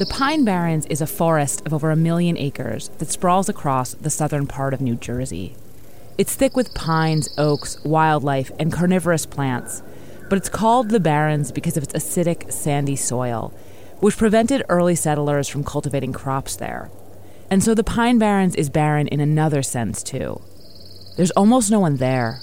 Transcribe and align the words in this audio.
The 0.00 0.06
Pine 0.06 0.46
Barrens 0.46 0.86
is 0.86 1.02
a 1.02 1.06
forest 1.06 1.60
of 1.66 1.74
over 1.74 1.90
a 1.90 1.94
million 1.94 2.38
acres 2.38 2.88
that 2.96 3.10
sprawls 3.10 3.50
across 3.50 3.92
the 3.92 4.08
southern 4.08 4.46
part 4.46 4.72
of 4.72 4.80
New 4.80 4.96
Jersey. 4.96 5.56
It's 6.16 6.34
thick 6.34 6.56
with 6.56 6.72
pines, 6.72 7.28
oaks, 7.36 7.78
wildlife, 7.84 8.50
and 8.58 8.72
carnivorous 8.72 9.26
plants, 9.26 9.82
but 10.30 10.38
it's 10.38 10.48
called 10.48 10.88
the 10.88 11.00
Barrens 11.00 11.52
because 11.52 11.76
of 11.76 11.82
its 11.82 11.92
acidic, 11.92 12.50
sandy 12.50 12.96
soil, 12.96 13.52
which 13.98 14.16
prevented 14.16 14.64
early 14.70 14.94
settlers 14.94 15.48
from 15.48 15.64
cultivating 15.64 16.14
crops 16.14 16.56
there. 16.56 16.90
And 17.50 17.62
so 17.62 17.74
the 17.74 17.84
Pine 17.84 18.18
Barrens 18.18 18.54
is 18.54 18.70
barren 18.70 19.06
in 19.06 19.20
another 19.20 19.62
sense, 19.62 20.02
too. 20.02 20.40
There's 21.18 21.30
almost 21.32 21.70
no 21.70 21.78
one 21.78 21.98
there. 21.98 22.40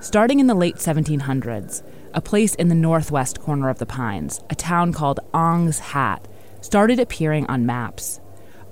Starting 0.00 0.40
in 0.40 0.46
the 0.46 0.54
late 0.54 0.76
1700s, 0.76 1.82
a 2.16 2.20
place 2.22 2.54
in 2.54 2.68
the 2.68 2.74
northwest 2.74 3.40
corner 3.40 3.68
of 3.68 3.78
the 3.78 3.86
Pines, 3.86 4.40
a 4.48 4.54
town 4.54 4.90
called 4.90 5.20
Ong's 5.34 5.78
Hat, 5.78 6.26
started 6.62 6.98
appearing 6.98 7.46
on 7.46 7.66
maps. 7.66 8.20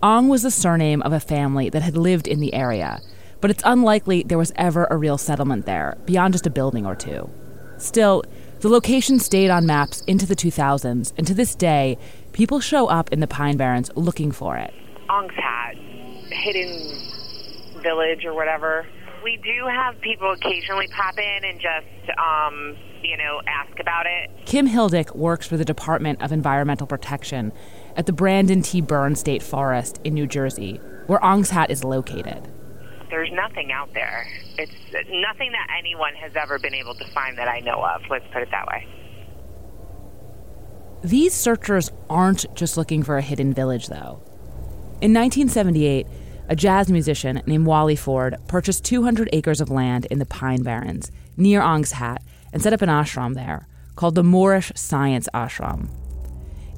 Ong 0.02 0.28
was 0.28 0.42
the 0.42 0.50
surname 0.50 1.02
of 1.02 1.12
a 1.12 1.20
family 1.20 1.68
that 1.68 1.82
had 1.82 1.96
lived 1.96 2.26
in 2.26 2.40
the 2.40 2.54
area, 2.54 3.02
but 3.42 3.50
it's 3.50 3.62
unlikely 3.66 4.22
there 4.22 4.38
was 4.38 4.52
ever 4.56 4.88
a 4.90 4.96
real 4.96 5.18
settlement 5.18 5.66
there, 5.66 5.98
beyond 6.06 6.32
just 6.32 6.46
a 6.46 6.50
building 6.50 6.86
or 6.86 6.96
two. 6.96 7.28
Still, 7.76 8.24
the 8.60 8.70
location 8.70 9.18
stayed 9.18 9.50
on 9.50 9.66
maps 9.66 10.00
into 10.06 10.24
the 10.24 10.36
2000s, 10.36 11.12
and 11.18 11.26
to 11.26 11.34
this 11.34 11.54
day, 11.54 11.98
people 12.32 12.60
show 12.60 12.86
up 12.86 13.12
in 13.12 13.20
the 13.20 13.26
Pine 13.26 13.58
Barrens 13.58 13.90
looking 13.94 14.32
for 14.32 14.56
it. 14.56 14.72
Ong's 15.10 15.34
Hat, 15.34 15.76
hidden 16.30 16.98
village 17.82 18.24
or 18.24 18.32
whatever. 18.32 18.86
We 19.22 19.36
do 19.36 19.66
have 19.66 20.00
people 20.00 20.32
occasionally 20.32 20.88
pop 20.88 21.18
in 21.18 21.44
and 21.44 21.60
just 21.60 22.18
um, 22.18 22.76
you 23.04 23.16
know, 23.16 23.40
ask 23.46 23.78
about 23.78 24.06
it. 24.06 24.30
Kim 24.46 24.68
Hildick 24.68 25.14
works 25.14 25.46
for 25.46 25.56
the 25.56 25.64
Department 25.64 26.22
of 26.22 26.32
Environmental 26.32 26.86
Protection 26.86 27.52
at 27.96 28.06
the 28.06 28.12
Brendan 28.12 28.62
T. 28.62 28.80
Byrne 28.80 29.14
State 29.14 29.42
Forest 29.42 30.00
in 30.04 30.14
New 30.14 30.26
Jersey, 30.26 30.80
where 31.06 31.22
Ong's 31.22 31.50
Hat 31.50 31.70
is 31.70 31.84
located. 31.84 32.50
There's 33.10 33.30
nothing 33.32 33.70
out 33.70 33.92
there. 33.94 34.26
It's 34.58 34.72
nothing 34.92 35.52
that 35.52 35.68
anyone 35.78 36.14
has 36.14 36.32
ever 36.34 36.58
been 36.58 36.74
able 36.74 36.94
to 36.94 37.06
find 37.12 37.38
that 37.38 37.48
I 37.48 37.60
know 37.60 37.84
of. 37.84 38.02
Let's 38.10 38.26
put 38.32 38.42
it 38.42 38.48
that 38.50 38.66
way. 38.66 38.88
These 41.02 41.34
searchers 41.34 41.90
aren't 42.08 42.46
just 42.54 42.76
looking 42.76 43.02
for 43.02 43.18
a 43.18 43.22
hidden 43.22 43.52
village, 43.52 43.88
though. 43.88 44.22
In 45.00 45.12
1978, 45.12 46.06
a 46.48 46.56
jazz 46.56 46.90
musician 46.90 47.42
named 47.46 47.66
Wally 47.66 47.96
Ford 47.96 48.36
purchased 48.48 48.84
200 48.84 49.28
acres 49.32 49.60
of 49.60 49.70
land 49.70 50.06
in 50.06 50.18
the 50.18 50.26
Pine 50.26 50.62
Barrens 50.62 51.10
near 51.36 51.60
Ong's 51.60 51.92
Hat 51.92 52.22
and 52.54 52.62
set 52.62 52.72
up 52.72 52.80
an 52.80 52.88
ashram 52.88 53.34
there 53.34 53.68
called 53.96 54.14
the 54.14 54.24
Moorish 54.24 54.72
Science 54.74 55.28
Ashram. 55.34 55.88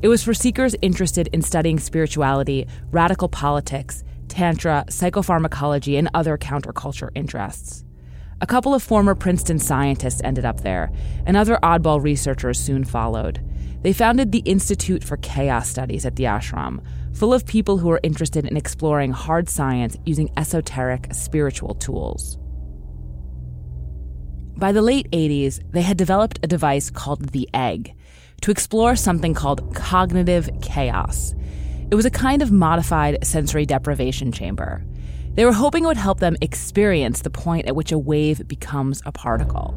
It 0.02 0.08
was 0.08 0.22
for 0.22 0.34
seekers 0.34 0.74
interested 0.82 1.28
in 1.32 1.40
studying 1.40 1.78
spirituality, 1.78 2.66
radical 2.90 3.28
politics, 3.28 4.02
tantra, 4.28 4.84
psychopharmacology, 4.88 5.98
and 5.98 6.10
other 6.12 6.36
counterculture 6.36 7.10
interests. 7.14 7.84
A 8.42 8.46
couple 8.46 8.74
of 8.74 8.82
former 8.82 9.14
Princeton 9.14 9.58
scientists 9.58 10.20
ended 10.22 10.44
up 10.44 10.60
there, 10.60 10.92
and 11.24 11.36
other 11.36 11.58
oddball 11.62 12.02
researchers 12.02 12.58
soon 12.58 12.84
followed. 12.84 13.40
They 13.82 13.94
founded 13.94 14.32
the 14.32 14.40
Institute 14.40 15.02
for 15.02 15.16
Chaos 15.18 15.70
Studies 15.70 16.04
at 16.04 16.16
the 16.16 16.24
ashram, 16.24 16.84
full 17.14 17.32
of 17.32 17.46
people 17.46 17.78
who 17.78 17.88
were 17.88 18.00
interested 18.02 18.44
in 18.44 18.56
exploring 18.56 19.12
hard 19.12 19.48
science 19.48 19.96
using 20.04 20.30
esoteric 20.36 21.08
spiritual 21.12 21.74
tools. 21.76 22.36
By 24.56 24.72
the 24.72 24.80
late 24.80 25.10
80s, 25.10 25.60
they 25.72 25.82
had 25.82 25.98
developed 25.98 26.38
a 26.42 26.46
device 26.46 26.88
called 26.88 27.28
the 27.28 27.46
Egg 27.52 27.94
to 28.40 28.50
explore 28.50 28.96
something 28.96 29.34
called 29.34 29.74
cognitive 29.74 30.48
chaos. 30.62 31.34
It 31.90 31.94
was 31.94 32.06
a 32.06 32.10
kind 32.10 32.40
of 32.40 32.52
modified 32.52 33.18
sensory 33.22 33.66
deprivation 33.66 34.32
chamber. 34.32 34.82
They 35.34 35.44
were 35.44 35.52
hoping 35.52 35.84
it 35.84 35.88
would 35.88 35.98
help 35.98 36.20
them 36.20 36.38
experience 36.40 37.20
the 37.20 37.28
point 37.28 37.66
at 37.66 37.76
which 37.76 37.92
a 37.92 37.98
wave 37.98 38.48
becomes 38.48 39.02
a 39.04 39.12
particle. 39.12 39.74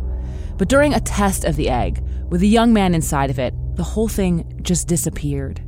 But 0.57 0.69
during 0.69 0.93
a 0.93 1.01
test 1.01 1.43
of 1.43 1.57
the 1.57 1.69
egg, 1.69 2.01
with 2.29 2.41
a 2.41 2.47
young 2.47 2.71
man 2.71 2.95
inside 2.95 3.29
of 3.29 3.37
it, 3.37 3.53
the 3.75 3.83
whole 3.83 4.07
thing 4.07 4.61
just 4.61 4.87
disappeared. 4.87 5.61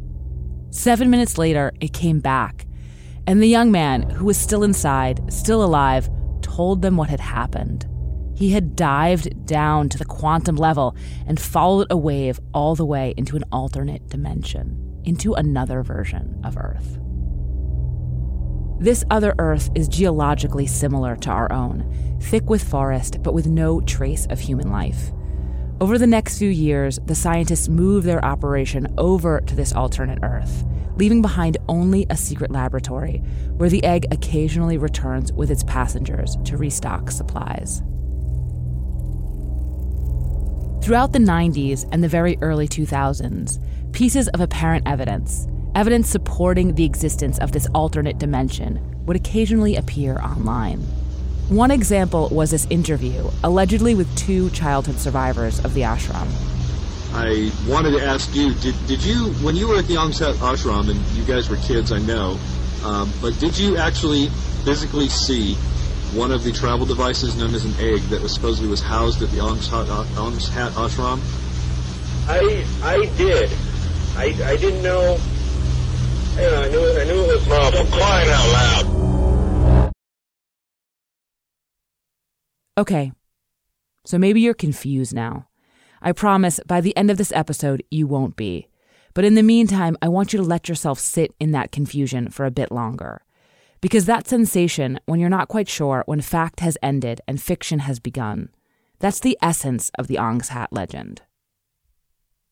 Seven 0.69 1.09
minutes 1.09 1.37
later, 1.37 1.73
it 1.81 1.91
came 1.91 2.21
back, 2.21 2.65
and 3.27 3.41
the 3.41 3.47
young 3.47 3.73
man, 3.73 4.03
who 4.09 4.23
was 4.23 4.37
still 4.37 4.63
inside, 4.63 5.33
still 5.33 5.61
alive, 5.61 6.09
told 6.41 6.81
them 6.81 6.95
what 6.95 7.09
had 7.09 7.19
happened. 7.19 7.85
He 8.41 8.49
had 8.49 8.75
dived 8.75 9.45
down 9.45 9.87
to 9.89 9.99
the 9.99 10.03
quantum 10.03 10.55
level 10.55 10.95
and 11.27 11.39
followed 11.39 11.85
a 11.91 11.95
wave 11.95 12.39
all 12.55 12.73
the 12.73 12.83
way 12.83 13.13
into 13.15 13.35
an 13.35 13.43
alternate 13.51 14.09
dimension, 14.09 14.99
into 15.03 15.35
another 15.35 15.83
version 15.83 16.41
of 16.43 16.57
Earth. 16.57 16.97
This 18.79 19.03
other 19.11 19.35
Earth 19.37 19.69
is 19.75 19.87
geologically 19.87 20.65
similar 20.65 21.15
to 21.17 21.29
our 21.29 21.53
own, 21.53 22.17
thick 22.19 22.49
with 22.49 22.63
forest, 22.63 23.21
but 23.21 23.35
with 23.35 23.45
no 23.45 23.79
trace 23.79 24.25
of 24.31 24.39
human 24.39 24.71
life. 24.71 25.11
Over 25.79 25.99
the 25.99 26.07
next 26.07 26.39
few 26.39 26.49
years, 26.49 26.97
the 27.05 27.13
scientists 27.13 27.69
move 27.69 28.05
their 28.05 28.25
operation 28.25 28.91
over 28.97 29.41
to 29.41 29.55
this 29.55 29.71
alternate 29.71 30.23
Earth, 30.23 30.65
leaving 30.95 31.21
behind 31.21 31.57
only 31.69 32.07
a 32.09 32.17
secret 32.17 32.49
laboratory 32.49 33.17
where 33.57 33.69
the 33.69 33.83
egg 33.83 34.07
occasionally 34.09 34.79
returns 34.79 35.31
with 35.31 35.51
its 35.51 35.63
passengers 35.63 36.37
to 36.45 36.57
restock 36.57 37.11
supplies. 37.11 37.83
Throughout 40.81 41.13
the 41.13 41.19
90s 41.19 41.87
and 41.91 42.03
the 42.03 42.07
very 42.07 42.39
early 42.41 42.67
2000s, 42.67 43.59
pieces 43.93 44.27
of 44.29 44.41
apparent 44.41 44.87
evidence, 44.87 45.47
evidence 45.75 46.09
supporting 46.09 46.73
the 46.73 46.83
existence 46.83 47.37
of 47.37 47.51
this 47.51 47.67
alternate 47.75 48.17
dimension, 48.17 48.79
would 49.05 49.15
occasionally 49.15 49.75
appear 49.75 50.17
online. 50.17 50.79
One 51.49 51.69
example 51.69 52.29
was 52.29 52.49
this 52.49 52.65
interview, 52.71 53.29
allegedly 53.43 53.93
with 53.93 54.13
two 54.17 54.49
childhood 54.49 54.97
survivors 54.97 55.63
of 55.63 55.75
the 55.75 55.81
ashram. 55.81 56.27
I 57.13 57.51
wanted 57.69 57.91
to 57.99 58.03
ask 58.03 58.33
you, 58.33 58.55
did, 58.55 58.73
did 58.87 59.03
you, 59.03 59.33
when 59.43 59.55
you 59.55 59.67
were 59.67 59.77
at 59.77 59.85
the 59.85 59.97
ashram, 59.97 60.89
and 60.89 60.99
you 61.15 61.23
guys 61.25 61.47
were 61.47 61.57
kids, 61.57 61.91
I 61.91 61.99
know, 61.99 62.39
um, 62.83 63.13
but 63.21 63.39
did 63.39 63.55
you 63.55 63.77
actually 63.77 64.29
physically 64.65 65.09
see 65.09 65.55
one 66.13 66.31
of 66.31 66.43
the 66.43 66.51
travel 66.51 66.85
devices 66.85 67.37
known 67.37 67.53
as 67.55 67.65
an 67.65 67.73
egg 67.79 68.01
that 68.09 68.21
was 68.21 68.33
supposedly 68.33 68.69
was 68.69 68.81
housed 68.81 69.21
at 69.21 69.29
the 69.29 69.39
Ong's 69.39 69.67
Hat, 69.69 69.89
Ong's 70.17 70.49
Hat 70.49 70.71
ashram? 70.73 71.19
I 72.27 72.65
I 72.83 73.05
did. 73.17 73.49
I, 74.15 74.25
I 74.51 74.57
didn't 74.57 74.83
know. 74.83 75.17
You 76.35 76.41
know, 76.41 76.61
I 76.61 76.69
knew 76.69 76.99
I 76.99 77.03
knew 77.05 77.21
it 77.23 77.27
was. 77.27 77.47
Oh, 77.49 77.85
for 77.85 77.91
crying 77.97 78.29
out 78.29 78.83
loud! 78.83 79.91
Okay, 82.77 83.11
so 84.05 84.17
maybe 84.17 84.41
you're 84.41 84.53
confused 84.53 85.13
now. 85.13 85.47
I 86.01 86.11
promise 86.11 86.59
by 86.65 86.81
the 86.81 86.95
end 86.97 87.11
of 87.11 87.17
this 87.17 87.31
episode, 87.33 87.83
you 87.91 88.07
won't 88.07 88.35
be. 88.35 88.67
But 89.13 89.25
in 89.25 89.35
the 89.35 89.43
meantime, 89.43 89.97
I 90.01 90.07
want 90.07 90.33
you 90.33 90.37
to 90.37 90.45
let 90.45 90.67
yourself 90.69 90.99
sit 90.99 91.35
in 91.39 91.51
that 91.51 91.71
confusion 91.71 92.29
for 92.29 92.45
a 92.45 92.51
bit 92.51 92.71
longer. 92.71 93.23
Because 93.81 94.05
that 94.05 94.27
sensation, 94.27 94.99
when 95.07 95.19
you're 95.19 95.27
not 95.27 95.47
quite 95.47 95.67
sure 95.67 96.03
when 96.05 96.21
fact 96.21 96.59
has 96.59 96.77
ended 96.83 97.19
and 97.27 97.41
fiction 97.41 97.79
has 97.79 97.99
begun, 97.99 98.49
that's 98.99 99.19
the 99.19 99.37
essence 99.41 99.89
of 99.97 100.05
the 100.05 100.19
Ong's 100.19 100.49
Hat 100.49 100.71
legend. 100.71 101.23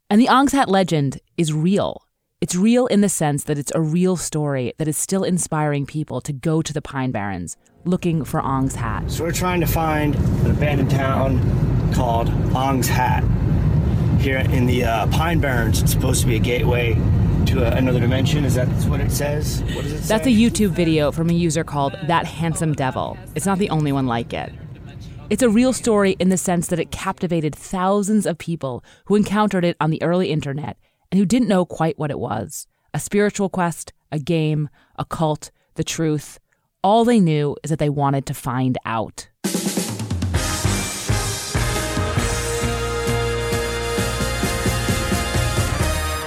And 0.09 0.19
the 0.19 0.27
Ong's 0.27 0.53
Hat 0.53 0.69
legend 0.69 1.19
is 1.37 1.53
real. 1.53 2.03
It's 2.41 2.55
real 2.55 2.87
in 2.87 3.01
the 3.01 3.09
sense 3.09 3.43
that 3.43 3.59
it's 3.59 3.71
a 3.75 3.81
real 3.81 4.17
story 4.17 4.73
that 4.79 4.87
is 4.87 4.97
still 4.97 5.23
inspiring 5.23 5.85
people 5.85 6.19
to 6.21 6.33
go 6.33 6.63
to 6.63 6.73
the 6.73 6.81
Pine 6.81 7.11
Barrens 7.11 7.57
looking 7.85 8.23
for 8.23 8.41
Ong's 8.41 8.73
Hat. 8.73 9.11
So 9.11 9.23
we're 9.23 9.31
trying 9.31 9.59
to 9.59 9.67
find 9.67 10.15
an 10.15 10.49
abandoned 10.49 10.89
town 10.89 11.93
called 11.93 12.29
Ong's 12.55 12.87
Hat 12.87 13.23
here 14.19 14.39
in 14.39 14.65
the 14.65 14.83
uh, 14.83 15.07
Pine 15.07 15.39
Barrens. 15.39 15.83
It's 15.83 15.91
supposed 15.91 16.21
to 16.21 16.27
be 16.27 16.37
a 16.37 16.39
gateway 16.39 16.97
to 17.49 17.65
a, 17.65 17.75
another 17.77 17.99
dimension. 17.99 18.45
Is 18.45 18.53
that 18.55 18.67
what 18.87 18.99
it 18.99 19.11
says? 19.11 19.63
What 19.73 19.83
does 19.83 19.93
it 19.93 20.01
That's 20.03 20.25
say? 20.25 20.31
a 20.31 20.37
YouTube 20.37 20.69
video 20.69 21.11
from 21.11 21.29
a 21.29 21.33
user 21.33 21.63
called 21.63 21.97
That 22.05 22.25
Handsome 22.25 22.73
Devil. 22.73 23.17
It's 23.33 23.45
not 23.45 23.57
the 23.57 23.71
only 23.71 23.91
one 23.91 24.05
like 24.05 24.33
it. 24.33 24.53
It's 25.31 25.41
a 25.41 25.49
real 25.49 25.73
story 25.73 26.15
in 26.19 26.29
the 26.29 26.37
sense 26.37 26.67
that 26.67 26.79
it 26.79 26.91
captivated 26.91 27.55
thousands 27.55 28.27
of 28.27 28.37
people 28.37 28.83
who 29.05 29.15
encountered 29.15 29.65
it 29.65 29.77
on 29.79 29.89
the 29.89 30.01
early 30.03 30.29
internet 30.29 30.77
and 31.11 31.17
who 31.17 31.25
didn't 31.25 31.47
know 31.47 31.65
quite 31.65 31.97
what 31.97 32.11
it 32.11 32.19
was 32.19 32.67
a 32.93 32.99
spiritual 32.99 33.49
quest, 33.49 33.93
a 34.11 34.19
game, 34.19 34.69
a 34.97 35.05
cult, 35.05 35.51
the 35.75 35.83
truth. 35.83 36.39
All 36.83 37.03
they 37.03 37.19
knew 37.19 37.55
is 37.63 37.69
that 37.69 37.79
they 37.79 37.89
wanted 37.89 38.25
to 38.27 38.33
find 38.33 38.77
out. 38.85 39.29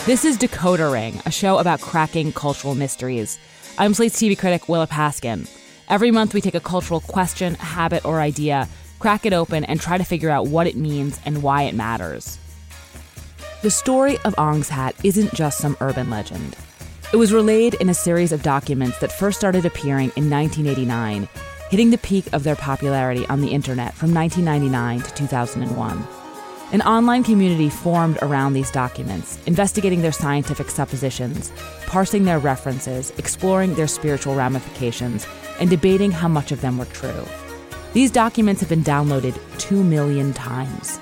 This 0.04 0.24
is 0.24 0.36
Decoder 0.36 0.92
Ring, 0.92 1.22
a 1.26 1.30
show 1.30 1.58
about 1.58 1.80
cracking 1.80 2.32
cultural 2.32 2.74
mysteries. 2.74 3.38
I'm 3.78 3.94
Slate's 3.94 4.20
TV 4.20 4.36
critic 4.36 4.68
Willa 4.68 4.88
Paskin. 4.88 5.48
Every 5.88 6.10
month 6.10 6.34
we 6.34 6.40
take 6.40 6.56
a 6.56 6.60
cultural 6.60 6.98
question, 6.98 7.54
habit, 7.54 8.04
or 8.04 8.20
idea, 8.20 8.68
crack 8.98 9.26
it 9.26 9.32
open, 9.32 9.64
and 9.64 9.80
try 9.80 9.98
to 9.98 10.04
figure 10.04 10.28
out 10.28 10.48
what 10.48 10.66
it 10.66 10.74
means 10.74 11.20
and 11.24 11.40
why 11.40 11.62
it 11.62 11.76
matters. 11.76 12.40
The 13.62 13.70
story 13.70 14.18
of 14.24 14.34
Ong's 14.38 14.68
hat 14.68 14.96
isn't 15.04 15.34
just 15.34 15.58
some 15.58 15.76
urban 15.80 16.10
legend. 16.10 16.56
It 17.12 17.16
was 17.16 17.32
relayed 17.32 17.74
in 17.74 17.88
a 17.88 17.94
series 17.94 18.32
of 18.32 18.42
documents 18.42 18.98
that 18.98 19.12
first 19.12 19.38
started 19.38 19.64
appearing 19.64 20.10
in 20.16 20.28
1989, 20.28 21.28
hitting 21.70 21.90
the 21.90 21.98
peak 21.98 22.24
of 22.32 22.42
their 22.42 22.56
popularity 22.56 23.24
on 23.26 23.40
the 23.40 23.52
internet 23.52 23.94
from 23.94 24.12
1999 24.12 25.02
to 25.02 25.14
2001. 25.14 26.21
An 26.72 26.80
online 26.80 27.22
community 27.22 27.68
formed 27.68 28.16
around 28.22 28.54
these 28.54 28.70
documents, 28.70 29.38
investigating 29.44 30.00
their 30.00 30.10
scientific 30.10 30.70
suppositions, 30.70 31.52
parsing 31.86 32.24
their 32.24 32.38
references, 32.38 33.12
exploring 33.18 33.74
their 33.74 33.86
spiritual 33.86 34.34
ramifications, 34.34 35.26
and 35.60 35.68
debating 35.68 36.10
how 36.10 36.28
much 36.28 36.50
of 36.50 36.62
them 36.62 36.78
were 36.78 36.86
true. 36.86 37.26
These 37.92 38.10
documents 38.10 38.62
have 38.62 38.70
been 38.70 38.82
downloaded 38.82 39.38
2 39.58 39.84
million 39.84 40.32
times. 40.32 40.98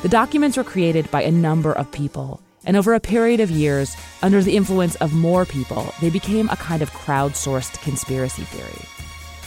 The 0.00 0.08
documents 0.08 0.56
were 0.56 0.64
created 0.64 1.10
by 1.10 1.20
a 1.20 1.30
number 1.30 1.74
of 1.74 1.92
people, 1.92 2.40
and 2.64 2.78
over 2.78 2.94
a 2.94 3.00
period 3.00 3.40
of 3.40 3.50
years, 3.50 3.94
under 4.22 4.42
the 4.42 4.56
influence 4.56 4.94
of 4.96 5.12
more 5.12 5.44
people, 5.44 5.92
they 6.00 6.08
became 6.08 6.48
a 6.48 6.56
kind 6.56 6.80
of 6.80 6.90
crowdsourced 6.92 7.78
conspiracy 7.82 8.44
theory. 8.44 9.03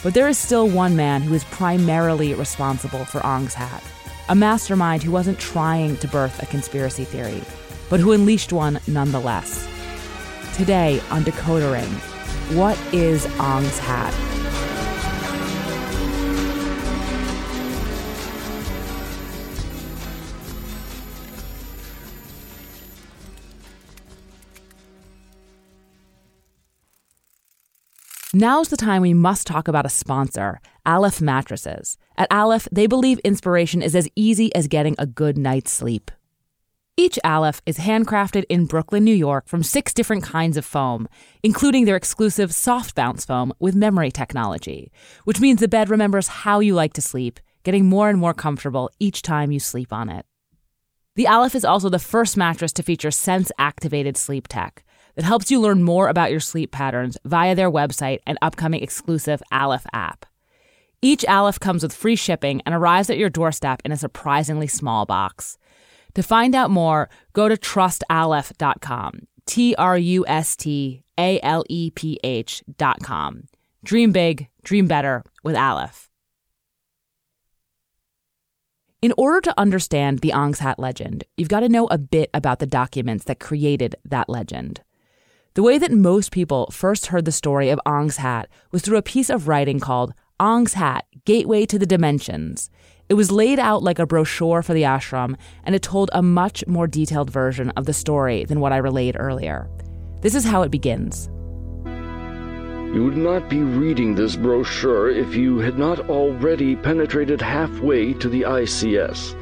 But 0.08 0.14
there 0.14 0.28
is 0.28 0.38
still 0.38 0.66
one 0.66 0.96
man 0.96 1.20
who 1.20 1.34
is 1.34 1.44
primarily 1.44 2.32
responsible 2.32 3.04
for 3.04 3.22
Ong's 3.26 3.52
hat, 3.52 3.84
a 4.30 4.34
mastermind 4.34 5.02
who 5.02 5.12
wasn't 5.12 5.38
trying 5.38 5.98
to 5.98 6.08
birth 6.08 6.42
a 6.42 6.46
conspiracy 6.46 7.04
theory, 7.04 7.42
but 7.90 8.00
who 8.00 8.12
unleashed 8.12 8.50
one 8.50 8.80
nonetheless. 8.86 9.68
Today 10.54 11.02
on 11.10 11.24
Decoder 11.24 11.72
Ring, 11.72 11.90
what 12.56 12.78
is 12.94 13.26
Ong's 13.38 13.78
hat? 13.80 14.37
Now's 28.34 28.68
the 28.68 28.76
time 28.76 29.00
we 29.00 29.14
must 29.14 29.46
talk 29.46 29.68
about 29.68 29.86
a 29.86 29.88
sponsor, 29.88 30.60
Aleph 30.84 31.22
Mattresses. 31.22 31.96
At 32.18 32.30
Aleph, 32.30 32.68
they 32.70 32.86
believe 32.86 33.18
inspiration 33.20 33.80
is 33.80 33.96
as 33.96 34.06
easy 34.14 34.54
as 34.54 34.68
getting 34.68 34.94
a 34.98 35.06
good 35.06 35.38
night's 35.38 35.70
sleep. 35.70 36.10
Each 36.94 37.18
Aleph 37.24 37.62
is 37.64 37.78
handcrafted 37.78 38.44
in 38.50 38.66
Brooklyn, 38.66 39.02
New 39.02 39.14
York 39.14 39.48
from 39.48 39.62
six 39.62 39.94
different 39.94 40.24
kinds 40.24 40.58
of 40.58 40.66
foam, 40.66 41.08
including 41.42 41.86
their 41.86 41.96
exclusive 41.96 42.52
soft 42.52 42.94
bounce 42.94 43.24
foam 43.24 43.50
with 43.60 43.74
memory 43.74 44.10
technology, 44.10 44.92
which 45.24 45.40
means 45.40 45.60
the 45.60 45.66
bed 45.66 45.88
remembers 45.88 46.28
how 46.28 46.60
you 46.60 46.74
like 46.74 46.92
to 46.92 47.00
sleep, 47.00 47.40
getting 47.62 47.86
more 47.86 48.10
and 48.10 48.18
more 48.18 48.34
comfortable 48.34 48.90
each 48.98 49.22
time 49.22 49.50
you 49.50 49.58
sleep 49.58 49.90
on 49.90 50.10
it. 50.10 50.26
The 51.14 51.26
Aleph 51.26 51.54
is 51.54 51.64
also 51.64 51.88
the 51.88 51.98
first 51.98 52.36
mattress 52.36 52.74
to 52.74 52.82
feature 52.82 53.10
sense 53.10 53.50
activated 53.58 54.18
sleep 54.18 54.48
tech 54.48 54.84
that 55.18 55.24
helps 55.24 55.50
you 55.50 55.60
learn 55.60 55.82
more 55.82 56.08
about 56.08 56.30
your 56.30 56.38
sleep 56.38 56.70
patterns 56.70 57.18
via 57.24 57.56
their 57.56 57.72
website 57.72 58.20
and 58.24 58.38
upcoming 58.40 58.84
exclusive 58.84 59.42
Aleph 59.50 59.84
app. 59.92 60.24
Each 61.02 61.24
Aleph 61.26 61.58
comes 61.58 61.82
with 61.82 61.92
free 61.92 62.14
shipping 62.14 62.62
and 62.64 62.72
arrives 62.72 63.10
at 63.10 63.18
your 63.18 63.28
doorstep 63.28 63.82
in 63.84 63.90
a 63.90 63.96
surprisingly 63.96 64.68
small 64.68 65.06
box. 65.06 65.58
To 66.14 66.22
find 66.22 66.54
out 66.54 66.70
more, 66.70 67.10
go 67.32 67.48
to 67.48 67.56
trustaleph.com. 67.56 69.26
T 69.44 69.74
R 69.74 69.98
U 69.98 70.24
S 70.28 70.54
T 70.54 71.02
A 71.18 71.40
L 71.40 71.64
E 71.68 71.90
P 71.90 72.20
H.com. 72.22 73.48
Dream 73.82 74.12
big, 74.12 74.46
dream 74.62 74.86
better 74.86 75.24
with 75.42 75.56
Aleph. 75.56 76.08
In 79.02 79.12
order 79.18 79.40
to 79.40 79.54
understand 79.58 80.20
the 80.20 80.32
Ong's 80.32 80.60
Hat 80.60 80.78
legend, 80.78 81.24
you've 81.36 81.48
got 81.48 81.60
to 81.60 81.68
know 81.68 81.86
a 81.86 81.98
bit 81.98 82.30
about 82.32 82.60
the 82.60 82.66
documents 82.66 83.24
that 83.24 83.40
created 83.40 83.96
that 84.04 84.28
legend. 84.28 84.82
The 85.58 85.64
way 85.64 85.76
that 85.76 85.90
most 85.90 86.30
people 86.30 86.70
first 86.70 87.06
heard 87.06 87.24
the 87.24 87.32
story 87.32 87.68
of 87.70 87.80
Ong's 87.84 88.18
hat 88.18 88.48
was 88.70 88.80
through 88.80 88.96
a 88.96 89.02
piece 89.02 89.28
of 89.28 89.48
writing 89.48 89.80
called 89.80 90.14
Ong's 90.38 90.74
Hat 90.74 91.04
Gateway 91.24 91.66
to 91.66 91.80
the 91.80 91.84
Dimensions. 91.84 92.70
It 93.08 93.14
was 93.14 93.32
laid 93.32 93.58
out 93.58 93.82
like 93.82 93.98
a 93.98 94.06
brochure 94.06 94.62
for 94.62 94.72
the 94.72 94.84
ashram, 94.84 95.34
and 95.64 95.74
it 95.74 95.82
told 95.82 96.10
a 96.12 96.22
much 96.22 96.64
more 96.68 96.86
detailed 96.86 97.30
version 97.30 97.70
of 97.70 97.86
the 97.86 97.92
story 97.92 98.44
than 98.44 98.60
what 98.60 98.72
I 98.72 98.76
relayed 98.76 99.16
earlier. 99.18 99.68
This 100.20 100.36
is 100.36 100.44
how 100.44 100.62
it 100.62 100.70
begins. 100.70 101.28
You 102.94 103.02
would 103.06 103.16
not 103.16 103.50
be 103.50 103.58
reading 103.58 104.14
this 104.14 104.36
brochure 104.36 105.10
if 105.10 105.34
you 105.34 105.58
had 105.58 105.76
not 105.76 106.08
already 106.08 106.76
penetrated 106.76 107.40
halfway 107.40 108.12
to 108.12 108.28
the 108.28 108.42
ICS. 108.42 109.34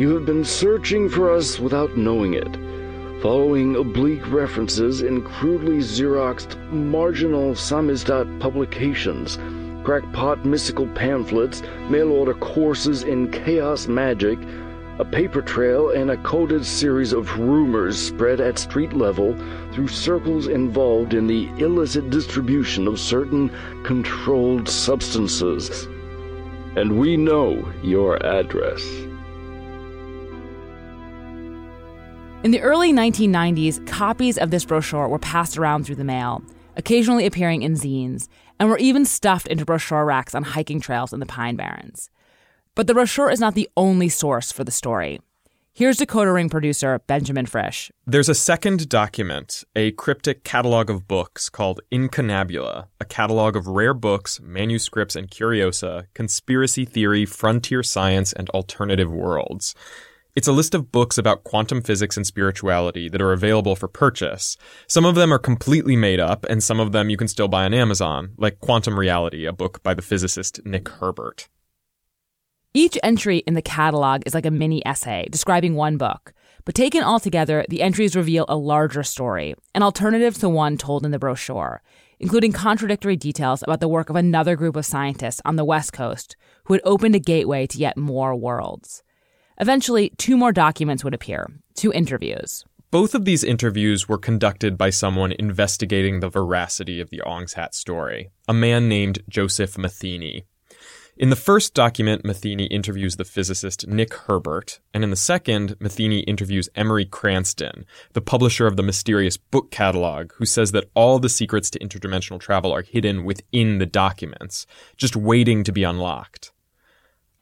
You 0.00 0.16
have 0.16 0.26
been 0.26 0.44
searching 0.44 1.08
for 1.08 1.32
us 1.32 1.60
without 1.60 1.96
knowing 1.96 2.34
it 2.34 2.71
following 3.22 3.76
oblique 3.76 4.28
references 4.32 5.00
in 5.00 5.22
crudely 5.22 5.78
Xeroxed 5.78 6.58
marginal 6.72 7.52
samizdat 7.54 8.40
publications, 8.40 9.38
crackpot 9.84 10.44
mystical 10.44 10.88
pamphlets, 10.88 11.62
mail 11.88 12.10
order 12.10 12.34
courses 12.34 13.04
in 13.04 13.30
chaos 13.30 13.86
magic, 13.86 14.40
a 14.98 15.04
paper 15.04 15.40
trail, 15.40 15.90
and 15.90 16.10
a 16.10 16.16
coded 16.24 16.66
series 16.66 17.12
of 17.12 17.38
rumors 17.38 17.96
spread 17.96 18.40
at 18.40 18.58
street 18.58 18.92
level 18.92 19.36
through 19.72 19.86
circles 19.86 20.48
involved 20.48 21.14
in 21.14 21.28
the 21.28 21.48
illicit 21.58 22.10
distribution 22.10 22.88
of 22.88 22.98
certain 22.98 23.48
controlled 23.84 24.68
substances. 24.68 25.86
And 26.74 26.98
we 26.98 27.16
know 27.16 27.72
your 27.84 28.16
address. 28.26 28.82
In 32.44 32.50
the 32.50 32.60
early 32.60 32.92
1990s, 32.92 33.86
copies 33.86 34.36
of 34.36 34.50
this 34.50 34.64
brochure 34.64 35.06
were 35.06 35.20
passed 35.20 35.56
around 35.56 35.84
through 35.84 35.94
the 35.94 36.02
mail, 36.02 36.42
occasionally 36.76 37.24
appearing 37.24 37.62
in 37.62 37.74
zines, 37.74 38.26
and 38.58 38.68
were 38.68 38.78
even 38.78 39.04
stuffed 39.04 39.46
into 39.46 39.64
brochure 39.64 40.04
racks 40.04 40.34
on 40.34 40.42
hiking 40.42 40.80
trails 40.80 41.12
in 41.12 41.20
the 41.20 41.26
Pine 41.26 41.54
Barrens. 41.54 42.10
But 42.74 42.88
the 42.88 42.94
brochure 42.94 43.30
is 43.30 43.38
not 43.38 43.54
the 43.54 43.70
only 43.76 44.08
source 44.08 44.50
for 44.50 44.64
the 44.64 44.72
story. 44.72 45.20
Here's 45.72 45.98
Decoder 45.98 46.34
Ring 46.34 46.48
producer 46.48 46.98
Benjamin 47.06 47.46
Frisch. 47.46 47.92
There's 48.08 48.28
a 48.28 48.34
second 48.34 48.88
document, 48.88 49.62
a 49.76 49.92
cryptic 49.92 50.42
catalog 50.42 50.90
of 50.90 51.06
books 51.06 51.48
called 51.48 51.80
Incunabula, 51.92 52.88
a 53.00 53.04
catalog 53.04 53.54
of 53.54 53.68
rare 53.68 53.94
books, 53.94 54.40
manuscripts, 54.42 55.14
and 55.14 55.30
curiosa, 55.30 56.08
conspiracy 56.12 56.84
theory, 56.84 57.24
frontier 57.24 57.84
science, 57.84 58.32
and 58.32 58.50
alternative 58.50 59.12
worlds. 59.12 59.76
It's 60.34 60.48
a 60.48 60.52
list 60.52 60.74
of 60.74 60.90
books 60.90 61.18
about 61.18 61.44
quantum 61.44 61.82
physics 61.82 62.16
and 62.16 62.26
spirituality 62.26 63.10
that 63.10 63.20
are 63.20 63.34
available 63.34 63.76
for 63.76 63.86
purchase. 63.86 64.56
Some 64.86 65.04
of 65.04 65.14
them 65.14 65.30
are 65.30 65.38
completely 65.38 65.94
made 65.94 66.20
up, 66.20 66.46
and 66.48 66.62
some 66.62 66.80
of 66.80 66.92
them 66.92 67.10
you 67.10 67.18
can 67.18 67.28
still 67.28 67.48
buy 67.48 67.66
on 67.66 67.74
Amazon, 67.74 68.32
like 68.38 68.58
Quantum 68.58 68.98
Reality, 68.98 69.44
a 69.44 69.52
book 69.52 69.82
by 69.82 69.92
the 69.92 70.00
physicist 70.00 70.64
Nick 70.64 70.88
Herbert. 70.88 71.50
Each 72.72 72.96
entry 73.02 73.38
in 73.46 73.52
the 73.52 73.60
catalog 73.60 74.22
is 74.24 74.32
like 74.32 74.46
a 74.46 74.50
mini 74.50 74.84
essay 74.86 75.28
describing 75.30 75.74
one 75.74 75.98
book, 75.98 76.32
but 76.64 76.74
taken 76.74 77.02
all 77.02 77.20
together, 77.20 77.66
the 77.68 77.82
entries 77.82 78.16
reveal 78.16 78.46
a 78.48 78.56
larger 78.56 79.02
story, 79.02 79.54
an 79.74 79.82
alternative 79.82 80.38
to 80.38 80.48
one 80.48 80.78
told 80.78 81.04
in 81.04 81.10
the 81.10 81.18
brochure, 81.18 81.82
including 82.18 82.52
contradictory 82.52 83.16
details 83.16 83.62
about 83.62 83.80
the 83.80 83.88
work 83.88 84.08
of 84.08 84.16
another 84.16 84.56
group 84.56 84.76
of 84.76 84.86
scientists 84.86 85.42
on 85.44 85.56
the 85.56 85.64
West 85.64 85.92
Coast 85.92 86.36
who 86.64 86.72
had 86.72 86.80
opened 86.84 87.14
a 87.14 87.18
gateway 87.18 87.66
to 87.66 87.76
yet 87.76 87.98
more 87.98 88.34
worlds. 88.34 89.02
Eventually, 89.62 90.10
two 90.18 90.36
more 90.36 90.50
documents 90.50 91.04
would 91.04 91.14
appear, 91.14 91.48
two 91.76 91.92
interviews. 91.92 92.64
Both 92.90 93.14
of 93.14 93.24
these 93.24 93.44
interviews 93.44 94.08
were 94.08 94.18
conducted 94.18 94.76
by 94.76 94.90
someone 94.90 95.30
investigating 95.30 96.18
the 96.18 96.28
veracity 96.28 97.00
of 97.00 97.10
the 97.10 97.20
Ong's 97.20 97.52
Hat 97.52 97.72
story, 97.72 98.32
a 98.48 98.52
man 98.52 98.88
named 98.88 99.20
Joseph 99.28 99.78
Matheny. 99.78 100.46
In 101.16 101.30
the 101.30 101.36
first 101.36 101.74
document, 101.74 102.24
Matheny 102.24 102.64
interviews 102.64 103.14
the 103.14 103.24
physicist 103.24 103.86
Nick 103.86 104.12
Herbert, 104.14 104.80
and 104.92 105.04
in 105.04 105.10
the 105.10 105.16
second, 105.30 105.76
Matheny 105.78 106.22
interviews 106.22 106.68
Emery 106.74 107.04
Cranston, 107.04 107.86
the 108.14 108.20
publisher 108.20 108.66
of 108.66 108.76
the 108.76 108.82
mysterious 108.82 109.36
book 109.36 109.70
catalog, 109.70 110.32
who 110.38 110.44
says 110.44 110.72
that 110.72 110.90
all 110.94 111.20
the 111.20 111.28
secrets 111.28 111.70
to 111.70 111.78
interdimensional 111.78 112.40
travel 112.40 112.72
are 112.72 112.82
hidden 112.82 113.22
within 113.22 113.78
the 113.78 113.86
documents, 113.86 114.66
just 114.96 115.14
waiting 115.14 115.62
to 115.62 115.70
be 115.70 115.84
unlocked. 115.84 116.50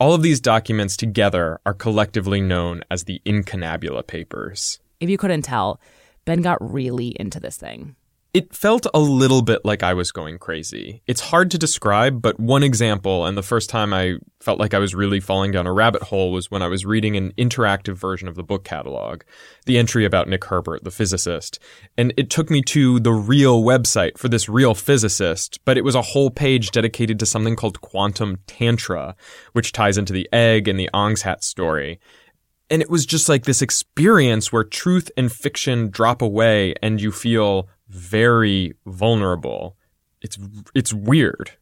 All 0.01 0.15
of 0.15 0.23
these 0.23 0.41
documents 0.41 0.97
together 0.97 1.61
are 1.67 1.75
collectively 1.75 2.41
known 2.41 2.83
as 2.91 3.05
the 3.05 3.21
Incunabula 3.27 4.03
Papers. 4.03 4.81
If 4.99 5.11
you 5.11 5.19
couldn't 5.19 5.43
tell, 5.43 5.79
Ben 6.25 6.41
got 6.41 6.57
really 6.73 7.09
into 7.21 7.39
this 7.39 7.59
thing. 7.59 7.97
It 8.33 8.55
felt 8.55 8.87
a 8.95 9.01
little 9.01 9.43
bit 9.43 9.65
like 9.65 9.83
I 9.83 9.93
was 9.93 10.13
going 10.13 10.39
crazy. 10.39 11.03
It's 11.09 11.21
hard 11.21 11.51
to 11.51 11.59
describe, 11.59 12.23
but 12.23 12.39
one 12.39 12.63
example, 12.63 13.27
and 13.27 13.37
the 13.37 13.43
first 13.43 13.69
time 13.69 13.93
I 13.93 14.19
felt 14.39 14.61
like 14.61 14.73
I 14.73 14.79
was 14.79 14.95
really 14.95 15.19
falling 15.19 15.51
down 15.51 15.67
a 15.67 15.73
rabbit 15.73 16.05
hole 16.05 16.31
was 16.31 16.49
when 16.49 16.63
I 16.63 16.69
was 16.69 16.87
reading 16.87 17.17
an 17.17 17.33
interactive 17.37 17.95
version 17.95 18.29
of 18.29 18.37
the 18.37 18.45
book 18.45 18.63
catalog, 18.63 19.23
the 19.67 19.79
entry 19.79 20.05
about 20.05 20.29
Nick 20.29 20.45
Herbert, 20.45 20.85
the 20.85 20.93
physicist. 20.93 21.59
And 21.99 22.15
it 22.17 22.31
took 22.31 22.51
me 22.51 22.63
to 22.63 23.01
the 23.01 23.13
real 23.13 23.65
website 23.65 24.17
for 24.17 24.29
this 24.29 24.49
real 24.49 24.77
physicist, 24.77 25.59
but 25.65 25.77
it 25.77 25.83
was 25.83 25.97
a 25.97 26.03
whole 26.03 26.31
page 26.31 26.71
dedicated 26.71 27.19
to 27.19 27.27
something 27.27 27.57
called 27.57 27.81
quantum 27.81 28.39
tantra, 28.47 29.17
which 29.55 29.73
ties 29.73 29.99
into 29.99 30.13
the 30.13 30.29
egg 30.33 30.69
and 30.69 30.79
the 30.79 30.91
Ong's 30.95 31.23
hat 31.23 31.43
story. 31.43 31.99
And 32.71 32.81
it 32.81 32.89
was 32.89 33.05
just 33.05 33.29
like 33.29 33.45
this 33.45 33.61
experience 33.61 34.53
where 34.53 34.63
truth 34.63 35.11
and 35.17 35.33
fiction 35.33 35.91
drop 35.91 36.23
away 36.23 36.75
and 36.81 37.01
you 37.01 37.11
feel 37.11 37.69
very 37.91 38.75
vulnerable. 38.87 39.77
It's 40.23 40.39
it's 40.75 40.93
weird. 40.93 41.53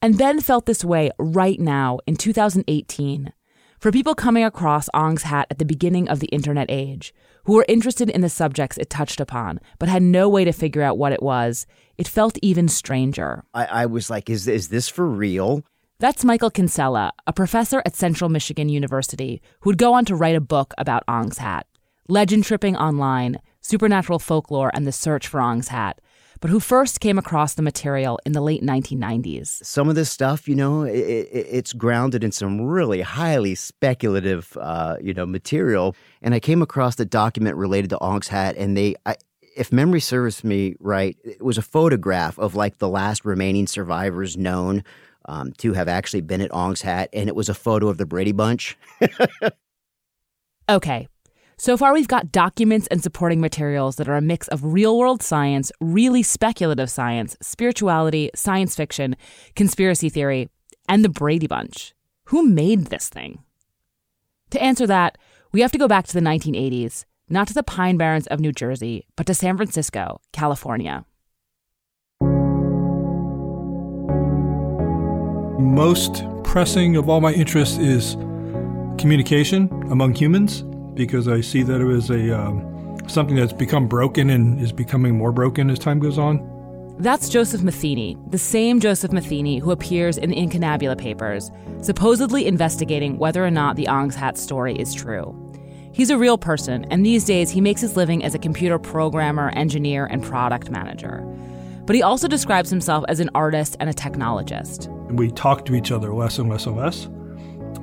And 0.00 0.16
Ben 0.16 0.40
felt 0.40 0.66
this 0.66 0.84
way 0.84 1.10
right 1.18 1.58
now 1.58 1.98
in 2.06 2.16
2018 2.16 3.32
for 3.80 3.92
people 3.92 4.14
coming 4.14 4.44
across 4.44 4.88
Ong's 4.92 5.22
hat 5.24 5.46
at 5.50 5.58
the 5.58 5.64
beginning 5.64 6.08
of 6.08 6.20
the 6.20 6.26
internet 6.28 6.66
age, 6.68 7.14
who 7.44 7.54
were 7.54 7.64
interested 7.68 8.10
in 8.10 8.20
the 8.20 8.28
subjects 8.28 8.76
it 8.76 8.90
touched 8.90 9.20
upon, 9.20 9.60
but 9.78 9.88
had 9.88 10.02
no 10.02 10.28
way 10.28 10.44
to 10.44 10.52
figure 10.52 10.82
out 10.82 10.98
what 10.98 11.12
it 11.12 11.22
was, 11.22 11.66
it 11.96 12.08
felt 12.08 12.38
even 12.42 12.66
stranger. 12.68 13.44
I, 13.54 13.64
I 13.66 13.86
was 13.86 14.10
like, 14.10 14.28
is, 14.28 14.48
is 14.48 14.68
this 14.68 14.88
for 14.88 15.06
real? 15.06 15.62
That's 16.00 16.24
Michael 16.24 16.50
Kinsella, 16.50 17.12
a 17.26 17.32
professor 17.32 17.82
at 17.86 17.96
Central 17.96 18.30
Michigan 18.30 18.68
University, 18.68 19.40
who 19.60 19.70
would 19.70 19.78
go 19.78 19.94
on 19.94 20.04
to 20.06 20.16
write 20.16 20.36
a 20.36 20.40
book 20.40 20.74
about 20.76 21.04
Ong's 21.08 21.38
hat. 21.38 21.66
Legend 22.08 22.44
tripping 22.44 22.76
online, 22.76 23.38
supernatural 23.60 24.18
folklore, 24.18 24.70
and 24.74 24.86
the 24.86 24.92
search 24.92 25.26
for 25.26 25.40
Ong's 25.40 25.68
hat 25.68 26.00
but 26.40 26.50
who 26.50 26.60
first 26.60 27.00
came 27.00 27.18
across 27.18 27.54
the 27.54 27.62
material 27.62 28.18
in 28.24 28.32
the 28.32 28.40
late 28.40 28.62
1990s. 28.62 29.64
Some 29.64 29.88
of 29.88 29.94
this 29.94 30.10
stuff, 30.10 30.48
you 30.48 30.54
know, 30.54 30.82
it, 30.82 30.96
it, 30.96 31.46
it's 31.50 31.72
grounded 31.72 32.22
in 32.22 32.32
some 32.32 32.60
really 32.60 33.00
highly 33.00 33.54
speculative, 33.54 34.56
uh, 34.60 34.96
you 35.00 35.14
know, 35.14 35.26
material. 35.26 35.96
And 36.22 36.34
I 36.34 36.40
came 36.40 36.62
across 36.62 36.94
the 36.94 37.04
document 37.04 37.56
related 37.56 37.90
to 37.90 38.00
Ong's 38.00 38.28
hat, 38.28 38.56
and 38.56 38.76
they, 38.76 38.94
I, 39.04 39.16
if 39.56 39.72
memory 39.72 40.00
serves 40.00 40.44
me 40.44 40.76
right, 40.78 41.16
it 41.24 41.42
was 41.42 41.58
a 41.58 41.62
photograph 41.62 42.38
of 42.38 42.54
like 42.54 42.78
the 42.78 42.88
last 42.88 43.24
remaining 43.24 43.66
survivors 43.66 44.36
known 44.36 44.84
um, 45.24 45.52
to 45.58 45.72
have 45.72 45.88
actually 45.88 46.20
been 46.20 46.40
at 46.40 46.52
Ong's 46.52 46.82
hat, 46.82 47.10
and 47.12 47.28
it 47.28 47.34
was 47.34 47.48
a 47.48 47.54
photo 47.54 47.88
of 47.88 47.98
the 47.98 48.06
Brady 48.06 48.32
Bunch. 48.32 48.78
okay, 50.68 51.08
so 51.60 51.76
far, 51.76 51.92
we've 51.92 52.06
got 52.06 52.30
documents 52.30 52.86
and 52.86 53.02
supporting 53.02 53.40
materials 53.40 53.96
that 53.96 54.08
are 54.08 54.16
a 54.16 54.20
mix 54.20 54.46
of 54.46 54.62
real 54.62 54.96
world 54.96 55.24
science, 55.24 55.72
really 55.80 56.22
speculative 56.22 56.88
science, 56.88 57.36
spirituality, 57.42 58.30
science 58.32 58.76
fiction, 58.76 59.16
conspiracy 59.56 60.08
theory, 60.08 60.48
and 60.88 61.04
the 61.04 61.08
Brady 61.08 61.48
Bunch. 61.48 61.94
Who 62.26 62.46
made 62.46 62.86
this 62.86 63.08
thing? 63.08 63.40
To 64.50 64.62
answer 64.62 64.86
that, 64.86 65.18
we 65.50 65.60
have 65.60 65.72
to 65.72 65.78
go 65.78 65.88
back 65.88 66.06
to 66.06 66.14
the 66.14 66.20
1980s, 66.20 67.04
not 67.28 67.48
to 67.48 67.54
the 67.54 67.64
Pine 67.64 67.96
Barrens 67.96 68.28
of 68.28 68.38
New 68.38 68.52
Jersey, 68.52 69.08
but 69.16 69.26
to 69.26 69.34
San 69.34 69.56
Francisco, 69.56 70.20
California. 70.32 71.04
Most 75.58 76.22
pressing 76.44 76.94
of 76.94 77.08
all 77.08 77.20
my 77.20 77.32
interests 77.32 77.78
is 77.78 78.14
communication 78.96 79.68
among 79.90 80.14
humans 80.14 80.64
because 80.98 81.28
I 81.28 81.40
see 81.40 81.62
that 81.62 81.80
it 81.80 81.84
was 81.84 82.10
a 82.10 82.38
um, 82.38 82.98
something 83.08 83.36
that's 83.36 83.54
become 83.54 83.88
broken 83.88 84.28
and 84.28 84.60
is 84.60 84.72
becoming 84.72 85.16
more 85.16 85.32
broken 85.32 85.70
as 85.70 85.78
time 85.78 85.98
goes 86.00 86.18
on. 86.18 86.56
That's 86.98 87.28
Joseph 87.28 87.62
Matheny, 87.62 88.18
the 88.26 88.38
same 88.38 88.80
Joseph 88.80 89.12
Matheny 89.12 89.58
who 89.58 89.70
appears 89.70 90.18
in 90.18 90.30
the 90.30 90.36
Incunabula 90.36 90.96
papers, 90.98 91.50
supposedly 91.80 92.46
investigating 92.46 93.16
whether 93.16 93.44
or 93.44 93.50
not 93.52 93.76
the 93.76 93.86
Ong's 93.86 94.16
Hat 94.16 94.36
story 94.36 94.74
is 94.74 94.92
true. 94.92 95.32
He's 95.92 96.10
a 96.10 96.18
real 96.18 96.36
person, 96.36 96.84
and 96.90 97.06
these 97.06 97.24
days 97.24 97.50
he 97.50 97.60
makes 97.60 97.80
his 97.80 97.96
living 97.96 98.24
as 98.24 98.34
a 98.34 98.38
computer 98.38 98.78
programmer, 98.78 99.50
engineer, 99.50 100.06
and 100.06 100.22
product 100.22 100.70
manager. 100.70 101.20
But 101.86 101.94
he 101.94 102.02
also 102.02 102.28
describes 102.28 102.68
himself 102.68 103.04
as 103.08 103.20
an 103.20 103.30
artist 103.34 103.76
and 103.78 103.88
a 103.88 103.94
technologist. 103.94 104.88
We 105.12 105.30
talk 105.30 105.64
to 105.66 105.74
each 105.74 105.92
other 105.92 106.12
less 106.12 106.38
and 106.38 106.50
less 106.50 106.66
and 106.66 106.76
less. 106.76 107.04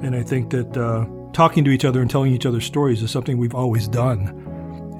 And 0.03 0.15
I 0.15 0.23
think 0.23 0.51
that 0.51 0.77
uh, 0.77 1.05
talking 1.35 1.65
to 1.65 1.69
each 1.69 1.83
other 1.83 1.99
and 2.01 2.09
telling 2.09 2.31
each 2.31 2.45
other 2.45 2.61
stories 2.61 3.03
is 3.03 3.11
something 3.11 3.37
we've 3.37 3.53
always 3.53 3.89
done. 3.89 4.41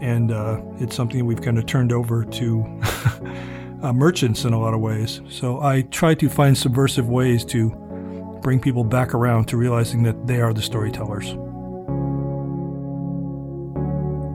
And 0.01 0.33
uh, 0.33 0.61
it's 0.79 0.93
something 0.93 1.25
we've 1.25 1.41
kind 1.41 1.57
of 1.57 1.65
turned 1.65 1.93
over 1.93 2.25
to 2.25 2.81
uh, 3.81 3.93
merchants 3.93 4.43
in 4.43 4.51
a 4.51 4.59
lot 4.59 4.73
of 4.73 4.81
ways. 4.81 5.21
So 5.29 5.61
I 5.61 5.83
try 5.83 6.13
to 6.15 6.29
find 6.29 6.57
subversive 6.57 7.07
ways 7.07 7.45
to 7.45 7.69
bring 8.41 8.59
people 8.59 8.83
back 8.83 9.13
around 9.13 9.45
to 9.45 9.57
realizing 9.57 10.03
that 10.03 10.27
they 10.27 10.41
are 10.41 10.53
the 10.53 10.61
storytellers. 10.61 11.29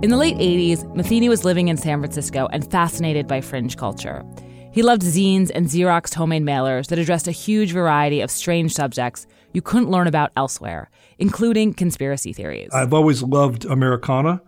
In 0.03 0.09
the 0.09 0.17
late 0.17 0.39
80s, 0.39 0.95
Matheny 0.97 1.29
was 1.29 1.45
living 1.45 1.69
in 1.69 1.77
San 1.77 2.01
Francisco 2.01 2.49
and 2.51 2.69
fascinated 2.71 3.29
by 3.29 3.43
fringe 3.43 3.77
culture. 3.77 4.25
He 4.73 4.83
loved 4.83 5.03
zines 5.03 5.51
and 5.55 5.67
Xerox 5.67 6.15
homemade 6.15 6.45
mailers 6.45 6.87
that 6.89 6.99
addressed 6.99 7.29
a 7.29 7.33
huge 7.33 7.73
variety 7.73 8.23
of 8.23 8.31
strange 8.31 8.73
subjects 8.73 9.27
you 9.53 9.61
couldn't 9.61 9.91
learn 9.91 10.07
about 10.07 10.31
elsewhere, 10.37 10.89
including 11.21 11.75
conspiracy 11.75 12.33
theories. 12.33 12.71
I've 12.73 12.93
always 12.93 13.23
loved 13.23 13.65
Americana, 13.65 14.43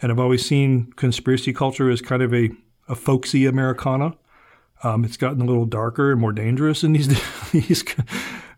and 0.00 0.10
I've 0.10 0.18
always 0.18 0.44
seen 0.44 0.92
conspiracy 0.96 1.52
culture 1.52 1.90
as 1.90 2.00
kind 2.00 2.22
of 2.22 2.34
a, 2.34 2.50
a 2.88 2.94
folksy 2.94 3.46
Americana. 3.46 4.16
Um, 4.82 5.04
it's 5.04 5.16
gotten 5.16 5.40
a 5.40 5.44
little 5.44 5.66
darker 5.66 6.12
and 6.12 6.20
more 6.20 6.32
dangerous 6.32 6.82
in 6.82 6.92
these 6.92 7.08
these 7.52 7.84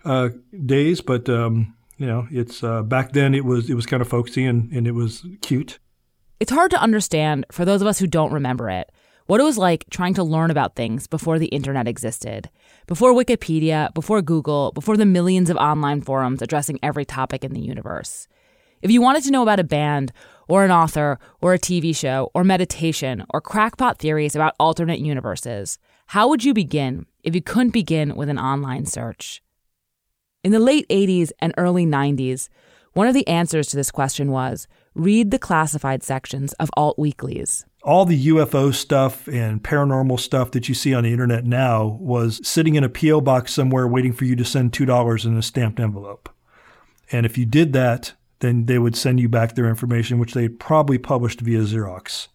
uh, 0.05 0.31
days, 0.65 1.01
but 1.01 1.29
um, 1.29 1.75
you 1.99 2.07
know, 2.07 2.27
it's 2.31 2.63
uh, 2.63 2.83
back 2.83 3.13
then 3.13 3.35
it 3.35 3.45
was 3.45 3.69
it 3.69 3.75
was 3.75 3.87
kind 3.87 4.01
of 4.01 4.09
folksy 4.09 4.45
and, 4.45 4.71
and 4.73 4.87
it 4.87 4.93
was 4.93 5.25
cute. 5.43 5.79
It's 6.39 6.53
hard 6.53 6.71
to 6.71 6.81
understand 6.81 7.47
for 7.51 7.65
those 7.65 7.81
of 7.81 7.87
us 7.87 7.99
who 7.99 8.07
don't 8.07 8.33
remember 8.33 8.69
it 8.69 8.91
what 9.27 9.41
it 9.41 9.45
was 9.45 9.59
like 9.59 9.85
trying 9.91 10.15
to 10.15 10.23
learn 10.23 10.51
about 10.51 10.77
things 10.77 11.07
before 11.07 11.39
the 11.39 11.47
internet 11.47 11.89
existed, 11.89 12.49
before 12.87 13.13
Wikipedia, 13.13 13.93
before 13.95 14.23
Google, 14.23 14.73
before 14.73 14.97
the 14.97 15.07
millions 15.07 15.51
of 15.51 15.57
online 15.57 16.01
forums 16.01 16.41
addressing 16.41 16.79
every 16.83 17.05
topic 17.05 17.45
in 17.45 17.53
the 17.53 17.61
universe. 17.61 18.29
If 18.83 18.91
you 18.91 19.01
wanted 19.01 19.25
to 19.25 19.31
know 19.31 19.43
about 19.43 19.61
a 19.61 19.65
band, 19.65 20.13
or 20.49 20.65
an 20.65 20.71
author, 20.71 21.19
or 21.41 21.55
a 21.55 21.59
TV 21.59 21.97
show, 21.97 22.31
or 22.35 22.45
meditation, 22.45 23.25
or 23.31 23.41
crackpot 23.41 23.99
theories 23.99 24.37
about 24.37 24.55
alternate 24.61 25.01
universes, 25.01 25.79
how 26.09 26.29
would 26.29 26.45
you 26.45 26.55
begin 26.55 27.07
if 27.25 27.35
you 27.35 27.43
couldn't 27.43 27.71
begin 27.71 28.15
with 28.15 28.29
an 28.29 28.39
online 28.39 28.87
search? 28.87 29.43
In 30.45 30.53
the 30.53 30.61
late 30.61 30.89
80s 30.89 31.33
and 31.41 31.53
early 31.57 31.85
90s, 31.85 32.49
one 32.93 33.09
of 33.09 33.15
the 33.15 33.27
answers 33.27 33.67
to 33.69 33.77
this 33.77 33.91
question 33.91 34.31
was 34.31 34.69
read 34.95 35.33
the 35.33 35.39
classified 35.39 36.05
sections 36.05 36.53
of 36.55 36.71
alt 36.77 36.99
weeklies 36.99 37.67
all 37.87 38.05
the 38.05 38.27
UFO 38.27 38.75
stuff 38.75 39.29
and 39.29 39.63
paranormal 39.63 40.19
stuff 40.19 40.51
that 40.51 40.69
you 40.69 40.75
see 40.75 40.93
on 40.93 41.05
the 41.05 41.13
internet 41.13 41.45
now 41.45 41.99
was 42.01 42.47
sitting 42.47 42.75
in 42.75 42.83
a 42.83 42.89
PO 42.89 43.21
box 43.21 43.55
somewhere 43.55 43.87
waiting 43.87 44.13
for 44.13 44.25
you 44.25 44.35
to 44.35 44.45
send 44.45 44.73
$2 44.73 45.25
in 45.25 45.37
a 45.37 45.43
stamped 45.43 45.79
envelope. 45.79 46.29
And 47.13 47.25
if 47.25 47.39
you 47.39 47.47
did 47.47 47.73
that, 47.75 48.13
then 48.41 48.67
they 48.67 48.81
would 48.81 48.97
send 48.97 49.21
you 49.21 49.29
back 49.29 49.55
their 49.55 49.69
information, 49.69 50.19
which 50.19 50.35
they 50.35 50.49
probably 50.49 50.99
published 50.99 51.41
via 51.41 51.61
Xerox. 51.61 52.27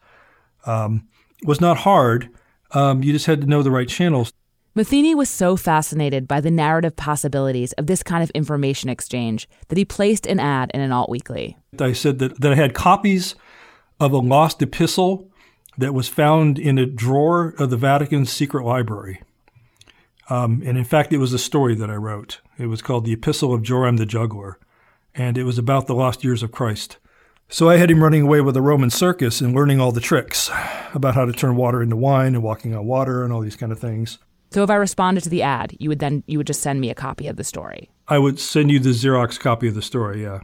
Um, 0.65 1.10
it 1.41 1.48
was 1.48 1.60
not 1.60 1.79
hard. 1.79 2.29
Um, 2.72 3.03
you 3.03 3.12
just 3.12 3.25
had 3.25 3.41
to 3.41 3.48
know 3.48 3.62
the 3.62 3.72
right 3.72 3.89
channels. 3.89 4.31
Matheny 4.74 5.13
was 5.13 5.29
so 5.29 5.58
fascinated 5.58 6.29
by 6.29 6.39
the 6.39 6.50
narrative 6.50 6.96
possibilities 6.96 7.74
of 7.74 7.88
this 7.88 8.03
kind 8.03 8.24
of 8.24 8.29
information 8.29 8.89
exchange 8.89 9.50
that 9.67 9.77
he 9.77 9.84
placed 9.84 10.25
an 10.25 10.39
ad 10.39 10.72
in 10.74 10.79
an 10.79 10.93
alt 10.93 11.10
weekly. 11.10 11.58
I 11.77 11.91
said 11.91 12.20
that, 12.20 12.39
that 12.39 12.53
I 12.53 12.55
had 12.55 12.74
copies 12.74 13.36
of 14.00 14.13
a 14.13 14.17
lost 14.17 14.62
epistle 14.62 15.30
that 15.78 15.94
was 15.94 16.08
found 16.08 16.60
in 16.60 16.78
a 16.78 16.86
drawer 16.86 17.54
of 17.58 17.70
the 17.70 17.78
Vatican's 17.78 18.32
secret 18.32 18.66
library. 18.66 19.22
Um, 20.30 20.62
and 20.66 20.78
in 20.78 20.84
fact, 20.84 21.12
it 21.12 21.18
was 21.18 21.34
a 21.34 21.40
story 21.40 21.75
that 21.75 21.90
I 21.90 21.96
wrote. 21.96 22.40
It 22.58 22.68
was 22.68 22.82
called 22.82 23.06
The 23.06 23.13
Epistle 23.13 23.54
of 23.54 23.63
Joram 23.63 23.98
the 23.98 24.06
Juggler, 24.06 24.58
and 25.13 25.38
it 25.38 25.44
was 25.44 25.58
about 25.58 25.88
the 25.88 25.96
lost 25.96 26.24
years 26.24 26.44
of 26.44 26.51
Christ. 26.51 26.98
So 27.50 27.70
I 27.70 27.75
had 27.75 27.92
him 27.92 28.01
running 28.01 28.22
away 28.22 28.40
with 28.40 28.56
a 28.56 28.62
Roman 28.62 28.90
circus 28.90 29.42
and 29.42 29.54
learning 29.54 29.82
all 29.82 29.92
the 29.92 30.00
tricks 30.00 30.50
about 30.94 31.16
how 31.16 31.25
to 31.25 31.34
turn 31.34 31.58
water 31.58 31.82
into 31.82 31.98
wine 31.98 32.34
and 32.34 32.44
walking 32.44 32.74
on 32.74 32.86
water 32.86 33.25
and 33.25 33.34
all 33.34 33.42
these 33.42 33.58
kind 33.58 33.74
of 33.74 33.80
things. 33.80 34.20
So 34.51 34.63
if 34.63 34.70
I 34.70 34.75
responded 34.75 35.24
to 35.24 35.30
the 35.30 35.42
ad, 35.42 35.75
you 35.80 35.90
would 35.90 36.00
then 36.00 36.24
you 36.28 36.38
would 36.38 36.48
just 36.48 36.62
send 36.62 36.80
me 36.80 36.90
a 36.90 36.96
copy 36.96 37.28
of 37.28 37.36
the 37.36 37.44
story. 37.44 37.90
I 38.08 38.20
would 38.20 38.40
send 38.40 38.72
you 38.72 38.80
the 38.80 38.92
Xerox 38.92 39.38
copy 39.40 39.68
of 39.68 39.75
the 39.75 39.82
story, 39.82 40.24
yeah. 40.24 40.42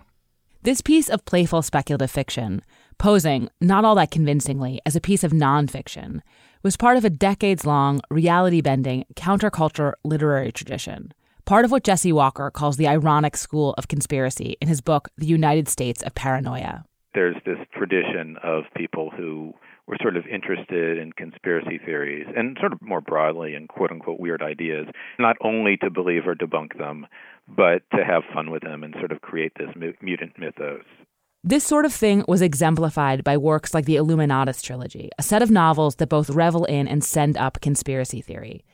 This 0.63 0.81
piece 0.81 1.09
of 1.09 1.23
playful 1.23 1.61
speculative 1.61 2.11
fiction 2.11 2.61
posing, 2.97 3.49
not 3.61 3.85
all 3.85 3.95
that 3.95 4.11
convincingly, 4.11 4.81
as 4.85 4.95
a 4.95 5.01
piece 5.01 5.23
of 5.23 5.31
nonfiction, 5.31 6.21
was 6.63 6.77
part 6.77 6.97
of 6.97 7.05
a 7.05 7.09
decades 7.09 7.65
long, 7.65 8.01
reality 8.09 8.61
bending, 8.61 9.05
counterculture 9.15 9.93
literary 10.03 10.51
tradition. 10.51 11.13
Part 11.45 11.63
of 11.63 11.71
what 11.71 11.83
Jesse 11.83 12.11
Walker 12.11 12.51
calls 12.51 12.77
the 12.77 12.87
ironic 12.87 13.37
school 13.37 13.73
of 13.77 13.87
conspiracy 13.87 14.57
in 14.59 14.67
his 14.67 14.81
book, 14.81 15.07
The 15.17 15.27
United 15.27 15.69
States 15.69 16.03
of 16.03 16.13
Paranoia. 16.13 16.83
There's 17.13 17.37
this 17.45 17.59
tradition 17.73 18.35
of 18.43 18.63
people 18.75 19.11
who 19.15 19.53
were 19.87 19.97
sort 20.01 20.17
of 20.17 20.27
interested 20.27 20.97
in 20.97 21.13
conspiracy 21.13 21.79
theories 21.83 22.27
and 22.35 22.57
sort 22.59 22.73
of 22.73 22.81
more 22.81 22.99
broadly 22.99 23.55
in 23.55 23.67
quote 23.67 23.91
unquote 23.91 24.19
weird 24.19 24.41
ideas, 24.41 24.87
not 25.17 25.37
only 25.41 25.77
to 25.77 25.89
believe 25.89 26.27
or 26.27 26.35
debunk 26.35 26.77
them, 26.77 27.07
but 27.47 27.81
to 27.95 28.03
have 28.03 28.23
fun 28.33 28.51
with 28.51 28.63
them 28.63 28.83
and 28.83 28.93
sort 28.99 29.13
of 29.13 29.21
create 29.21 29.53
this 29.57 29.69
mutant 30.01 30.37
mythos. 30.37 30.83
This 31.43 31.63
sort 31.63 31.85
of 31.85 31.93
thing 31.93 32.25
was 32.27 32.41
exemplified 32.41 33.23
by 33.23 33.37
works 33.37 33.73
like 33.73 33.85
the 33.85 33.95
Illuminatus 33.95 34.61
trilogy, 34.61 35.11
a 35.19 35.23
set 35.23 35.43
of 35.43 35.51
novels 35.51 35.95
that 35.95 36.09
both 36.09 36.31
revel 36.31 36.65
in 36.65 36.87
and 36.87 37.03
send 37.03 37.37
up 37.37 37.61
conspiracy 37.61 38.21
theory. 38.21 38.65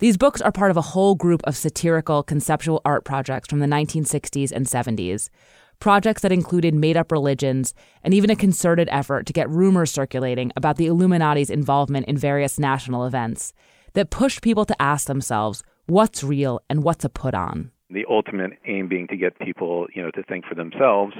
These 0.00 0.16
books 0.16 0.40
are 0.40 0.52
part 0.52 0.72
of 0.72 0.76
a 0.76 0.82
whole 0.82 1.14
group 1.14 1.40
of 1.44 1.56
satirical 1.56 2.24
conceptual 2.24 2.82
art 2.84 3.04
projects 3.04 3.48
from 3.48 3.60
the 3.60 3.66
1960s 3.66 4.50
and 4.50 4.66
70s, 4.66 5.30
projects 5.78 6.22
that 6.22 6.32
included 6.32 6.74
made 6.74 6.96
up 6.96 7.12
religions, 7.12 7.72
and 8.02 8.12
even 8.12 8.30
a 8.30 8.36
concerted 8.36 8.88
effort 8.90 9.24
to 9.26 9.32
get 9.32 9.48
rumors 9.48 9.92
circulating 9.92 10.50
about 10.56 10.76
the 10.76 10.86
Illuminati's 10.86 11.50
involvement 11.50 12.06
in 12.06 12.16
various 12.16 12.58
national 12.58 13.06
events 13.06 13.52
that 13.92 14.10
pushed 14.10 14.42
people 14.42 14.64
to 14.64 14.82
ask 14.82 15.06
themselves 15.06 15.62
what's 15.86 16.24
real 16.24 16.60
and 16.68 16.82
what's 16.82 17.04
a 17.04 17.08
put 17.08 17.34
on. 17.34 17.70
The 17.90 18.04
ultimate 18.10 18.52
aim 18.66 18.88
being 18.88 19.06
to 19.06 19.16
get 19.16 19.38
people, 19.38 19.86
you 19.94 20.02
know, 20.02 20.10
to 20.10 20.22
think 20.24 20.44
for 20.44 20.54
themselves, 20.54 21.14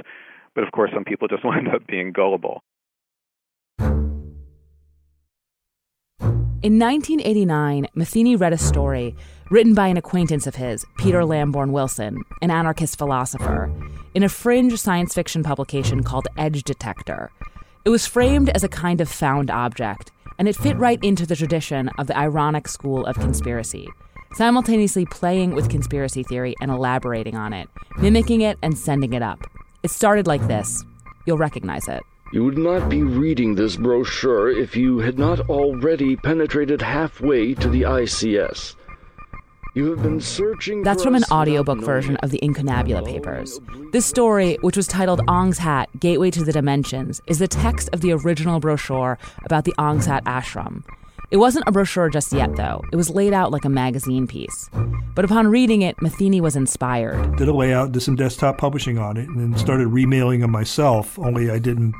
but 0.55 0.65
of 0.65 0.73
course 0.73 0.91
some 0.95 1.05
people 1.05 1.29
just 1.29 1.45
wind 1.45 1.69
up 1.69 1.87
being 1.87 2.13
gullible. 2.13 2.63
In 6.61 6.77
1989, 6.81 7.87
Matheny 7.95 8.35
read 8.35 8.53
a 8.53 8.59
story 8.59 9.15
written 9.49 9.75
by 9.75 9.87
an 9.87 9.97
acquaintance 9.97 10.45
of 10.45 10.57
his, 10.57 10.85
Peter 10.99 11.25
Lamborn 11.25 11.71
Wilson, 11.71 12.19
an 12.43 12.51
anarchist 12.51 12.99
philosopher, 12.99 13.73
in 14.15 14.25
a 14.25 14.29
fringe 14.29 14.77
science 14.77 15.15
fiction 15.15 15.45
publication 15.45 16.03
called 16.03 16.27
Edge 16.37 16.65
Detector. 16.65 17.31
It 17.85 17.91
was 17.91 18.09
framed 18.09 18.49
as 18.51 18.65
a 18.65 18.69
kind 18.69 19.01
of 19.01 19.09
found 19.09 19.53
object, 19.53 20.11
and 20.39 20.49
it 20.49 20.57
fit 20.57 20.77
right 20.79 21.03
into 21.03 21.27
the 21.27 21.37
tradition 21.37 21.91
of 21.97 22.09
the 22.09 22.19
ironic 22.19 22.67
school 22.67 23.07
of 23.07 23.17
conspiracy, 23.21 23.87
simultaneously 24.35 25.07
playing 25.07 25.55
with 25.55 25.71
conspiracy 25.71 26.25
theory 26.25 26.57
and 26.61 26.73
elaborating 26.73 27.37
on 27.37 27.53
it, 27.53 27.69
mimicking 27.99 28.41
it 28.41 28.59
and 28.63 28.77
sending 28.77 29.13
it 29.13 29.23
up. 29.23 29.39
It 29.83 29.91
started 29.91 30.27
like 30.27 30.47
this. 30.49 30.85
You'll 31.27 31.39
recognize 31.39 31.87
it. 31.89 32.03
You 32.33 32.45
would 32.45 32.59
not 32.59 32.89
be 32.89 33.03
reading 33.03 33.55
this 33.55 33.77
brochure 33.77 34.51
if 34.51 34.77
you 34.77 34.99
had 34.99 35.19
not 35.19 35.41
already 35.49 36.17
penetrated 36.17 36.83
halfway 36.83 37.55
to 37.55 37.69
the 37.69 37.83
ICS. 37.83 38.75
You 39.75 39.91
have 39.91 40.03
been 40.03 40.21
searching. 40.21 40.83
That's 40.83 41.05
from 41.05 41.15
an 41.15 41.23
audiobook 41.31 41.81
version 41.81 42.17
of 42.17 42.31
the 42.31 42.41
Incunabula 42.43 43.05
Papers. 43.05 43.61
This 43.93 44.05
story, 44.05 44.59
which 44.63 44.77
was 44.77 44.89
titled 44.89 45.21
Ong's 45.29 45.59
Hat 45.59 45.89
Gateway 46.01 46.31
to 46.33 46.43
the 46.43 46.53
Dimensions, 46.53 47.21
is 47.27 47.39
the 47.39 47.47
text 47.47 47.89
of 47.93 48.01
the 48.01 48.13
original 48.13 48.59
brochure 48.59 49.19
about 49.45 49.65
the 49.65 49.75
Ong's 49.79 50.07
Hat 50.07 50.25
ashram. 50.25 50.83
It 51.31 51.37
wasn't 51.37 51.69
a 51.69 51.73
brochure 51.73 52.09
just 52.09 52.33
yet, 52.33 52.57
though. 52.57 52.83
It 52.91 52.97
was 52.97 53.11
laid 53.11 53.35
out 53.35 53.53
like 53.53 53.67
a 53.67 53.69
magazine 53.69 54.27
piece. 54.27 54.71
But 55.15 55.27
upon 55.27 55.49
reading 55.49 55.83
it, 55.83 56.01
Matheny 56.01 56.41
was 56.41 56.57
inspired. 56.57 57.37
Did 57.37 57.49
a 57.49 57.53
layout, 57.53 57.93
did 57.93 58.01
some 58.01 58.17
desktop 58.17 58.57
publishing 58.57 58.97
on 58.97 59.19
it, 59.19 59.29
and 59.29 59.39
then 59.39 59.59
started 59.59 59.89
remailing 59.89 60.41
them 60.41 60.51
myself, 60.51 61.19
only 61.19 61.51
I 61.51 61.59
didn't 61.59 61.95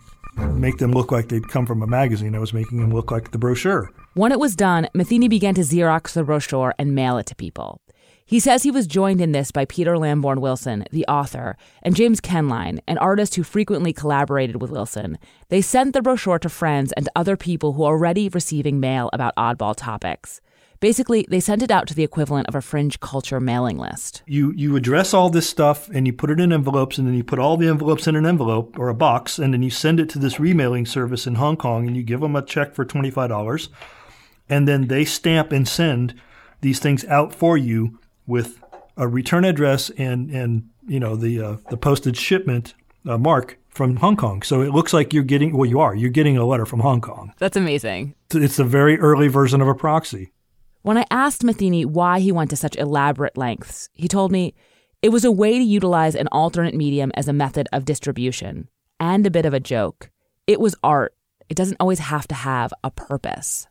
make 0.55 0.79
them 0.79 0.93
look 0.93 1.13
like 1.13 1.29
they'd 1.29 1.49
come 1.49 1.67
from 1.67 1.83
a 1.83 1.87
magazine. 1.87 2.35
I 2.35 2.39
was 2.39 2.55
making 2.55 2.81
them 2.81 2.93
look 2.93 3.11
like 3.11 3.33
the 3.33 3.39
brochure. 3.39 3.91
When 4.15 4.33
it 4.33 4.41
was 4.41 4.57
done, 4.57 4.89
Matheny 4.95 5.29
began 5.29 5.55
to 5.55 5.61
Xerox 5.61 6.13
the 6.13 6.25
brochure 6.25 6.75
and 6.79 6.95
mail 6.95 7.19
it 7.19 7.27
to 7.27 7.35
people. 7.35 7.83
He 8.29 8.41
says 8.41 8.63
he 8.63 8.71
was 8.71 8.87
joined 8.87 9.23
in 9.23 9.33
this 9.33 9.51
by 9.51 9.65
Peter 9.65 9.97
Lamborn 9.97 10.43
Wilson, 10.43 10.85
the 10.91 11.07
author, 11.07 11.57
and 11.83 11.97
James 11.97 12.21
Koehnline, 12.21 12.79
an 12.87 12.99
artist 12.99 13.35
who 13.37 13.43
frequently 13.43 13.95
collaborated 13.95 14.61
with 14.61 14.71
Wilson. 14.71 15.17
They 15.49 15.63
sent 15.63 15.95
the 15.95 16.03
brochure 16.03 16.39
to 16.41 16.51
friends 16.51 16.93
and 16.93 17.09
other 17.17 17.39
people 17.39 17.73
who 17.73 17.85
were 17.85 17.89
already 17.89 18.29
receiving 18.29 18.81
mail 18.81 19.09
about 19.15 19.35
oddball 19.37 19.75
topics. 19.75 20.43
Basically, 20.79 21.27
they 21.31 21.41
sent 21.41 21.63
it 21.63 21.71
out 21.71 21.89
to 21.89 21.95
the 21.95 22.05
equivalent 22.05 22.49
of 22.49 22.55
a 22.55 22.61
fringe 22.61 23.01
culture 23.01 23.41
mailing 23.41 23.79
list. 23.79 24.23
You 24.27 24.53
you 24.53 24.77
address 24.77 25.15
all 25.15 25.31
this 25.31 25.49
stuff 25.49 25.89
and 25.89 26.07
you 26.07 26.13
put 26.13 26.29
it 26.29 26.39
in 26.39 26.53
envelopes 26.53 26.99
and 26.99 27.09
then 27.09 27.15
you 27.15 27.25
put 27.25 27.39
all 27.39 27.57
the 27.57 27.69
envelopes 27.69 28.07
in 28.07 28.15
an 28.15 28.27
envelope 28.27 28.79
or 28.79 28.91
a 28.91 28.95
box 28.95 29.39
and 29.39 29.55
then 29.55 29.63
you 29.63 29.71
send 29.71 30.01
it 30.01 30.11
to 30.11 30.19
this 30.19 30.39
remailing 30.39 30.85
service 30.85 31.27
in 31.27 31.37
Hong 31.37 31.57
Kong 31.57 31.87
and 31.87 31.97
you 31.97 32.03
give 32.03 32.21
them 32.21 32.37
a 32.37 32.43
check 32.43 32.75
for 32.75 32.85
$25 32.85 33.69
and 34.51 34.69
then 34.69 34.89
they 34.89 35.07
stamp 35.07 35.51
and 35.51 35.67
send 35.67 36.15
these 36.61 36.79
things 36.79 37.07
out 37.07 37.35
for 37.35 37.57
you 37.57 37.99
with 38.29 38.63
a 38.97 39.09
return 39.09 39.45
address 39.45 39.91
and 39.91 40.31
and 40.31 40.69
you 40.87 41.01
know 41.01 41.17
the 41.17 41.41
uh, 41.43 41.57
the 41.71 41.77
postage 41.77 42.19
shipment 42.19 42.75
uh, 43.09 43.19
mark 43.19 43.59
from 43.71 43.97
Hong 43.97 44.17
Kong. 44.17 44.43
So 44.43 44.61
it 44.61 44.71
looks 44.71 44.93
like 44.93 45.13
you're 45.13 45.25
getting 45.25 45.57
well 45.57 45.69
you 45.69 45.81
are. 45.81 45.95
You're 45.95 46.11
getting 46.11 46.37
a 46.37 46.45
letter 46.45 46.67
from 46.67 46.81
Hong 46.81 47.01
Kong. 47.01 47.33
That's 47.39 47.57
amazing. 47.57 48.15
It's 48.33 48.59
a 48.59 48.65
very 48.65 48.99
early 48.99 49.29
version 49.29 49.61
of 49.61 49.69
a 49.69 49.75
proxy. 49.75 50.33
When 50.83 50.97
I 50.97 51.07
asked 51.11 51.43
Matheny 51.43 51.85
why 51.85 52.21
he 52.21 52.31
went 52.31 52.51
to 52.51 52.57
such 52.57 52.77
elaborate 52.77 53.37
lengths, 53.37 53.89
he 53.95 54.07
told 54.07 54.31
me 54.31 54.55
it 55.03 55.11
was 55.11 55.25
a 55.25 55.33
way 55.33 55.59
to 55.59 55.65
utilize 55.65 56.15
an 56.15 56.29
alternate 56.33 56.75
medium 56.75 57.13
as 57.15 57.29
a 57.29 57.33
method 57.33 57.69
of 57.73 57.85
distribution 57.85 58.69
and 59.01 59.27
a 59.27 59.31
bit 59.31 59.47
of 59.47 59.55
a 59.55 59.61
joke. 59.61 60.11
It 60.47 60.61
was 60.61 60.75
art. 60.83 61.15
It 61.49 61.57
doesn't 61.57 61.77
always 61.81 61.99
have 61.99 62.27
to 62.29 62.35
have 62.35 62.73
a 62.83 62.91
purpose. 62.91 63.67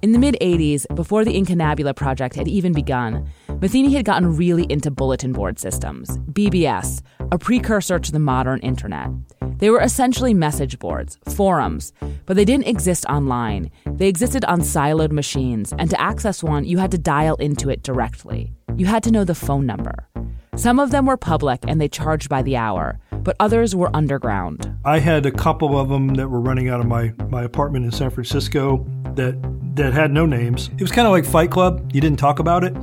In 0.00 0.12
the 0.12 0.18
mid 0.20 0.36
80s, 0.40 0.86
before 0.94 1.24
the 1.24 1.36
Incunabula 1.36 1.92
project 1.92 2.36
had 2.36 2.46
even 2.46 2.72
begun, 2.72 3.28
Matheny 3.60 3.92
had 3.94 4.04
gotten 4.04 4.36
really 4.36 4.62
into 4.70 4.92
bulletin 4.92 5.32
board 5.32 5.58
systems, 5.58 6.18
BBS, 6.30 7.02
a 7.32 7.38
precursor 7.38 7.98
to 7.98 8.12
the 8.12 8.20
modern 8.20 8.60
internet. 8.60 9.10
They 9.56 9.70
were 9.70 9.80
essentially 9.80 10.34
message 10.34 10.78
boards, 10.78 11.18
forums, 11.34 11.92
but 12.26 12.36
they 12.36 12.44
didn't 12.44 12.68
exist 12.68 13.06
online. 13.06 13.72
They 13.86 14.06
existed 14.06 14.44
on 14.44 14.60
siloed 14.60 15.10
machines, 15.10 15.74
and 15.76 15.90
to 15.90 16.00
access 16.00 16.44
one, 16.44 16.64
you 16.64 16.78
had 16.78 16.92
to 16.92 16.98
dial 16.98 17.34
into 17.36 17.68
it 17.68 17.82
directly. 17.82 18.52
You 18.76 18.86
had 18.86 19.02
to 19.02 19.10
know 19.10 19.24
the 19.24 19.34
phone 19.34 19.66
number. 19.66 20.06
Some 20.54 20.78
of 20.78 20.92
them 20.92 21.06
were 21.06 21.16
public 21.16 21.60
and 21.66 21.80
they 21.80 21.88
charged 21.88 22.28
by 22.28 22.42
the 22.42 22.56
hour, 22.56 23.00
but 23.10 23.34
others 23.40 23.74
were 23.74 23.94
underground. 23.96 24.72
I 24.84 25.00
had 25.00 25.26
a 25.26 25.32
couple 25.32 25.76
of 25.76 25.88
them 25.88 26.14
that 26.14 26.28
were 26.28 26.40
running 26.40 26.68
out 26.68 26.78
of 26.78 26.86
my, 26.86 27.12
my 27.30 27.42
apartment 27.42 27.84
in 27.84 27.90
San 27.90 28.10
Francisco 28.10 28.86
that 29.14 29.34
that 29.78 29.92
had 29.92 30.12
no 30.12 30.26
names. 30.26 30.70
It 30.74 30.82
was 30.82 30.92
kind 30.92 31.06
of 31.06 31.12
like 31.12 31.24
Fight 31.24 31.50
Club. 31.50 31.90
You 31.92 32.00
didn't 32.00 32.18
talk 32.18 32.38
about 32.38 32.64
it. 32.64 32.76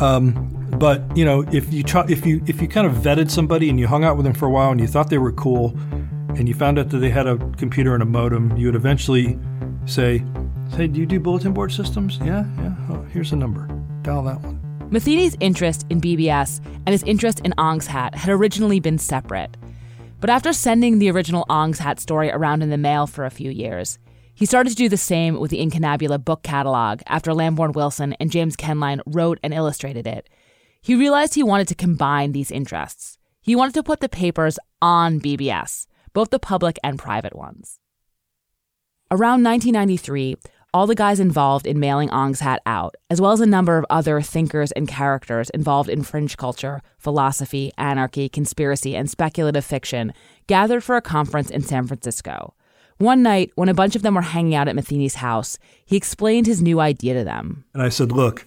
Um, 0.00 0.54
but 0.78 1.16
you 1.16 1.24
know, 1.24 1.44
if 1.52 1.72
you 1.72 1.82
try, 1.82 2.04
if 2.08 2.24
you 2.24 2.42
if 2.46 2.62
you 2.62 2.68
kind 2.68 2.86
of 2.86 2.94
vetted 2.94 3.30
somebody 3.30 3.68
and 3.68 3.80
you 3.80 3.86
hung 3.86 4.04
out 4.04 4.16
with 4.16 4.24
them 4.24 4.34
for 4.34 4.46
a 4.46 4.50
while 4.50 4.70
and 4.70 4.80
you 4.80 4.86
thought 4.86 5.10
they 5.10 5.18
were 5.18 5.32
cool, 5.32 5.76
and 6.36 6.48
you 6.48 6.54
found 6.54 6.78
out 6.78 6.90
that 6.90 6.98
they 6.98 7.10
had 7.10 7.26
a 7.26 7.36
computer 7.56 7.94
and 7.94 8.02
a 8.02 8.06
modem, 8.06 8.56
you 8.56 8.66
would 8.66 8.76
eventually 8.76 9.38
say, 9.86 10.24
"Hey, 10.76 10.86
do 10.86 11.00
you 11.00 11.06
do 11.06 11.18
bulletin 11.18 11.52
board 11.52 11.72
systems? 11.72 12.18
Yeah, 12.22 12.44
yeah. 12.58 12.74
Oh, 12.90 13.02
here's 13.12 13.32
a 13.32 13.36
number. 13.36 13.66
Dial 14.02 14.22
that 14.24 14.40
one." 14.40 14.60
Matheny's 14.90 15.36
interest 15.40 15.84
in 15.90 16.00
BBS 16.00 16.60
and 16.86 16.92
his 16.92 17.02
interest 17.02 17.40
in 17.40 17.52
Ong's 17.58 17.86
Hat 17.86 18.14
had 18.14 18.30
originally 18.30 18.80
been 18.80 18.98
separate. 18.98 19.56
But 20.20 20.30
after 20.30 20.52
sending 20.52 20.98
the 20.98 21.10
original 21.10 21.44
Ong's 21.48 21.78
Hat 21.78 22.00
story 22.00 22.30
around 22.30 22.62
in 22.62 22.70
the 22.70 22.78
mail 22.78 23.06
for 23.06 23.24
a 23.24 23.30
few 23.30 23.50
years, 23.50 23.98
he 24.38 24.46
started 24.46 24.70
to 24.70 24.76
do 24.76 24.88
the 24.88 24.96
same 24.96 25.40
with 25.40 25.50
the 25.50 25.58
Incunabula 25.58 26.16
book 26.24 26.44
catalog 26.44 27.00
after 27.08 27.34
Lamborn 27.34 27.72
Wilson 27.72 28.12
and 28.20 28.30
James 28.30 28.54
Koehnline 28.54 29.00
wrote 29.04 29.40
and 29.42 29.52
illustrated 29.52 30.06
it. 30.06 30.28
He 30.80 30.94
realized 30.94 31.34
he 31.34 31.42
wanted 31.42 31.66
to 31.66 31.74
combine 31.74 32.30
these 32.30 32.52
interests. 32.52 33.18
He 33.40 33.56
wanted 33.56 33.74
to 33.74 33.82
put 33.82 33.98
the 33.98 34.08
papers 34.08 34.56
on 34.80 35.18
BBS, 35.18 35.88
both 36.12 36.30
the 36.30 36.38
public 36.38 36.78
and 36.84 37.00
private 37.00 37.34
ones. 37.34 37.80
Around 39.10 39.42
1993, 39.42 40.36
all 40.72 40.86
the 40.86 40.94
guys 40.94 41.18
involved 41.18 41.66
in 41.66 41.80
mailing 41.80 42.10
Ong's 42.10 42.38
hat 42.38 42.62
out, 42.64 42.94
as 43.10 43.20
well 43.20 43.32
as 43.32 43.40
a 43.40 43.46
number 43.46 43.76
of 43.76 43.86
other 43.90 44.20
thinkers 44.20 44.70
and 44.70 44.86
characters 44.86 45.50
involved 45.50 45.90
in 45.90 46.04
fringe 46.04 46.36
culture, 46.36 46.80
philosophy, 46.96 47.72
anarchy, 47.76 48.28
conspiracy, 48.28 48.94
and 48.94 49.10
speculative 49.10 49.64
fiction, 49.64 50.12
gathered 50.46 50.84
for 50.84 50.94
a 50.94 51.02
conference 51.02 51.50
in 51.50 51.62
San 51.62 51.88
Francisco. 51.88 52.54
One 52.98 53.22
night, 53.22 53.52
when 53.54 53.68
a 53.68 53.74
bunch 53.74 53.94
of 53.94 54.02
them 54.02 54.14
were 54.14 54.22
hanging 54.22 54.56
out 54.56 54.68
at 54.68 54.74
Matheny's 54.74 55.16
house, 55.16 55.56
he 55.84 55.96
explained 55.96 56.46
his 56.46 56.60
new 56.60 56.80
idea 56.80 57.14
to 57.14 57.24
them. 57.24 57.64
And 57.72 57.82
I 57.82 57.88
said, 57.88 58.10
Look, 58.10 58.46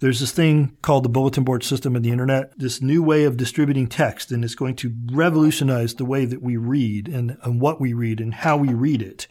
there's 0.00 0.18
this 0.18 0.32
thing 0.32 0.76
called 0.82 1.04
the 1.04 1.08
bulletin 1.08 1.44
board 1.44 1.62
system 1.62 1.94
in 1.94 2.02
the 2.02 2.10
internet, 2.10 2.58
this 2.58 2.82
new 2.82 3.04
way 3.04 3.22
of 3.22 3.36
distributing 3.36 3.86
text, 3.86 4.32
and 4.32 4.44
it's 4.44 4.56
going 4.56 4.74
to 4.76 4.92
revolutionize 5.12 5.94
the 5.94 6.04
way 6.04 6.24
that 6.24 6.42
we 6.42 6.56
read 6.56 7.06
and, 7.06 7.38
and 7.44 7.60
what 7.60 7.80
we 7.80 7.92
read 7.92 8.20
and 8.20 8.34
how 8.34 8.56
we 8.56 8.74
read 8.74 9.00
it. 9.00 9.28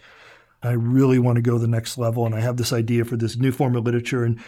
I 0.63 0.71
really 0.71 1.19
want 1.19 1.35
to 1.35 1.41
go 1.41 1.57
the 1.57 1.67
next 1.67 1.97
level, 1.97 2.25
and 2.25 2.33
I 2.33 2.39
have 2.39 2.55
this 2.55 2.71
idea 2.71 3.03
for 3.03 3.17
this 3.17 3.35
new 3.35 3.51
form 3.51 3.75
of 3.75 3.83
literature. 3.83 4.23
And, 4.23 4.39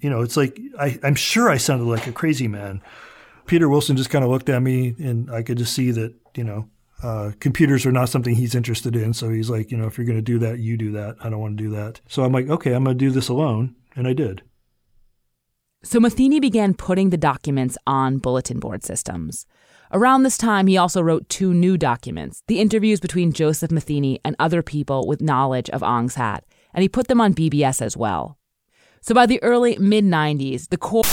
you 0.00 0.08
know, 0.08 0.20
it's 0.20 0.36
like, 0.36 0.60
I, 0.78 1.00
I'm 1.02 1.16
sure 1.16 1.50
I 1.50 1.56
sounded 1.56 1.86
like 1.86 2.06
a 2.06 2.12
crazy 2.12 2.46
man. 2.46 2.80
Peter 3.46 3.68
Wilson 3.68 3.96
just 3.96 4.10
kind 4.10 4.24
of 4.24 4.30
looked 4.30 4.48
at 4.48 4.62
me, 4.62 4.94
and 5.00 5.28
I 5.32 5.42
could 5.42 5.58
just 5.58 5.72
see 5.72 5.90
that, 5.90 6.14
you 6.36 6.44
know, 6.44 6.68
uh, 7.02 7.32
computers 7.40 7.84
are 7.84 7.92
not 7.92 8.08
something 8.08 8.34
he's 8.34 8.54
interested 8.54 8.96
in. 8.96 9.12
So 9.12 9.30
he's 9.30 9.50
like, 9.50 9.70
you 9.70 9.76
know, 9.76 9.86
if 9.86 9.98
you're 9.98 10.06
going 10.06 10.18
to 10.18 10.22
do 10.22 10.38
that, 10.38 10.58
you 10.58 10.76
do 10.76 10.92
that. 10.92 11.16
I 11.20 11.28
don't 11.28 11.40
want 11.40 11.58
to 11.58 11.64
do 11.64 11.70
that. 11.70 12.00
So 12.08 12.24
I'm 12.24 12.32
like, 12.32 12.48
okay, 12.48 12.72
I'm 12.72 12.84
going 12.84 12.96
to 12.98 13.04
do 13.04 13.10
this 13.10 13.28
alone. 13.28 13.74
And 13.94 14.06
I 14.06 14.12
did. 14.12 14.42
So 15.82 16.00
Matheny 16.00 16.40
began 16.40 16.74
putting 16.74 17.10
the 17.10 17.16
documents 17.16 17.78
on 17.86 18.18
bulletin 18.18 18.58
board 18.58 18.82
systems. 18.82 19.46
Around 19.92 20.24
this 20.24 20.36
time, 20.36 20.66
he 20.66 20.76
also 20.76 21.00
wrote 21.00 21.28
two 21.28 21.54
new 21.54 21.78
documents 21.78 22.42
the 22.48 22.60
interviews 22.60 22.98
between 22.98 23.32
Joseph 23.32 23.70
Matheny 23.70 24.20
and 24.24 24.34
other 24.38 24.62
people 24.62 25.06
with 25.06 25.20
knowledge 25.20 25.70
of 25.70 25.82
Ong's 25.82 26.16
Hat, 26.16 26.44
and 26.74 26.82
he 26.82 26.88
put 26.88 27.08
them 27.08 27.20
on 27.20 27.34
BBS 27.34 27.80
as 27.80 27.96
well. 27.96 28.36
So 29.00 29.14
by 29.14 29.26
the 29.26 29.40
early 29.42 29.78
mid 29.78 30.04
90s, 30.04 30.70
the 30.70 30.76
core. 30.76 31.04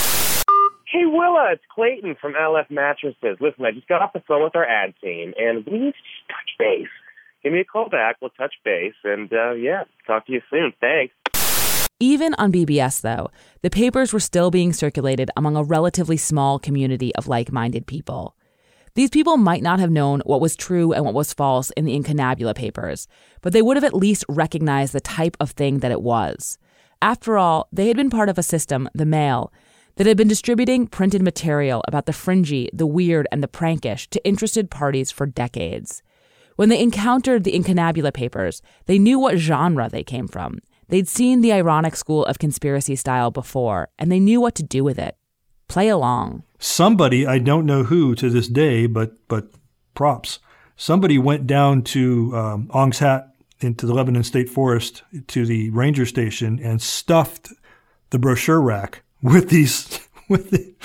It's 1.51 1.63
Clayton 1.73 2.15
from 2.21 2.33
Aleph 2.39 2.67
Mattresses. 2.69 3.37
Listen, 3.39 3.65
I 3.65 3.71
just 3.71 3.87
got 3.87 4.01
off 4.01 4.13
the 4.13 4.23
phone 4.27 4.43
with 4.43 4.55
our 4.55 4.65
ad 4.65 4.93
team, 5.01 5.33
and 5.37 5.65
we 5.65 5.73
need 5.73 5.93
to 5.93 6.33
touch 6.33 6.51
base. 6.57 6.87
Give 7.43 7.51
me 7.51 7.59
a 7.59 7.65
call 7.65 7.89
back. 7.89 8.17
We'll 8.21 8.31
touch 8.31 8.53
base, 8.63 8.93
and 9.03 9.31
uh, 9.33 9.51
yeah, 9.53 9.83
talk 10.07 10.25
to 10.27 10.31
you 10.31 10.41
soon. 10.49 10.73
Thanks. 10.79 11.13
Even 11.99 12.33
on 12.35 12.51
BBS, 12.51 13.01
though, 13.01 13.29
the 13.61 13.69
papers 13.69 14.13
were 14.13 14.19
still 14.19 14.51
being 14.51 14.73
circulated 14.73 15.29
among 15.37 15.55
a 15.55 15.63
relatively 15.63 16.17
small 16.17 16.59
community 16.59 17.13
of 17.15 17.27
like 17.27 17.51
minded 17.51 17.87
people. 17.87 18.35
These 18.95 19.09
people 19.09 19.37
might 19.37 19.63
not 19.63 19.79
have 19.79 19.89
known 19.89 20.21
what 20.25 20.41
was 20.41 20.55
true 20.55 20.93
and 20.93 21.03
what 21.03 21.13
was 21.13 21.33
false 21.33 21.71
in 21.71 21.85
the 21.85 21.95
Incunabula 21.95 22.53
papers, 22.53 23.07
but 23.41 23.53
they 23.53 23.61
would 23.61 23.77
have 23.77 23.83
at 23.83 23.95
least 23.95 24.25
recognized 24.29 24.93
the 24.93 25.01
type 25.01 25.35
of 25.39 25.51
thing 25.51 25.79
that 25.79 25.91
it 25.91 26.01
was. 26.01 26.57
After 27.01 27.37
all, 27.37 27.67
they 27.71 27.87
had 27.87 27.97
been 27.97 28.09
part 28.09 28.29
of 28.29 28.37
a 28.37 28.43
system, 28.43 28.87
the 28.93 29.05
Mail, 29.05 29.51
that 29.95 30.07
had 30.07 30.17
been 30.17 30.27
distributing 30.27 30.87
printed 30.87 31.21
material 31.21 31.83
about 31.87 32.05
the 32.05 32.13
fringy, 32.13 32.69
the 32.73 32.87
weird, 32.87 33.27
and 33.31 33.43
the 33.43 33.47
prankish 33.47 34.07
to 34.09 34.25
interested 34.25 34.69
parties 34.69 35.11
for 35.11 35.25
decades. 35.25 36.01
When 36.55 36.69
they 36.69 36.81
encountered 36.81 37.43
the 37.43 37.55
Incunabula 37.55 38.11
papers, 38.11 38.61
they 38.85 38.99
knew 38.99 39.19
what 39.19 39.37
genre 39.37 39.89
they 39.89 40.03
came 40.03 40.27
from. 40.27 40.59
They'd 40.89 41.07
seen 41.07 41.41
the 41.41 41.53
ironic 41.53 41.95
school 41.95 42.25
of 42.25 42.39
conspiracy 42.39 42.95
style 42.95 43.31
before, 43.31 43.89
and 43.97 44.11
they 44.11 44.19
knew 44.19 44.39
what 44.39 44.55
to 44.55 44.63
do 44.63 44.83
with 44.83 44.99
it. 44.99 45.17
Play 45.67 45.87
along. 45.87 46.43
Somebody, 46.59 47.25
I 47.25 47.39
don't 47.39 47.65
know 47.65 47.83
who 47.83 48.13
to 48.15 48.29
this 48.29 48.47
day, 48.47 48.85
but 48.85 49.27
but 49.27 49.51
props. 49.95 50.39
Somebody 50.75 51.17
went 51.17 51.47
down 51.47 51.83
to 51.83 52.35
um, 52.35 52.67
Ong's 52.71 52.99
Hat 52.99 53.29
into 53.59 53.85
the 53.85 53.93
Lebanon 53.93 54.23
State 54.23 54.49
Forest 54.49 55.03
to 55.27 55.45
the 55.45 55.69
ranger 55.69 56.05
station 56.05 56.59
and 56.61 56.81
stuffed 56.81 57.49
the 58.09 58.19
brochure 58.19 58.61
rack 58.61 59.03
with 59.23 59.49
these 59.49 60.07
with 60.29 60.51
the, 60.51 60.75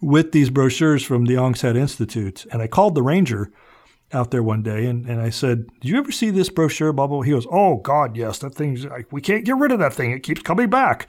with 0.00 0.32
these 0.32 0.48
brochures 0.48 1.04
from 1.04 1.26
the 1.26 1.36
Ong's 1.36 1.60
Hat 1.60 1.76
Institute. 1.76 2.46
And 2.50 2.62
I 2.62 2.66
called 2.66 2.94
the 2.94 3.02
ranger 3.02 3.52
out 4.12 4.30
there 4.30 4.42
one 4.42 4.62
day 4.62 4.86
and, 4.86 5.06
and 5.06 5.20
I 5.20 5.30
said, 5.30 5.66
Did 5.80 5.90
you 5.90 5.98
ever 5.98 6.12
see 6.12 6.30
this 6.30 6.48
brochure, 6.48 6.92
bubble? 6.92 7.22
He 7.22 7.32
goes, 7.32 7.46
Oh, 7.50 7.76
God, 7.76 8.16
yes. 8.16 8.38
That 8.38 8.54
thing's, 8.54 8.84
like, 8.84 9.12
we 9.12 9.20
can't 9.20 9.44
get 9.44 9.56
rid 9.56 9.72
of 9.72 9.78
that 9.78 9.92
thing. 9.92 10.12
It 10.12 10.22
keeps 10.22 10.42
coming 10.42 10.70
back. 10.70 11.08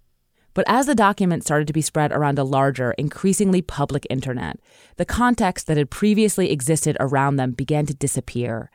But 0.54 0.66
as 0.68 0.86
the 0.86 0.96
document 0.96 1.44
started 1.44 1.66
to 1.68 1.74
be 1.74 1.82
spread 1.82 2.12
around 2.12 2.38
a 2.38 2.44
larger, 2.44 2.92
increasingly 2.92 3.64
public 3.64 4.06
internet, 4.10 4.60
the 4.98 5.06
context 5.06 5.66
that 5.66 5.78
had 5.78 5.90
previously 5.90 6.52
existed 6.52 6.96
around 7.00 7.38
them 7.38 7.52
began 7.52 7.88
to 7.88 7.94
disappear. 7.96 8.70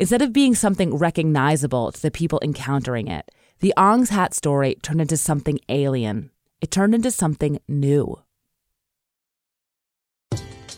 Instead 0.00 0.22
of 0.22 0.32
being 0.32 0.56
something 0.56 0.96
recognizable 0.96 1.92
to 1.92 2.02
the 2.02 2.10
people 2.10 2.40
encountering 2.42 3.06
it, 3.06 3.30
the 3.60 3.72
Ong's 3.76 4.10
Hat 4.10 4.34
story 4.34 4.74
turned 4.82 5.00
into 5.00 5.16
something 5.16 5.60
alien. 5.68 6.30
It 6.64 6.70
turned 6.70 6.94
into 6.94 7.10
something 7.10 7.60
new. 7.68 8.22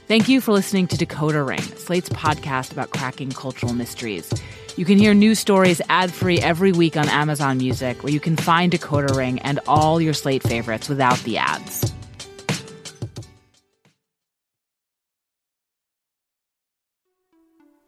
Thank 0.09 0.29
you 0.29 0.41
for 0.41 0.51
listening 0.51 0.89
to 0.89 0.97
Decoder 0.97 1.47
Ring, 1.47 1.61
Slate's 1.61 2.09
podcast 2.09 2.73
about 2.73 2.91
cracking 2.91 3.31
cultural 3.31 3.73
mysteries. 3.73 4.29
You 4.77 4.85
can 4.85 4.99
hear 4.99 5.15
new 5.15 5.37
stories 5.37 5.81
ad 5.89 6.11
free 6.11 6.41
every 6.41 6.73
week 6.73 6.97
on 6.97 7.09
Amazon 7.09 7.59
Music, 7.59 8.03
where 8.03 8.13
you 8.13 8.19
can 8.19 8.37
find 8.37 8.73
Decoder 8.73 9.17
Ring 9.17 9.39
and 9.43 9.61
all 9.69 10.01
your 10.01 10.13
Slate 10.13 10.43
favorites 10.43 10.89
without 10.89 11.19
the 11.19 11.39
ads. 11.39 11.95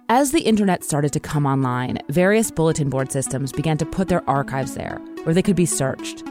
As 0.09 0.31
the 0.31 0.43
internet 0.43 0.85
started 0.85 1.13
to 1.15 1.19
come 1.19 1.47
online, 1.47 1.99
various 2.09 2.53
bulletin 2.53 2.91
board 2.91 3.11
systems 3.11 3.51
began 3.51 3.77
to 3.79 3.85
put 3.85 4.07
their 4.07 4.23
archives 4.31 4.77
there, 4.77 5.01
where 5.25 5.35
they 5.35 5.43
could 5.43 5.57
be 5.57 5.67
searched. 5.67 6.23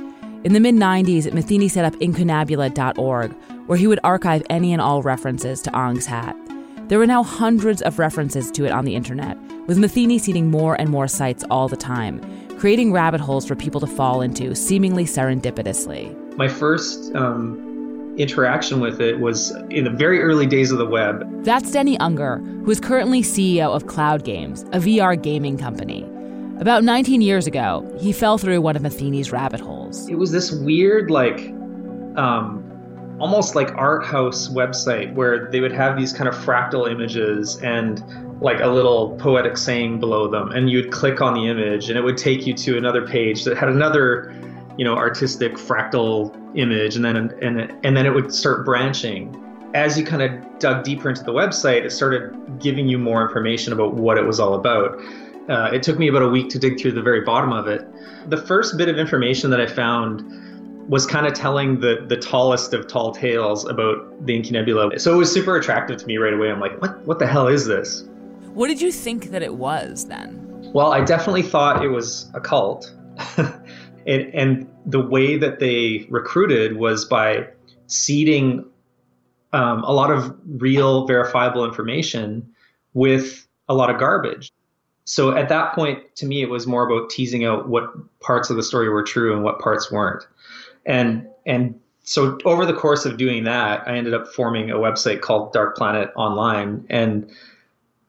In 0.43 0.53
the 0.53 0.59
mid 0.59 0.75
90s, 0.75 1.33
Matheny 1.33 1.67
set 1.67 1.83
up 1.83 1.93
incunabula.org, 1.95 3.33
where 3.65 3.77
he 3.77 3.87
would 3.87 3.99
archive 4.03 4.43
any 4.49 4.71
and 4.71 4.81
all 4.81 5.01
references 5.01 5.61
to 5.63 5.73
Ong's 5.75 6.05
hat. 6.05 6.35
There 6.87 6.99
were 6.99 7.07
now 7.07 7.23
hundreds 7.23 7.81
of 7.81 7.97
references 7.97 8.51
to 8.51 8.65
it 8.65 8.71
on 8.71 8.85
the 8.85 8.95
internet, 8.95 9.35
with 9.65 9.79
Matheny 9.79 10.19
seeding 10.19 10.51
more 10.51 10.79
and 10.79 10.89
more 10.89 11.07
sites 11.07 11.43
all 11.49 11.67
the 11.67 11.75
time, 11.75 12.21
creating 12.59 12.93
rabbit 12.93 13.19
holes 13.19 13.47
for 13.47 13.55
people 13.55 13.81
to 13.81 13.87
fall 13.87 14.21
into, 14.21 14.55
seemingly 14.55 15.05
serendipitously. 15.05 16.15
My 16.37 16.47
first 16.47 17.13
um, 17.15 18.15
interaction 18.17 18.79
with 18.79 19.01
it 19.01 19.19
was 19.19 19.51
in 19.71 19.85
the 19.85 19.89
very 19.89 20.21
early 20.21 20.45
days 20.45 20.71
of 20.71 20.77
the 20.77 20.85
web. 20.85 21.43
That's 21.43 21.71
Denny 21.71 21.97
Unger, 21.99 22.37
who 22.37 22.69
is 22.69 22.79
currently 22.79 23.21
CEO 23.21 23.75
of 23.75 23.87
Cloud 23.87 24.23
Games, 24.23 24.61
a 24.71 24.79
VR 24.79 25.21
gaming 25.21 25.57
company. 25.57 26.07
About 26.59 26.83
19 26.83 27.21
years 27.21 27.45
ago, 27.45 27.87
he 27.99 28.11
fell 28.11 28.39
through 28.39 28.61
one 28.61 28.75
of 28.75 28.81
Matheny's 28.81 29.31
rabbit 29.31 29.59
holes. 29.59 30.09
It 30.09 30.15
was 30.15 30.31
this 30.31 30.51
weird, 30.51 31.11
like, 31.11 31.49
um, 32.17 32.63
almost 33.19 33.53
like 33.53 33.71
art 33.75 34.03
house 34.03 34.47
website 34.47 35.13
where 35.13 35.51
they 35.51 35.59
would 35.59 35.71
have 35.71 35.95
these 35.95 36.11
kind 36.11 36.27
of 36.27 36.33
fractal 36.35 36.89
images 36.89 37.57
and 37.57 38.03
like 38.41 38.59
a 38.59 38.67
little 38.67 39.15
poetic 39.17 39.57
saying 39.57 39.99
below 39.99 40.27
them 40.27 40.51
and 40.51 40.69
you'd 40.69 40.91
click 40.91 41.21
on 41.21 41.33
the 41.33 41.47
image 41.47 41.89
and 41.89 41.97
it 41.97 42.03
would 42.03 42.17
take 42.17 42.45
you 42.45 42.53
to 42.53 42.77
another 42.77 43.05
page 43.05 43.43
that 43.43 43.57
had 43.57 43.69
another 43.69 44.31
you 44.77 44.85
know 44.85 44.95
artistic 44.95 45.55
fractal 45.55 46.35
image 46.55 46.95
and 46.95 47.03
then 47.03 47.15
and 47.15 47.73
and 47.83 47.97
then 47.97 48.05
it 48.05 48.13
would 48.13 48.31
start 48.31 48.63
branching 48.63 49.35
as 49.73 49.97
you 49.97 50.05
kind 50.05 50.21
of 50.21 50.59
dug 50.59 50.83
deeper 50.83 51.09
into 51.09 51.23
the 51.23 51.33
website 51.33 51.83
it 51.83 51.89
started 51.89 52.59
giving 52.59 52.87
you 52.87 52.99
more 52.99 53.23
information 53.23 53.73
about 53.73 53.95
what 53.95 54.19
it 54.19 54.25
was 54.27 54.39
all 54.39 54.53
about 54.53 54.99
uh, 55.49 55.69
it 55.73 55.83
took 55.83 55.97
me 55.97 56.07
about 56.07 56.21
a 56.21 56.29
week 56.29 56.49
to 56.49 56.59
dig 56.59 56.79
through 56.79 56.91
the 56.91 57.01
very 57.01 57.21
bottom 57.21 57.53
of 57.53 57.67
it. 57.67 57.87
The 58.29 58.37
first 58.37 58.77
bit 58.77 58.89
of 58.89 58.97
information 58.97 59.49
that 59.51 59.61
I 59.61 59.67
found 59.67 60.23
was 60.89 61.05
kind 61.05 61.25
of 61.27 61.33
telling 61.33 61.79
the 61.79 62.05
the 62.07 62.17
tallest 62.17 62.73
of 62.73 62.87
tall 62.87 63.11
tales 63.11 63.65
about 63.65 64.25
the 64.25 64.39
Incunabula. 64.39 64.99
So 64.99 65.13
it 65.13 65.17
was 65.17 65.31
super 65.31 65.55
attractive 65.57 65.97
to 65.97 66.05
me 66.05 66.17
right 66.17 66.33
away. 66.33 66.49
I'm 66.49 66.59
like, 66.59 66.81
what 66.81 66.99
what 67.05 67.19
the 67.19 67.27
hell 67.27 67.47
is 67.47 67.65
this? 67.65 68.03
What 68.53 68.67
did 68.67 68.81
you 68.81 68.91
think 68.91 69.31
that 69.31 69.43
it 69.43 69.55
was 69.55 70.05
then? 70.07 70.43
Well, 70.73 70.91
I 70.91 71.01
definitely 71.03 71.43
thought 71.43 71.83
it 71.83 71.89
was 71.89 72.29
a 72.33 72.41
cult. 72.41 72.93
and, 73.37 74.33
and 74.33 74.69
the 74.85 74.99
way 74.99 75.37
that 75.37 75.59
they 75.59 76.07
recruited 76.09 76.77
was 76.77 77.05
by 77.05 77.47
seeding 77.87 78.65
um, 79.53 79.83
a 79.83 79.91
lot 79.91 80.11
of 80.11 80.35
real 80.45 81.05
verifiable 81.05 81.65
information 81.65 82.49
with 82.93 83.47
a 83.69 83.75
lot 83.75 83.89
of 83.89 83.99
garbage 83.99 84.51
so 85.07 85.35
at 85.37 85.47
that 85.47 85.73
point 85.73 86.03
to 86.17 86.25
me 86.25 86.41
it 86.41 86.49
was 86.49 86.67
more 86.67 86.85
about 86.85 87.09
teasing 87.09 87.45
out 87.45 87.69
what 87.69 87.85
parts 88.19 88.49
of 88.49 88.57
the 88.57 88.61
story 88.61 88.89
were 88.89 89.03
true 89.03 89.33
and 89.33 89.41
what 89.41 89.57
parts 89.59 89.89
weren't. 89.89 90.23
And 90.85 91.25
and 91.45 91.79
so 92.03 92.37
over 92.43 92.65
the 92.65 92.73
course 92.73 93.05
of 93.05 93.17
doing 93.17 93.43
that 93.45 93.87
i 93.87 93.97
ended 93.97 94.13
up 94.13 94.27
forming 94.27 94.69
a 94.69 94.75
website 94.75 95.21
called 95.21 95.53
dark 95.53 95.77
planet 95.77 96.11
online. 96.17 96.85
And 96.89 97.31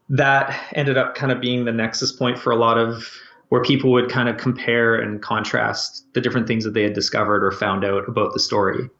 that 0.09 0.61
ended 0.73 0.99
up 0.99 1.15
kind 1.15 1.31
of 1.31 1.41
being 1.41 1.65
the 1.65 1.73
nexus 1.73 2.11
point 2.11 2.37
for 2.37 2.51
a 2.51 2.57
lot 2.57 2.79
of 2.79 3.09
where 3.51 3.63
people 3.63 3.93
would 3.93 4.11
kind 4.11 4.29
of 4.29 4.37
compare 4.37 4.97
and 4.97 5.23
contrast 5.23 6.05
the 6.15 6.21
different 6.21 6.49
things 6.49 6.65
that 6.65 6.75
they 6.75 6.83
had 6.83 6.95
discovered 6.95 7.45
or 7.45 7.53
found 7.53 7.85
out 7.85 8.09
about 8.09 8.33
the 8.33 8.41
story. 8.41 8.91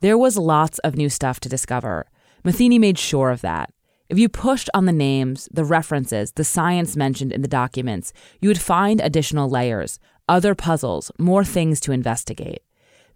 There 0.00 0.18
was 0.18 0.36
lots 0.36 0.80
of 0.80 0.96
new 0.96 1.08
stuff 1.08 1.38
to 1.40 1.48
discover. 1.48 2.06
Matheny 2.42 2.80
made 2.80 2.98
sure 2.98 3.30
of 3.30 3.42
that 3.42 3.72
if 4.12 4.18
you 4.18 4.28
pushed 4.28 4.68
on 4.74 4.84
the 4.84 4.92
names, 4.92 5.48
the 5.50 5.64
references, 5.64 6.32
the 6.32 6.44
science 6.44 6.96
mentioned 6.96 7.32
in 7.32 7.40
the 7.40 7.48
documents, 7.48 8.12
you 8.42 8.50
would 8.50 8.60
find 8.60 9.00
additional 9.00 9.48
layers, 9.48 9.98
other 10.28 10.54
puzzles, 10.54 11.10
more 11.18 11.44
things 11.46 11.80
to 11.80 11.92
investigate. 11.92 12.62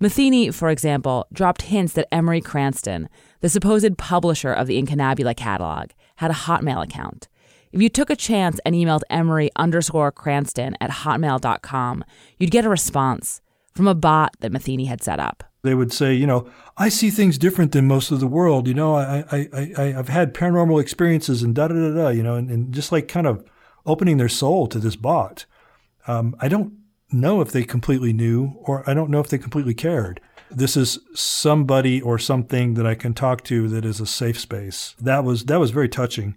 Matheny, 0.01 0.51
for 0.51 0.71
example, 0.71 1.27
dropped 1.31 1.63
hints 1.63 1.93
that 1.93 2.09
Emery 2.11 2.41
Cranston, 2.41 3.11
the 3.41 3.51
supposed 3.51 3.99
publisher 3.99 4.55
of 4.55 4.69
the 4.69 4.79
Incunabula 4.79 5.37
catalog, 5.37 5.91
had 6.17 6.31
a 6.31 6.35
Hotmail 6.35 6.85
account. 6.85 7.29
If 7.73 7.83
you 7.83 7.91
took 7.91 8.09
a 8.09 8.17
chance 8.17 8.59
and 8.65 8.75
emailed 8.75 9.03
Emery 9.11 9.51
underscore 9.55 10.11
Cranston 10.11 10.79
at 10.81 10.89
hotmail.com, 10.89 12.05
you'd 12.39 12.51
get 12.51 12.65
a 12.65 12.71
response 12.71 13.43
from 13.75 13.87
a 13.87 13.95
bot 13.95 14.35
that 14.41 14.51
Matheny 14.51 14.87
had 14.87 15.03
set 15.03 15.21
up 15.21 15.45
they 15.67 15.75
would 15.75 15.93
say, 15.93 16.15
you 16.15 16.27
know, 16.27 16.49
I 16.77 16.89
see 16.89 17.11
things 17.11 17.39
different 17.39 17.73
than 17.73 17.87
most 17.87 18.11
of 18.11 18.21
the 18.21 18.27
world. 18.27 18.69
You 18.69 18.75
know, 18.75 18.95
I, 18.95 19.25
I, 19.31 19.49
I, 19.77 19.99
I've 19.99 20.09
had 20.09 20.35
paranormal 20.35 20.81
experiences 20.81 21.43
and 21.43 21.55
da 21.55 21.69
da 21.69 21.75
da 21.75 21.95
da, 21.95 22.09
you 22.09 22.23
know, 22.23 22.35
and, 22.35 22.51
and 22.51 22.73
just 22.73 22.93
like 22.93 23.09
kind 23.09 23.27
of 23.27 23.45
opening 23.85 24.17
their 24.17 24.29
soul 24.29 24.67
to 24.69 24.79
this 24.79 24.97
bot. 24.97 25.47
Um, 26.07 26.37
I 26.41 26.49
don't 26.49 26.75
know 27.11 27.41
if 27.41 27.53
they 27.53 27.65
completely 27.65 28.13
knew 28.13 28.55
or 28.61 28.89
I 28.89 28.95
don't 28.95 29.11
know 29.11 29.21
if 29.21 29.29
they 29.29 29.39
completely 29.39 29.75
cared. 29.75 30.21
This 30.51 30.77
is 30.77 30.99
somebody 31.15 32.01
or 32.01 32.19
something 32.19 32.75
that 32.75 32.87
I 32.87 32.95
can 32.95 33.15
talk 33.15 33.43
to 33.45 33.69
that 33.69 33.85
is 33.85 34.01
a 34.01 34.07
safe 34.07 34.39
space. 34.39 34.95
That 35.01 35.25
was 35.25 35.45
that 35.47 35.59
was 35.59 35.71
very 35.71 35.89
touching. 35.89 36.37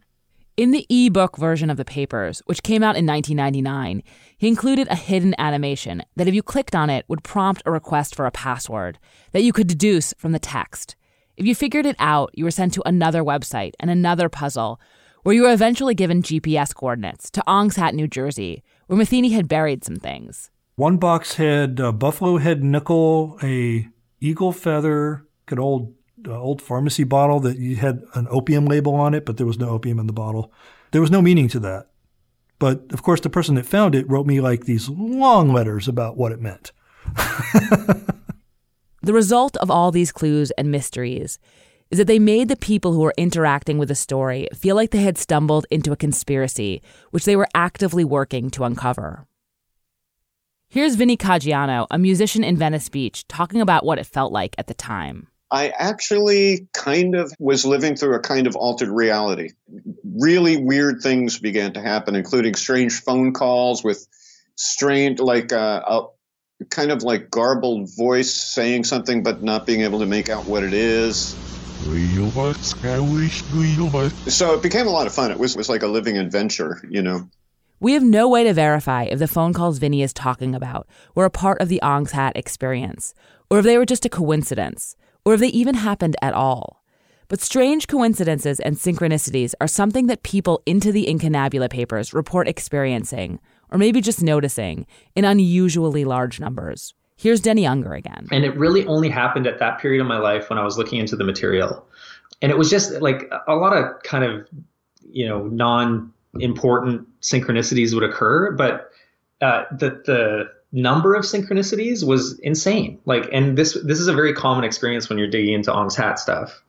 In 0.60 0.72
the 0.72 0.86
ebook 0.90 1.38
version 1.38 1.70
of 1.70 1.78
the 1.78 1.86
papers, 1.86 2.42
which 2.46 2.64
came 2.64 2.84
out 2.84 2.98
in 2.98 3.06
1999, 3.06 4.04
he 4.38 4.50
included 4.50 4.90
a 4.90 4.96
hidden 4.96 5.34
animation 5.38 6.04
that, 6.18 6.28
if 6.28 6.34
you 6.34 6.44
clicked 6.44 6.76
on 6.76 6.90
it, 6.90 7.06
would 7.08 7.24
prompt 7.24 7.64
a 7.66 7.72
request 7.72 8.14
for 8.14 8.26
a 8.26 8.32
password 8.32 9.00
that 9.32 9.42
you 9.42 9.54
could 9.54 9.68
deduce 9.68 10.14
from 10.18 10.34
the 10.34 10.38
text. 10.38 10.98
If 11.38 11.46
you 11.46 11.56
figured 11.56 11.86
it 11.86 11.96
out, 11.98 12.32
you 12.34 12.44
were 12.44 12.52
sent 12.52 12.74
to 12.74 12.84
another 12.86 13.24
website 13.24 13.72
and 13.80 13.90
another 13.90 14.28
puzzle, 14.28 14.82
where 15.24 15.34
you 15.34 15.44
were 15.44 15.54
eventually 15.54 15.96
given 15.96 16.22
GPS 16.22 16.76
coordinates 16.76 17.32
to 17.32 17.44
Ong's 17.48 17.78
Hat, 17.78 17.96
New 17.96 18.10
Jersey, 18.10 18.62
where 18.88 18.98
Matheny 18.98 19.30
had 19.30 19.48
buried 19.48 19.86
some 19.86 19.96
things. 19.96 20.52
One 20.76 20.98
box 20.98 21.36
had 21.36 21.80
a 21.80 21.94
buffalo 21.94 22.36
head 22.36 22.66
nickel, 22.66 23.40
a 23.42 23.88
eagle 24.20 24.52
feather, 24.52 25.26
an 25.48 25.58
old 25.58 25.94
old 26.28 26.62
pharmacy 26.62 27.04
bottle 27.04 27.40
that 27.42 27.58
you 27.58 27.76
had 27.76 28.04
an 28.16 28.28
opium 28.30 28.66
label 28.66 28.96
on 28.96 29.14
it, 29.14 29.26
but 29.26 29.38
there 29.38 29.48
was 29.48 29.60
no 29.60 29.70
opium 29.70 30.00
in 30.00 30.08
the 30.08 30.14
bottle. 30.14 30.52
There 30.92 31.02
was 31.02 31.12
no 31.12 31.22
meaning 31.22 31.48
to 31.50 31.60
that. 31.60 31.90
But 32.60 32.92
of 32.92 33.04
course, 33.04 33.22
the 33.22 33.30
person 33.30 33.56
that 33.56 33.66
found 33.66 33.96
it 33.96 34.10
wrote 34.10 34.26
me 34.26 34.42
like 34.42 34.66
these 34.66 34.90
long 34.90 35.54
letters 35.54 35.88
about 35.88 36.18
what 36.18 36.32
it 36.32 36.42
meant. 36.42 36.72
the 39.02 39.14
result 39.14 39.56
of 39.58 39.72
all 39.72 39.92
these 39.92 40.12
clues 40.12 40.52
and 40.52 40.70
mysteries 40.70 41.40
is 41.90 41.98
that 41.98 42.08
they 42.08 42.20
made 42.20 42.50
the 42.50 42.56
people 42.56 42.94
who 42.94 43.00
were 43.00 43.14
interacting 43.18 43.78
with 43.78 43.88
the 43.88 43.96
story 43.96 44.48
feel 44.54 44.76
like 44.76 44.92
they 44.92 45.02
had 45.02 45.18
stumbled 45.18 45.66
into 45.72 45.92
a 45.92 45.98
conspiracy, 45.98 46.82
which 47.12 47.26
they 47.26 47.36
were 47.36 47.48
actively 47.56 48.04
working 48.04 48.50
to 48.52 48.64
uncover. 48.64 49.26
Here's 50.68 50.96
Vinny 50.96 51.18
Caggiano, 51.18 51.88
a 51.90 51.98
musician 51.98 52.44
in 52.44 52.56
Venice 52.56 52.90
Beach, 52.90 53.28
talking 53.28 53.60
about 53.60 53.86
what 53.86 53.98
it 53.98 54.06
felt 54.06 54.32
like 54.32 54.54
at 54.60 54.68
the 54.68 54.76
time. 54.76 55.28
I 55.52 55.70
actually 55.70 56.68
kind 56.74 57.16
of 57.16 57.34
was 57.40 57.66
living 57.66 57.96
through 57.96 58.16
a 58.16 58.20
kind 58.20 58.46
of 58.46 58.56
altered 58.56 58.90
reality. 58.90 59.50
Really 60.04 60.58
weird 60.58 61.02
things 61.02 61.40
began 61.40 61.74
to 61.74 61.82
happen, 61.82 62.16
including 62.16 62.54
strange 62.54 63.02
phone 63.02 63.34
calls 63.34 63.84
with 63.84 64.08
strange, 64.56 65.20
like 65.20 65.52
uh, 65.52 65.82
a 65.88 66.66
kind 66.66 66.92
of 66.92 67.04
like 67.04 67.32
garbled 67.32 67.90
voice 67.96 68.34
saying 68.34 68.84
something 68.84 69.24
but 69.24 69.42
not 69.42 69.66
being 69.66 69.82
able 69.82 70.00
to 70.00 70.06
make 70.06 70.30
out 70.30 70.46
what 70.46 70.64
it 70.64 70.74
is. 70.74 71.36
So 74.28 74.54
it 74.54 74.62
became 74.62 74.86
a 74.86 74.92
lot 74.92 75.08
of 75.08 75.14
fun. 75.14 75.32
It 75.32 75.40
was, 75.40 75.56
was 75.56 75.70
like 75.70 75.82
a 75.82 75.88
living 75.88 76.18
adventure, 76.18 76.82
you 76.90 77.02
know. 77.02 77.30
We 77.80 77.94
have 77.94 78.04
no 78.04 78.28
way 78.28 78.44
to 78.44 78.54
verify 78.54 79.04
if 79.04 79.20
the 79.20 79.28
phone 79.28 79.54
calls 79.54 79.80
Vinny 79.80 80.02
is 80.02 80.12
talking 80.12 80.54
about 80.54 80.88
were 81.16 81.24
a 81.24 81.30
part 81.30 81.62
of 81.62 81.70
the 81.70 81.82
Ong's 81.82 82.12
Hat 82.12 82.34
experience, 82.36 83.14
or 83.50 83.60
if 83.60 83.66
they 83.66 83.78
were 83.78 83.86
just 83.86 84.06
a 84.06 84.10
coincidence, 84.10 84.98
or 85.26 85.34
if 85.34 85.40
they 85.40 85.48
even 85.48 85.76
happened 85.76 86.16
at 86.22 86.34
all. 86.34 86.84
But 87.28 87.42
strange 87.42 87.88
coincidences 87.88 88.60
and 88.60 88.76
synchronicities 88.76 89.54
are 89.62 89.68
something 89.68 90.08
that 90.08 90.24
people 90.24 90.64
into 90.66 90.92
the 90.92 91.08
Incunabula 91.08 91.70
papers 91.70 92.14
report 92.14 92.48
experiencing, 92.48 93.40
or 93.70 93.78
maybe 93.78 94.02
just 94.02 94.24
noticing, 94.24 94.88
in 95.16 95.26
unusually 95.26 96.06
large 96.06 96.40
numbers. 96.40 96.96
Here's 97.18 97.40
Denny 97.40 97.68
Unger 97.68 97.94
again. 97.94 98.28
And 98.32 98.46
it 98.46 98.56
really 98.58 98.88
only 98.88 99.10
happened 99.10 99.46
at 99.46 99.60
that 99.60 99.80
period 99.80 100.02
of 100.02 100.08
my 100.08 100.18
life 100.18 100.50
when 100.50 100.58
I 100.58 100.64
was 100.64 100.78
looking 100.78 101.00
into 101.00 101.16
the 101.16 101.24
material. 101.24 101.86
And 102.42 102.52
it 102.52 102.58
was 102.58 102.70
just 102.70 102.94
like 102.94 103.30
a 103.48 103.56
lot 103.56 103.78
of 103.78 104.02
kind 104.04 104.24
of, 104.24 104.48
you 105.12 105.28
know, 105.28 105.44
non 105.44 106.14
important 106.40 107.08
synchronicities 107.22 107.94
would 107.94 108.04
occur, 108.04 108.52
but 108.54 108.92
uh, 109.42 109.66
the 109.72 110.02
the 110.06 110.52
number 110.72 111.16
of 111.16 111.24
synchronicities 111.24 112.06
was 112.06 112.40
insane. 112.40 113.00
Like, 113.06 113.28
and 113.32 113.58
this 113.58 113.78
this 113.84 114.00
is 114.00 114.08
a 114.08 114.14
very 114.14 114.34
common 114.34 114.64
experience 114.64 115.10
when 115.10 115.18
you're 115.18 115.30
digging 115.30 115.54
into 115.54 115.74
Ong's 115.74 115.96
Hat 115.96 116.20
stuff. 116.20 116.62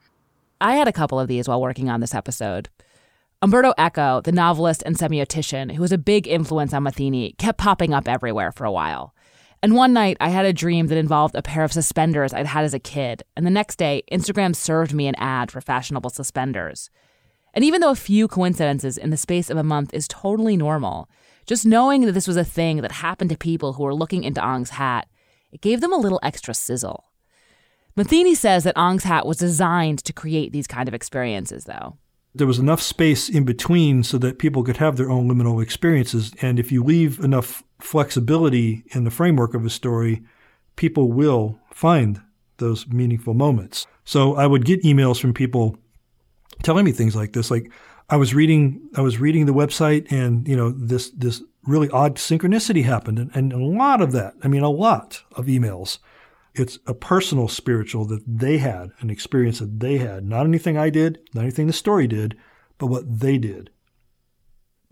I 0.61 0.75
had 0.75 0.89
a 0.89 0.93
couple 0.93 1.19
of 1.19 1.29
these 1.29 1.49
while 1.49 1.61
working 1.61 1.89
on 1.89 2.01
this 2.01 2.15
episode. 2.15 2.69
Umberto 3.43 3.73
Eco, 3.79 4.21
the 4.21 4.33
novelist 4.33 4.83
and 4.85 4.97
semiotician, 4.97 5.73
who 5.73 5.81
was 5.81 5.93
a 5.93 5.99
big 5.99 6.29
influence 6.29 6.75
on 6.75 6.83
Matheny, 6.83 7.35
kept 7.39 7.59
popping 7.59 7.95
up 7.95 8.07
everywhere 8.07 8.53
for 8.53 8.67
a 8.67 8.73
while. 8.73 9.15
And 9.63 9.75
one 9.75 9.93
night, 9.93 10.19
I 10.21 10.29
had 10.29 10.45
a 10.45 10.53
dream 10.53 10.87
that 10.87 10.99
involved 10.99 11.35
a 11.35 11.43
pair 11.43 11.65
of 11.65 11.73
suspenders 11.73 12.33
I'd 12.33 12.47
had 12.47 12.65
as 12.65 12.75
a 12.75 12.79
kid. 12.79 13.23
And 13.37 13.47
the 13.47 13.51
next 13.51 13.77
day, 13.77 14.03
Instagram 14.11 14.55
served 14.55 14.93
me 14.93 15.07
an 15.07 15.15
ad 15.17 15.51
for 15.51 15.61
fashionable 15.61 16.11
suspenders. 16.11 16.91
And 17.53 17.65
even 17.65 17.81
though 17.81 17.91
a 17.91 17.97
few 17.97 18.29
coincidences 18.29 18.97
in 18.97 19.11
the 19.11 19.17
space 19.17 19.51
of 19.51 19.57
a 19.57 19.65
month 19.65 19.93
is 19.93 20.09
totally 20.09 20.57
normal, 20.57 21.09
just 21.51 21.67
knowing 21.67 22.03
that 22.03 22.13
this 22.13 22.29
was 22.29 22.37
a 22.37 22.45
thing 22.45 22.81
that 22.81 22.93
happened 22.93 23.29
to 23.29 23.37
people 23.37 23.73
who 23.73 23.83
were 23.83 23.93
looking 23.93 24.23
into 24.23 24.41
Ong's 24.41 24.71
hat, 24.71 25.09
it 25.51 25.61
gave 25.61 25.81
them 25.81 25.93
a 25.93 25.97
little 25.97 26.21
extra 26.23 26.55
sizzle. 26.55 27.07
Matheny 27.97 28.37
says 28.37 28.63
that 28.63 28.77
Ong's 28.77 29.03
hat 29.03 29.27
was 29.27 29.39
designed 29.39 29.99
to 30.05 30.13
create 30.13 30.53
these 30.53 30.69
kind 30.69 30.87
of 30.87 30.95
experiences, 30.95 31.65
though. 31.65 31.99
There 32.37 32.47
was 32.47 32.61
enough 32.61 32.81
space 32.81 33.29
in 33.29 33.43
between 33.43 34.05
so 34.05 34.17
that 34.19 34.39
people 34.39 34.63
could 34.63 34.77
have 34.77 34.97
their 34.97 35.11
own 35.11 35.29
liminal 35.29 35.61
experiences. 35.61 36.33
And 36.41 36.61
if 36.61 36.71
you 36.71 36.85
leave 36.85 37.19
enough 37.19 37.65
flexibility 37.81 38.85
in 38.95 39.03
the 39.03 39.11
framework 39.11 39.53
of 39.53 39.67
a 39.67 39.71
story, 39.71 40.23
people 40.77 41.11
will 41.11 41.59
find 41.75 42.23
those 42.59 42.87
meaningful 42.87 43.35
moments. 43.35 43.89
So 44.05 44.37
I 44.37 44.47
would 44.47 44.65
get 44.65 44.85
emails 44.85 45.21
from 45.21 45.35
people 45.35 45.77
telling 46.63 46.85
me 46.85 46.93
things 46.93 47.17
like 47.17 47.33
this. 47.33 47.51
Like 47.51 47.73
I 48.11 48.17
was 48.17 48.35
reading, 48.35 48.89
I 48.97 49.03
was 49.03 49.19
reading 49.19 49.47
the 49.47 49.55
website, 49.55 50.11
and 50.11 50.47
you 50.47 50.57
know 50.57 50.71
this 50.71 51.11
this 51.11 51.43
really 51.65 51.89
odd 51.91 52.17
synchronicity 52.17 52.85
happened, 52.85 53.19
and, 53.19 53.31
and 53.35 53.53
a 53.53 53.65
lot 53.65 54.01
of 54.01 54.13
that. 54.13 54.35
I 54.43 54.49
mean, 54.49 54.63
a 54.63 54.71
lot 54.71 55.23
of 55.37 55.47
emails. 55.47 55.99
It's 56.53 56.81
a 56.87 56.95
personal 56.95 57.47
spiritual 57.47 58.05
that 58.07 58.25
they 58.27 58.59
had, 58.59 58.91
an 58.99 59.09
experience 59.09 59.61
that 59.61 59.79
they 59.79 59.99
had, 59.99 60.25
not 60.25 60.47
anything 60.47 60.77
I 60.77 60.91
did, 60.91 61.21
not 61.33 61.43
anything 61.43 61.69
the 61.69 61.73
story 61.73 62.09
did, 62.09 62.37
but 62.79 62.89
what 62.89 63.21
they 63.21 63.39
did. 63.39 63.71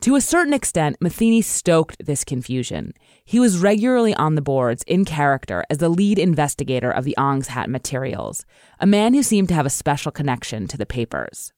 To 0.03 0.15
a 0.15 0.21
certain 0.21 0.55
extent, 0.55 0.99
Matheny 1.01 1.43
stoked 1.43 2.07
this 2.07 2.23
confusion. 2.23 2.93
He 3.25 3.41
was 3.41 3.59
regularly 3.59 4.15
on 4.15 4.37
the 4.37 4.41
boards 4.41 4.85
in 4.87 5.05
character 5.05 5.65
as 5.69 5.79
the 5.79 5.89
lead 5.89 6.21
investigator 6.21 6.93
of 6.93 7.05
the 7.05 7.17
Ong's 7.17 7.49
Hat 7.49 7.69
materials, 7.69 8.45
a 8.79 8.87
man 8.87 9.13
who 9.13 9.25
seemed 9.25 9.49
to 9.49 9.55
have 9.55 9.67
a 9.67 9.71
special 9.71 10.13
connection 10.13 10.69
to 10.69 10.77
the 10.77 10.87
papers. 10.87 11.53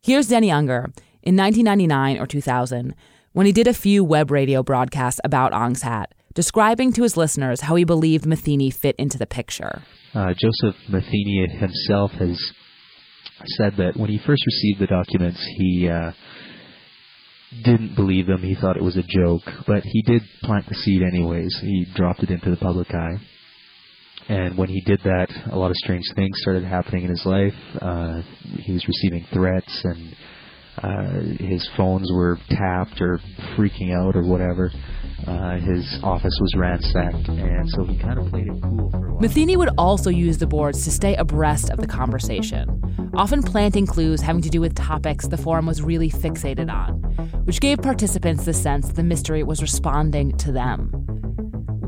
Here's 0.00 0.28
Denny 0.28 0.50
Unger 0.50 0.92
in 1.22 1.36
1999 1.36 2.18
or 2.18 2.26
2000 2.26 2.94
when 3.32 3.46
he 3.46 3.52
did 3.52 3.66
a 3.66 3.74
few 3.74 4.04
web 4.04 4.30
radio 4.30 4.62
broadcasts 4.62 5.20
about 5.24 5.52
Ong's 5.52 5.82
Hat, 5.82 6.14
describing 6.34 6.92
to 6.92 7.02
his 7.02 7.16
listeners 7.16 7.62
how 7.62 7.74
he 7.74 7.82
believed 7.84 8.24
Matheny 8.24 8.70
fit 8.70 8.94
into 8.96 9.18
the 9.18 9.26
picture. 9.26 9.82
Uh, 10.14 10.34
Joseph 10.34 10.76
Matheny 10.88 11.48
himself 11.50 12.12
has 12.12 12.40
said 13.56 13.74
that 13.78 13.96
when 13.96 14.08
he 14.08 14.18
first 14.24 14.44
received 14.46 14.80
the 14.80 14.86
documents, 14.86 15.44
he 15.56 15.88
uh, 15.88 16.12
didn't 17.64 17.96
believe 17.96 18.26
them. 18.28 18.42
He 18.42 18.54
thought 18.54 18.76
it 18.76 18.82
was 18.82 18.96
a 18.96 19.02
joke, 19.02 19.42
but 19.66 19.82
he 19.82 20.02
did 20.02 20.22
plant 20.44 20.68
the 20.68 20.76
seed 20.76 21.02
anyways. 21.02 21.58
He 21.60 21.86
dropped 21.94 22.22
it 22.22 22.30
into 22.30 22.50
the 22.50 22.56
public 22.56 22.94
eye. 22.94 23.18
And 24.28 24.58
when 24.58 24.68
he 24.68 24.82
did 24.82 25.00
that, 25.04 25.28
a 25.50 25.56
lot 25.56 25.70
of 25.70 25.76
strange 25.76 26.04
things 26.14 26.38
started 26.42 26.64
happening 26.64 27.04
in 27.04 27.10
his 27.10 27.24
life. 27.24 27.54
Uh, 27.80 28.22
he 28.58 28.72
was 28.72 28.86
receiving 28.86 29.24
threats, 29.32 29.84
and 29.84 30.14
uh, 30.82 31.44
his 31.44 31.68
phones 31.76 32.10
were 32.12 32.38
tapped 32.50 33.00
or 33.00 33.20
freaking 33.56 33.94
out 33.94 34.16
or 34.16 34.22
whatever. 34.22 34.70
Uh, 35.26 35.58
his 35.58 35.98
office 36.02 36.36
was 36.40 36.54
ransacked, 36.56 37.28
and 37.28 37.68
so 37.70 37.84
he 37.84 37.98
kind 37.98 38.18
of 38.18 38.26
played 38.30 38.46
it 38.46 38.62
cool 38.62 38.90
for 38.90 39.08
a 39.08 39.12
while. 39.12 39.20
Matheny 39.20 39.56
would 39.56 39.70
also 39.78 40.10
use 40.10 40.38
the 40.38 40.46
boards 40.46 40.84
to 40.84 40.90
stay 40.90 41.16
abreast 41.16 41.70
of 41.70 41.78
the 41.78 41.86
conversation, 41.86 43.10
often 43.14 43.42
planting 43.42 43.86
clues 43.86 44.20
having 44.20 44.42
to 44.42 44.50
do 44.50 44.60
with 44.60 44.74
topics 44.74 45.26
the 45.26 45.38
forum 45.38 45.66
was 45.66 45.82
really 45.82 46.10
fixated 46.10 46.70
on, 46.70 46.94
which 47.44 47.60
gave 47.60 47.78
participants 47.78 48.44
the 48.44 48.54
sense 48.54 48.92
the 48.92 49.02
mystery 49.02 49.42
was 49.42 49.62
responding 49.62 50.36
to 50.36 50.52
them. 50.52 50.92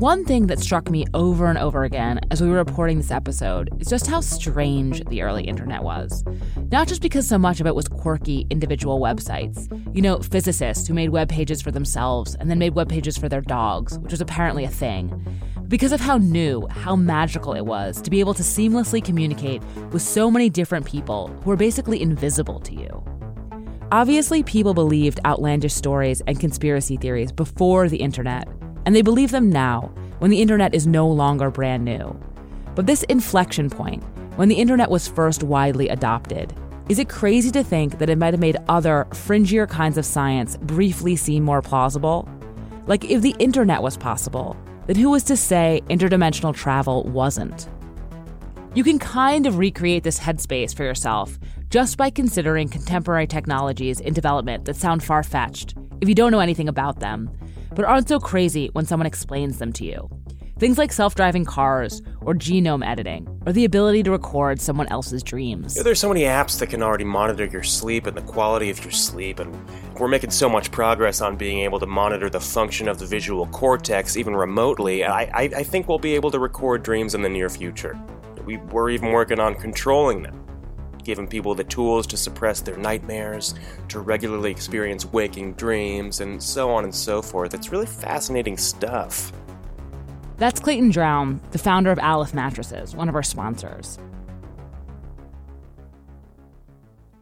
One 0.01 0.25
thing 0.25 0.47
that 0.47 0.59
struck 0.59 0.89
me 0.89 1.05
over 1.13 1.45
and 1.45 1.59
over 1.59 1.83
again 1.83 2.21
as 2.31 2.41
we 2.41 2.49
were 2.49 2.55
reporting 2.55 2.97
this 2.97 3.11
episode 3.11 3.69
is 3.79 3.87
just 3.87 4.07
how 4.07 4.19
strange 4.19 5.05
the 5.05 5.21
early 5.21 5.43
internet 5.43 5.83
was. 5.83 6.23
Not 6.71 6.87
just 6.87 7.03
because 7.03 7.27
so 7.27 7.37
much 7.37 7.59
of 7.59 7.67
it 7.67 7.75
was 7.75 7.87
quirky 7.87 8.47
individual 8.49 8.99
websites, 8.99 9.69
you 9.95 10.01
know, 10.01 10.17
physicists 10.17 10.87
who 10.87 10.95
made 10.95 11.11
web 11.11 11.29
pages 11.29 11.61
for 11.61 11.69
themselves 11.69 12.33
and 12.33 12.49
then 12.49 12.57
made 12.57 12.73
web 12.73 12.89
pages 12.89 13.15
for 13.15 13.29
their 13.29 13.41
dogs, 13.41 13.99
which 13.99 14.09
was 14.09 14.21
apparently 14.21 14.63
a 14.63 14.69
thing. 14.69 15.23
Because 15.67 15.91
of 15.91 16.01
how 16.01 16.17
new, 16.17 16.65
how 16.65 16.95
magical 16.95 17.53
it 17.53 17.67
was 17.67 18.01
to 18.01 18.09
be 18.09 18.21
able 18.21 18.33
to 18.33 18.41
seamlessly 18.41 19.05
communicate 19.05 19.61
with 19.91 20.01
so 20.01 20.31
many 20.31 20.49
different 20.49 20.87
people 20.87 21.27
who 21.43 21.51
were 21.51 21.55
basically 21.55 22.01
invisible 22.01 22.59
to 22.61 22.73
you. 22.73 23.03
Obviously, 23.91 24.41
people 24.41 24.73
believed 24.73 25.19
outlandish 25.25 25.75
stories 25.75 26.23
and 26.25 26.39
conspiracy 26.39 26.97
theories 26.97 27.31
before 27.31 27.87
the 27.87 27.97
internet, 27.97 28.47
and 28.85 28.95
they 28.95 29.01
believe 29.01 29.31
them 29.31 29.49
now 29.49 29.91
when 30.19 30.31
the 30.31 30.41
internet 30.41 30.73
is 30.73 30.87
no 30.87 31.07
longer 31.07 31.49
brand 31.49 31.83
new. 31.83 32.19
But 32.75 32.87
this 32.87 33.03
inflection 33.03 33.69
point, 33.69 34.03
when 34.35 34.47
the 34.47 34.55
internet 34.55 34.89
was 34.89 35.07
first 35.07 35.43
widely 35.43 35.89
adopted, 35.89 36.53
is 36.89 36.99
it 36.99 37.09
crazy 37.09 37.51
to 37.51 37.63
think 37.63 37.99
that 37.99 38.09
it 38.09 38.17
might 38.17 38.33
have 38.33 38.39
made 38.39 38.57
other, 38.67 39.07
fringier 39.11 39.69
kinds 39.69 39.97
of 39.97 40.05
science 40.05 40.57
briefly 40.57 41.15
seem 41.15 41.43
more 41.43 41.61
plausible? 41.61 42.27
Like, 42.87 43.05
if 43.05 43.21
the 43.21 43.35
internet 43.39 43.81
was 43.81 43.97
possible, 43.97 44.57
then 44.87 44.95
who 44.95 45.09
was 45.09 45.23
to 45.25 45.37
say 45.37 45.81
interdimensional 45.89 46.55
travel 46.55 47.03
wasn't? 47.03 47.69
You 48.73 48.83
can 48.83 48.99
kind 48.99 49.45
of 49.45 49.57
recreate 49.57 50.03
this 50.03 50.19
headspace 50.19 50.75
for 50.75 50.83
yourself 50.83 51.37
just 51.69 51.97
by 51.97 52.09
considering 52.09 52.67
contemporary 52.67 53.27
technologies 53.27 53.99
in 53.99 54.13
development 54.13 54.65
that 54.65 54.75
sound 54.75 55.03
far 55.03 55.23
fetched 55.23 55.75
if 56.01 56.09
you 56.09 56.15
don't 56.15 56.31
know 56.31 56.39
anything 56.39 56.67
about 56.67 56.99
them, 56.99 57.29
but 57.73 57.85
aren't 57.85 58.07
so 58.07 58.19
crazy 58.19 58.69
when 58.73 58.85
someone 58.85 59.07
explains 59.07 59.57
them 59.57 59.71
to 59.73 59.85
you. 59.85 60.09
Things 60.59 60.77
like 60.77 60.93
self 60.93 61.15
driving 61.15 61.43
cars, 61.43 62.03
or 62.21 62.35
genome 62.35 62.85
editing, 62.85 63.27
or 63.47 63.51
the 63.51 63.65
ability 63.65 64.03
to 64.03 64.11
record 64.11 64.61
someone 64.61 64.87
else's 64.89 65.23
dreams. 65.23 65.75
Yeah, 65.75 65.81
there's 65.81 65.99
so 65.99 66.07
many 66.07 66.21
apps 66.21 66.59
that 66.59 66.67
can 66.67 66.83
already 66.83 67.03
monitor 67.03 67.45
your 67.45 67.63
sleep 67.63 68.05
and 68.05 68.15
the 68.15 68.21
quality 68.21 68.69
of 68.69 68.83
your 68.83 68.91
sleep, 68.91 69.39
and 69.39 69.51
we're 69.99 70.07
making 70.07 70.29
so 70.29 70.47
much 70.47 70.69
progress 70.69 71.19
on 71.19 71.35
being 71.35 71.61
able 71.61 71.79
to 71.79 71.87
monitor 71.87 72.29
the 72.29 72.39
function 72.39 72.87
of 72.87 72.99
the 72.99 73.07
visual 73.07 73.47
cortex 73.47 74.15
even 74.15 74.35
remotely. 74.35 75.03
I, 75.03 75.23
I, 75.23 75.41
I 75.57 75.63
think 75.63 75.87
we'll 75.87 75.97
be 75.97 76.13
able 76.13 76.29
to 76.29 76.37
record 76.37 76.83
dreams 76.83 77.15
in 77.15 77.23
the 77.23 77.29
near 77.29 77.49
future. 77.49 77.99
We, 78.45 78.57
we're 78.57 78.91
even 78.91 79.11
working 79.11 79.39
on 79.39 79.55
controlling 79.55 80.21
them 80.21 80.40
giving 81.03 81.27
people 81.27 81.55
the 81.55 81.63
tools 81.63 82.07
to 82.07 82.17
suppress 82.17 82.61
their 82.61 82.77
nightmares, 82.77 83.55
to 83.89 83.99
regularly 83.99 84.51
experience 84.51 85.05
waking 85.05 85.53
dreams, 85.53 86.21
and 86.21 86.41
so 86.41 86.71
on 86.71 86.83
and 86.83 86.93
so 86.93 87.21
forth. 87.21 87.53
It's 87.53 87.71
really 87.71 87.85
fascinating 87.85 88.57
stuff. 88.57 89.31
That's 90.37 90.59
Clayton 90.59 90.89
Drown, 90.89 91.39
the 91.51 91.59
founder 91.59 91.91
of 91.91 91.99
Aleph 91.99 92.33
Mattresses, 92.33 92.95
one 92.95 93.09
of 93.09 93.15
our 93.15 93.23
sponsors. 93.23 93.99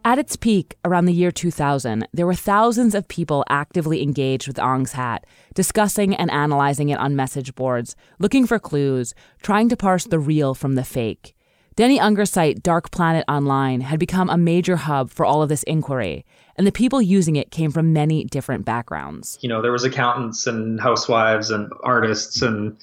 At 0.02 0.18
its 0.18 0.34
peak, 0.34 0.76
around 0.82 1.04
the 1.04 1.12
year 1.12 1.30
2000, 1.30 2.08
there 2.14 2.26
were 2.26 2.34
thousands 2.34 2.94
of 2.94 3.06
people 3.06 3.44
actively 3.50 4.02
engaged 4.02 4.48
with 4.48 4.58
Ong's 4.58 4.92
hat, 4.92 5.26
discussing 5.54 6.14
and 6.14 6.30
analyzing 6.30 6.88
it 6.88 6.98
on 6.98 7.14
message 7.14 7.54
boards, 7.54 7.94
looking 8.18 8.46
for 8.46 8.58
clues, 8.58 9.14
trying 9.42 9.68
to 9.68 9.76
parse 9.76 10.04
the 10.04 10.18
real 10.18 10.54
from 10.54 10.74
the 10.74 10.84
fake. 10.84 11.34
Denny 11.76 12.00
Unger's 12.00 12.30
site 12.30 12.62
Dark 12.62 12.90
Planet 12.90 13.24
Online 13.28 13.80
had 13.80 13.98
become 13.98 14.28
a 14.28 14.36
major 14.36 14.76
hub 14.76 15.10
for 15.10 15.24
all 15.24 15.42
of 15.42 15.48
this 15.48 15.62
inquiry, 15.64 16.24
and 16.56 16.66
the 16.66 16.72
people 16.72 17.00
using 17.00 17.36
it 17.36 17.50
came 17.50 17.70
from 17.70 17.92
many 17.92 18.24
different 18.24 18.64
backgrounds. 18.64 19.38
You 19.40 19.48
know, 19.48 19.62
there 19.62 19.72
was 19.72 19.84
accountants 19.84 20.46
and 20.46 20.80
housewives 20.80 21.50
and 21.50 21.72
artists 21.82 22.42
and 22.42 22.76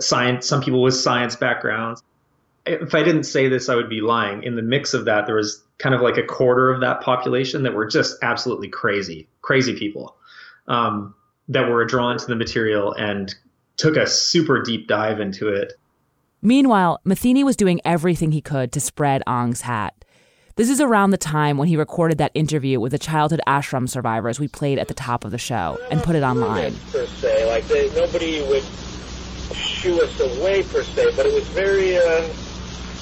science, 0.00 0.46
some 0.46 0.62
people 0.62 0.82
with 0.82 0.94
science 0.94 1.36
backgrounds. 1.36 2.02
If 2.66 2.94
I 2.94 3.02
didn't 3.02 3.24
say 3.24 3.48
this, 3.48 3.68
I 3.68 3.74
would 3.74 3.90
be 3.90 4.00
lying. 4.00 4.42
In 4.42 4.56
the 4.56 4.62
mix 4.62 4.94
of 4.94 5.04
that, 5.04 5.26
there 5.26 5.34
was 5.34 5.62
kind 5.78 5.94
of 5.94 6.00
like 6.00 6.16
a 6.16 6.22
quarter 6.22 6.70
of 6.70 6.80
that 6.80 7.02
population 7.02 7.62
that 7.64 7.74
were 7.74 7.86
just 7.86 8.16
absolutely 8.22 8.68
crazy, 8.68 9.28
crazy 9.42 9.76
people 9.78 10.16
um, 10.66 11.14
that 11.48 11.68
were 11.68 11.84
drawn 11.84 12.16
to 12.16 12.26
the 12.26 12.36
material 12.36 12.92
and 12.94 13.34
took 13.76 13.96
a 13.96 14.06
super 14.06 14.62
deep 14.62 14.88
dive 14.88 15.20
into 15.20 15.48
it. 15.48 15.74
Meanwhile, 16.46 17.00
Matheny 17.04 17.42
was 17.42 17.56
doing 17.56 17.80
everything 17.86 18.30
he 18.30 18.42
could 18.42 18.70
to 18.72 18.80
spread 18.80 19.22
Ong's 19.26 19.62
hat. 19.62 20.04
This 20.56 20.68
is 20.68 20.78
around 20.78 21.10
the 21.10 21.16
time 21.16 21.56
when 21.56 21.68
he 21.68 21.76
recorded 21.78 22.18
that 22.18 22.32
interview 22.34 22.78
with 22.78 22.92
the 22.92 22.98
childhood 22.98 23.40
ashram 23.46 23.88
survivors 23.88 24.38
we 24.38 24.46
played 24.46 24.78
at 24.78 24.88
the 24.88 24.94
top 24.94 25.24
of 25.24 25.30
the 25.30 25.38
show 25.38 25.78
and 25.90 26.02
put 26.02 26.14
it 26.14 26.22
online. 26.22 26.76
Per 26.92 27.06
se, 27.06 27.48
like 27.48 27.66
they, 27.68 27.88
nobody 27.94 28.46
would 28.46 28.62
shoo 29.54 30.00
us 30.02 30.20
away 30.20 30.62
per 30.64 30.82
se, 30.82 31.16
but 31.16 31.24
it 31.24 31.32
was 31.32 31.48
very 31.48 31.96
uh, 31.96 32.22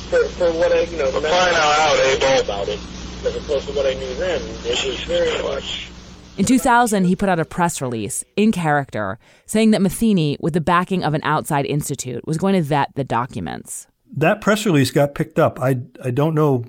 for 0.09 0.25
for 0.29 0.53
what 0.53 0.71
I 0.71 0.83
you 0.83 0.97
know. 0.97 1.11
We're 1.13 1.21
flying 1.21 1.57
out, 1.57 1.79
out, 1.81 1.99
Abel. 1.99 2.45
about 2.45 2.69
it 2.69 2.79
as 3.27 3.37
opposed 3.37 3.67
to 3.67 3.75
what 3.75 3.87
I 3.87 3.95
knew 3.95 4.15
then. 4.15 4.41
It 4.65 4.87
was 4.87 5.03
very 5.03 5.43
much. 5.43 5.92
In 6.39 6.47
2000, 6.47 7.05
he 7.05 7.15
put 7.15 7.29
out 7.29 7.39
a 7.39 7.45
press 7.45 7.83
release, 7.83 8.25
in 8.37 8.53
character, 8.53 9.19
saying 9.45 9.73
that 9.73 9.83
Matheny, 9.83 10.39
with 10.41 10.55
the 10.55 10.63
backing 10.63 11.05
of 11.05 11.13
an 11.13 11.21
outside 11.25 11.67
institute, 11.67 12.27
was 12.27 12.39
going 12.39 12.55
to 12.55 12.63
vet 12.63 12.89
the 12.95 13.05
documents. 13.05 13.87
That 14.17 14.41
press 14.41 14.65
release 14.65 14.91
got 14.91 15.15
picked 15.15 15.39
up. 15.39 15.61
I, 15.61 15.81
I 16.03 16.11
don't 16.11 16.35
know 16.35 16.65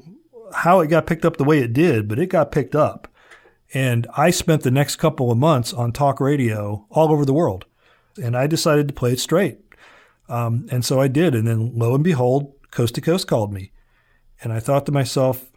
how 0.54 0.82
it 0.82 0.88
got 0.88 1.08
picked 1.08 1.23
up 1.23 1.38
the 1.38 1.45
way 1.45 1.60
it 1.60 1.71
did, 1.71 2.10
but 2.10 2.19
it 2.19 2.28
got 2.28 2.52
picked 2.52 2.76
up. 2.76 3.08
And 3.73 4.06
I 4.17 4.32
spent 4.32 4.63
the 4.63 4.71
next 4.71 4.97
couple 4.97 5.32
of 5.32 5.38
months 5.38 5.71
on 5.71 5.93
talk 5.93 6.19
radio 6.19 6.86
all 6.89 7.12
over 7.12 7.26
the 7.26 7.34
world. 7.34 7.65
And 8.21 8.36
I 8.36 8.47
decided 8.47 8.89
to 8.89 8.93
play 8.93 9.13
it 9.13 9.19
straight. 9.19 9.60
Um, 10.28 10.67
and 10.71 10.84
so 10.84 10.99
I 10.99 11.08
did. 11.08 11.34
And 11.34 11.47
then 11.47 11.71
lo 11.73 11.95
and 11.95 12.04
behold, 12.04 12.54
Coast 12.69 12.95
to 12.95 13.02
Coast 13.02 13.28
called 13.28 13.54
me. 13.54 13.71
And 14.41 14.52
I 14.52 14.60
thought 14.60 14.86
to 14.88 14.91
myself, 14.91 15.52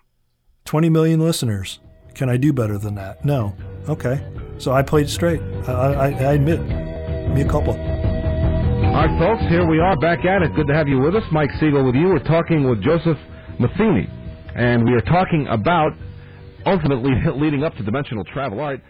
20 0.65 0.89
million 0.91 1.21
listeners. 1.21 1.81
Can 2.15 2.29
I 2.31 2.37
do 2.37 2.53
better 2.53 2.79
than 2.79 2.95
that? 2.95 3.25
No. 3.25 3.55
Okay. 3.89 4.21
So 4.59 4.73
I 4.73 4.83
played 4.83 5.09
straight. 5.09 5.41
I, 5.69 5.73
I, 5.73 6.09
I 6.09 6.33
admit, 6.35 6.61
me 6.61 7.43
a 7.43 7.49
couple. 7.49 7.75
All 7.75 9.07
right, 9.07 9.19
folks, 9.19 9.43
here 9.49 9.67
we 9.69 9.79
are 9.79 9.97
back 9.99 10.25
at 10.25 10.43
it. 10.43 10.55
Good 10.55 10.67
to 10.69 10.75
have 10.75 10.89
you 10.89 10.99
with 11.01 11.15
us. 11.15 11.23
Mike 11.31 11.51
Siegel 11.61 11.85
with 11.85 11.95
you. 11.95 12.09
We're 12.09 12.25
talking 12.25 12.69
with 12.69 12.83
Joseph 12.83 13.19
Matheny, 13.59 14.09
and 14.55 14.85
we 14.85 14.95
are 14.95 15.03
talking 15.03 15.47
about 15.51 15.93
ultimately 16.65 17.13
leading 17.37 17.63
up 17.63 17.75
to 17.77 17.83
dimensional 17.83 18.25
travel. 18.25 18.61
All 18.61 18.71
right. 18.71 18.81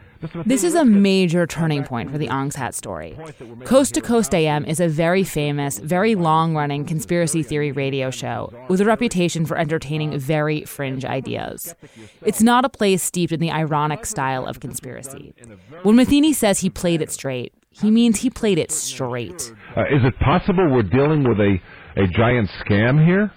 This 0.44 0.64
is 0.64 0.74
a 0.74 0.84
major 0.84 1.46
turning 1.46 1.84
point 1.84 2.10
for 2.10 2.18
the 2.18 2.28
Ong's 2.28 2.56
Hat 2.56 2.74
story. 2.74 3.16
Coast 3.64 3.94
to 3.94 4.00
Coast 4.00 4.34
AM 4.34 4.64
is 4.64 4.80
a 4.80 4.88
very 4.88 5.24
famous, 5.24 5.78
very 5.78 6.14
long 6.14 6.54
running 6.54 6.84
conspiracy 6.84 7.42
theory 7.42 7.72
radio 7.72 8.10
show 8.10 8.52
with 8.68 8.80
a 8.80 8.84
reputation 8.84 9.46
for 9.46 9.56
entertaining 9.56 10.18
very 10.18 10.64
fringe 10.64 11.04
ideas. 11.04 11.74
It's 12.22 12.42
not 12.42 12.64
a 12.64 12.68
place 12.68 13.02
steeped 13.02 13.32
in 13.32 13.40
the 13.40 13.50
ironic 13.50 14.06
style 14.06 14.46
of 14.46 14.60
conspiracy. 14.60 15.34
When 15.82 15.96
Matheny 15.96 16.32
says 16.32 16.60
he 16.60 16.70
played 16.70 17.02
it 17.02 17.10
straight, 17.10 17.52
he 17.70 17.90
means 17.90 18.20
he 18.20 18.30
played 18.30 18.58
it 18.58 18.70
straight. 18.72 19.52
Uh, 19.76 19.82
is 19.82 20.02
it 20.02 20.18
possible 20.20 20.70
we're 20.70 20.82
dealing 20.82 21.28
with 21.28 21.38
a, 21.38 21.58
a 21.96 22.06
giant 22.06 22.48
scam 22.64 23.04
here? 23.04 23.30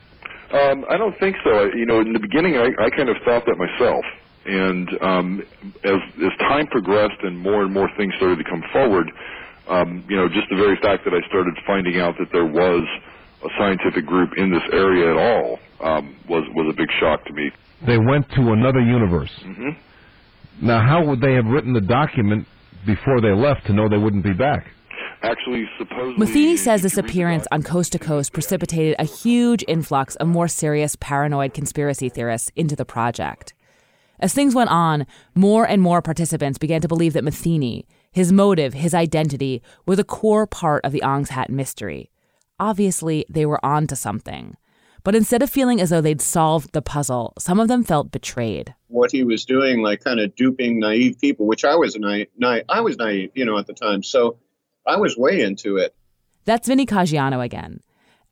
Um, 0.52 0.86
I 0.90 0.98
don't 0.98 1.18
think 1.20 1.36
so. 1.44 1.66
You 1.76 1.86
know, 1.86 2.00
in 2.00 2.14
the 2.14 2.20
beginning, 2.20 2.58
I, 2.58 2.70
I 2.84 2.90
kind 2.90 3.10
of 3.10 3.18
thought 3.26 3.46
that 3.46 3.58
myself. 3.58 4.04
And 4.50 4.90
um, 5.02 5.44
as 5.84 6.02
as 6.26 6.34
time 6.40 6.66
progressed 6.68 7.22
and 7.22 7.38
more 7.38 7.62
and 7.62 7.72
more 7.72 7.90
things 7.98 8.14
started 8.18 8.38
to 8.38 8.50
come 8.50 8.64
forward, 8.74 9.12
um, 9.68 10.04
you 10.10 10.18
know, 10.18 10.28
just 10.28 10.50
the 10.50 10.58
very 10.58 10.76
fact 10.82 11.06
that 11.06 11.14
I 11.14 11.22
started 11.28 11.54
finding 11.68 12.00
out 12.02 12.16
that 12.18 12.32
there 12.32 12.46
was 12.46 12.84
a 13.46 13.50
scientific 13.58 14.06
group 14.06 14.32
in 14.38 14.50
this 14.52 14.64
area 14.74 15.12
at 15.12 15.18
all 15.18 15.60
um, 15.82 16.16
was 16.28 16.44
was 16.56 16.74
a 16.74 16.76
big 16.76 16.90
shock 17.00 17.24
to 17.26 17.34
me. 17.34 17.52
They 17.86 18.00
went 18.00 18.28
to 18.32 18.52
another 18.52 18.82
universe. 18.82 19.32
Mm-hmm. 19.44 20.66
Now, 20.66 20.82
how 20.86 21.06
would 21.06 21.22
they 21.22 21.34
have 21.34 21.46
written 21.46 21.74
the 21.74 21.82
document 21.82 22.48
before 22.86 23.22
they 23.22 23.32
left 23.32 23.68
to 23.68 23.74
know 23.74 23.88
they 23.88 23.98
wouldn't 23.98 24.24
be 24.24 24.34
back? 24.34 24.68
Actually, 25.22 25.66
supposedly. 25.78 26.18
Matheny 26.18 26.58
says 26.58 26.82
this 26.82 26.98
appearance 26.98 27.46
on 27.52 27.62
Coast 27.62 27.92
to 27.92 28.00
Coast 28.00 28.34
precipitated 28.34 28.96
a 29.00 29.04
huge 29.04 29.64
influx 29.68 30.16
of 30.16 30.28
more 30.28 30.48
serious 30.48 30.96
paranoid 31.00 31.54
conspiracy 31.54 32.10
theorists 32.10 32.52
into 32.56 32.76
the 32.76 32.86
project. 32.86 33.54
As 34.20 34.34
things 34.34 34.54
went 34.54 34.70
on, 34.70 35.06
more 35.34 35.66
and 35.66 35.82
more 35.82 36.02
participants 36.02 36.58
began 36.58 36.82
to 36.82 36.88
believe 36.88 37.14
that 37.14 37.24
Matheny, 37.24 37.86
his 38.12 38.32
motive, 38.32 38.74
his 38.74 38.94
identity, 38.94 39.62
were 39.86 39.96
the 39.96 40.04
core 40.04 40.46
part 40.46 40.84
of 40.84 40.92
the 40.92 41.04
Ong's 41.04 41.30
Hat 41.30 41.50
mystery. 41.50 42.12
Obviously, 42.60 43.26
they 43.30 43.46
were 43.46 43.64
onto 43.64 43.96
something. 43.96 44.58
But 45.04 45.16
instead 45.16 45.42
of 45.42 45.50
feeling 45.50 45.80
as 45.80 45.90
though 45.90 46.02
they'd 46.02 46.22
solved 46.22 46.74
the 46.74 46.82
puzzle, 46.82 47.34
some 47.40 47.60
of 47.60 47.70
them 47.70 47.86
felt 47.86 48.12
betrayed. 48.12 48.76
What 48.88 49.12
he 49.12 49.24
was 49.24 49.46
doing, 49.46 49.82
like 49.82 50.04
kind 50.04 50.20
of 50.20 50.36
duping 50.36 50.80
naive 50.80 51.18
people, 51.20 51.48
which 51.48 51.64
I 51.64 51.76
was 51.76 51.96
naive, 51.96 52.28
naive, 52.38 52.66
I 52.68 52.82
was 52.82 52.98
naive, 52.98 53.32
you 53.34 53.46
know, 53.46 53.58
at 53.58 53.68
the 53.68 53.74
time. 53.74 54.04
So 54.04 54.38
I 54.86 54.98
was 54.98 55.16
way 55.18 55.42
into 55.42 55.78
it. 55.78 55.96
That's 56.44 56.68
Vinny 56.68 56.86
Caggiano 56.86 57.44
again. 57.44 57.80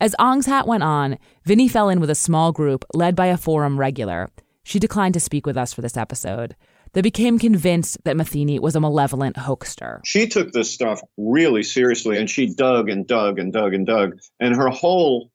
As 0.02 0.16
Ong's 0.20 0.46
Hat 0.46 0.68
went 0.68 0.84
on, 0.84 1.18
Vinny 1.46 1.70
fell 1.70 1.88
in 1.88 2.02
with 2.02 2.10
a 2.10 2.16
small 2.16 2.52
group 2.52 2.84
led 2.94 3.16
by 3.16 3.28
a 3.28 3.38
forum 3.38 3.80
regular. 3.80 4.30
She 4.68 4.80
declined 4.80 5.14
to 5.14 5.22
speak 5.22 5.46
with 5.46 5.56
us 5.56 5.72
for 5.72 5.82
this 5.82 5.96
episode. 5.96 6.54
They 6.92 7.02
became 7.02 7.40
convinced 7.40 8.04
that 8.04 8.18
Matheny 8.18 8.60
was 8.60 8.76
a 8.76 8.82
malevolent 8.82 9.38
hoaxer. 9.38 10.02
She 10.04 10.28
took 10.28 10.52
this 10.52 10.70
stuff 10.70 11.00
really 11.16 11.64
seriously 11.64 12.18
and 12.18 12.30
she 12.30 12.54
dug 12.54 12.90
and 12.90 13.08
dug 13.08 13.40
and 13.40 13.54
dug 13.54 13.74
and 13.74 13.88
dug. 13.88 14.20
And 14.42 14.54
her 14.54 14.68
whole 14.68 15.32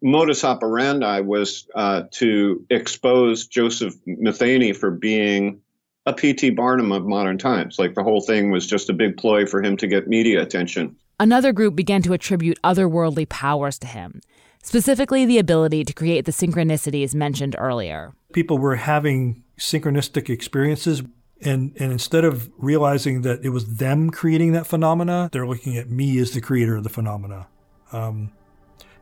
modus 0.00 0.42
operandi 0.42 1.20
was 1.20 1.68
uh, 1.74 2.04
to 2.12 2.64
expose 2.70 3.46
Joseph 3.46 3.94
Matheny 4.06 4.72
for 4.72 4.90
being 4.90 5.60
a 6.06 6.14
P.T. 6.14 6.48
Barnum 6.50 6.92
of 6.92 7.04
modern 7.04 7.36
times. 7.36 7.78
Like 7.78 7.94
the 7.94 8.04
whole 8.04 8.22
thing 8.22 8.50
was 8.50 8.66
just 8.66 8.88
a 8.88 8.94
big 8.94 9.18
ploy 9.18 9.44
for 9.44 9.62
him 9.62 9.76
to 9.76 9.86
get 9.86 10.08
media 10.08 10.40
attention. 10.40 10.96
Another 11.20 11.52
group 11.52 11.76
began 11.76 12.00
to 12.02 12.14
attribute 12.14 12.58
otherworldly 12.64 13.28
powers 13.28 13.78
to 13.80 13.86
him, 13.86 14.22
specifically 14.66 15.24
the 15.24 15.38
ability 15.38 15.84
to 15.84 15.92
create 15.92 16.24
the 16.24 16.32
synchronicities 16.32 17.14
mentioned 17.14 17.54
earlier. 17.56 18.12
People 18.32 18.58
were 18.58 18.74
having 18.74 19.44
synchronistic 19.58 20.28
experiences. 20.28 21.02
And, 21.42 21.76
and 21.78 21.92
instead 21.92 22.24
of 22.24 22.50
realizing 22.58 23.22
that 23.22 23.44
it 23.44 23.50
was 23.50 23.76
them 23.76 24.10
creating 24.10 24.52
that 24.52 24.66
phenomena, 24.66 25.28
they're 25.32 25.46
looking 25.46 25.76
at 25.76 25.88
me 25.88 26.18
as 26.18 26.32
the 26.32 26.40
creator 26.40 26.76
of 26.76 26.82
the 26.82 26.88
phenomena. 26.88 27.46
Um, 27.92 28.32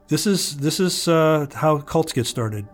this 0.09 0.27
is 0.27 0.59
this 0.59 0.81
is 0.81 1.09
uh, 1.09 1.47
how 1.55 1.79
cults 1.79 2.13
get 2.13 2.27
started. 2.27 2.67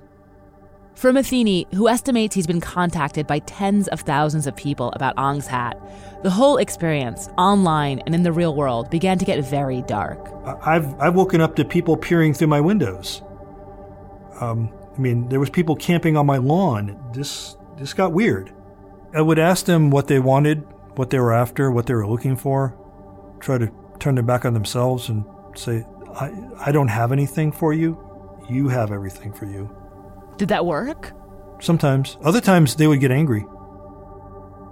For 0.95 1.13
Matheny, 1.13 1.67
who 1.73 1.89
estimates 1.89 2.35
he's 2.35 2.47
been 2.47 2.61
contacted 2.61 3.27
by 3.27 3.39
tens 3.41 3.89
of 3.89 4.01
thousands 4.01 4.47
of 4.47 4.55
people 4.55 4.93
about 4.93 5.17
Ong's 5.17 5.47
hat, 5.47 5.81
the 6.23 6.31
whole 6.31 6.59
experience, 6.59 7.29
online 7.39 8.01
and 8.01 8.15
in 8.15 8.23
the 8.23 8.33
real 8.33 8.55
world, 8.55 8.91
began 8.91 9.19
to 9.19 9.25
get 9.25 9.43
very 9.43 9.83
dark. 9.83 10.19
I've 10.67 10.99
I've 11.01 11.15
woken 11.15 11.41
up 11.41 11.57
to 11.57 11.65
people 11.65 11.97
peering 11.97 12.35
through 12.35 12.49
my 12.49 12.61
windows. 12.61 13.23
Um, 14.41 14.73
I 14.95 15.01
mean, 15.01 15.29
there 15.29 15.41
was 15.41 15.49
people 15.49 15.77
camping 15.77 16.17
on 16.17 16.27
my 16.27 16.37
lawn. 16.37 16.99
This 17.15 17.57
this 17.79 17.95
got 17.95 18.13
weird. 18.13 18.53
I 19.15 19.23
would 19.23 19.39
ask 19.39 19.65
them 19.65 19.91
what 19.91 20.07
they 20.09 20.19
wanted, 20.19 20.67
what 20.97 21.11
they 21.11 21.19
were 21.19 21.33
after, 21.33 21.71
what 21.71 21.87
they 21.87 21.95
were 21.95 22.07
looking 22.07 22.37
for. 22.37 22.77
Try 23.41 23.57
to 23.59 23.71
turn 23.99 24.17
their 24.17 24.25
back 24.25 24.45
on 24.45 24.53
themselves 24.53 25.09
and 25.09 25.25
say, 25.55 25.87
I, 26.15 26.31
I 26.67 26.73
don't 26.73 26.89
have 26.89 27.11
anything 27.11 27.53
for 27.53 27.73
you. 27.73 27.99
You 28.49 28.69
have 28.69 28.93
everything 28.93 29.33
for 29.33 29.47
you. 29.47 29.75
Did 30.41 30.49
that 30.49 30.65
work? 30.65 31.13
Sometimes. 31.61 32.17
Other 32.25 32.41
times 32.41 32.77
they 32.77 32.87
would 32.87 33.01
get 33.01 33.11
angry. 33.11 33.45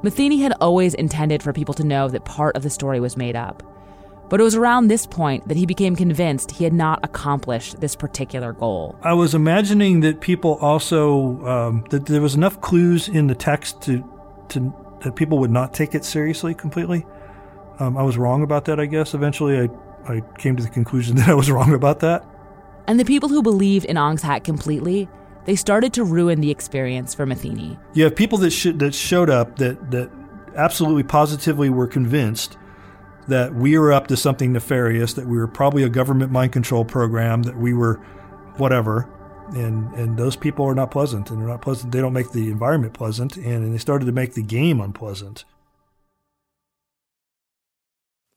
Matheny 0.03 0.41
had 0.41 0.55
always 0.63 0.95
intended 0.95 1.43
for 1.43 1.53
people 1.53 1.75
to 1.75 1.85
know 1.85 2.09
that 2.09 2.25
part 2.25 2.57
of 2.57 2.63
the 2.63 2.71
story 2.71 3.01
was 3.01 3.19
made 3.19 3.37
up. 3.37 3.63
But 4.31 4.41
it 4.41 4.45
was 4.45 4.55
around 4.55 4.89
this 4.89 5.05
point 5.05 5.47
that 5.47 5.59
he 5.59 5.67
became 5.67 5.95
convinced 5.95 6.53
he 6.53 6.65
had 6.65 6.73
not 6.73 7.01
accomplished 7.03 7.83
this 7.83 7.95
particular 7.95 8.55
goal. 8.55 8.99
I 9.03 9.13
was 9.13 9.35
imagining 9.35 10.01
that 10.01 10.23
people 10.23 10.55
also, 10.63 11.45
um, 11.45 11.85
that 11.91 12.07
there 12.07 12.23
was 12.23 12.35
enough 12.35 12.63
clues 12.63 13.07
in 13.07 13.27
the 13.27 13.35
text 13.35 13.83
to, 13.83 14.03
to 14.49 14.73
that 15.03 15.17
people 15.17 15.37
would 15.37 15.51
not 15.51 15.75
take 15.75 15.95
it 15.95 16.03
seriously 16.03 16.55
completely. 16.55 17.05
Um, 17.79 17.99
I 17.99 18.05
was 18.05 18.17
wrong 18.17 18.43
about 18.43 18.65
that, 18.65 18.81
I 18.81 18.87
guess. 18.87 19.13
Eventually, 19.13 19.59
I, 19.59 19.69
I 20.11 20.23
came 20.39 20.57
to 20.57 20.63
the 20.63 20.71
conclusion 20.71 21.17
that 21.19 21.29
I 21.29 21.35
was 21.35 21.51
wrong 21.51 21.75
about 21.75 22.01
that. 22.01 22.25
And 22.87 22.99
the 22.99 23.05
people 23.05 23.29
who 23.29 23.43
believed 23.43 23.85
in 23.85 23.99
Ong's 23.99 24.23
hat 24.23 24.45
completely, 24.45 25.11
they 25.49 25.57
started 25.57 25.95
to 25.95 26.05
ruin 26.05 26.43
the 26.43 26.51
experience 26.51 27.15
for 27.15 27.25
Matheny. 27.25 27.79
You 27.95 28.05
have 28.05 28.15
people 28.15 28.37
that 28.39 28.51
sh- 28.51 28.75
that 28.75 28.95
showed 28.95 29.31
up 29.31 29.57
that 29.57 29.91
that 29.91 30.11
absolutely 30.55 31.05
positively 31.05 31.71
were 31.71 31.87
convinced 31.87 32.59
that 33.29 33.55
we 33.55 33.79
were 33.79 33.91
up 33.91 34.09
to 34.09 34.17
something 34.17 34.53
nefarious, 34.53 35.15
that 35.15 35.27
we 35.27 35.39
were 35.39 35.49
probably 35.49 35.85
a 35.85 35.89
government 35.89 36.31
mind 36.31 36.53
control 36.53 36.85
program, 36.85 37.45
that 37.45 37.57
we 37.57 37.73
were 37.73 37.95
whatever. 38.59 39.09
And 39.55 39.91
and 39.95 40.19
those 40.19 40.37
people 40.37 40.67
are 40.67 40.75
not 40.75 40.91
pleasant, 40.91 41.31
and 41.31 41.41
they're 41.41 41.49
not 41.49 41.63
pleasant. 41.63 41.93
They 41.93 42.03
don't 42.03 42.13
make 42.13 42.33
the 42.33 42.51
environment 42.51 42.93
pleasant, 42.93 43.39
and, 43.39 43.65
and 43.65 43.73
they 43.73 43.79
started 43.79 44.05
to 44.05 44.13
make 44.13 44.35
the 44.35 44.43
game 44.43 44.83
unpleasant. 44.83 45.47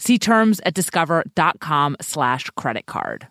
See 0.00 0.18
terms 0.18 0.62
at 0.64 0.72
discover.com 0.72 1.98
slash 2.00 2.48
credit 2.56 2.86
card. 2.86 3.28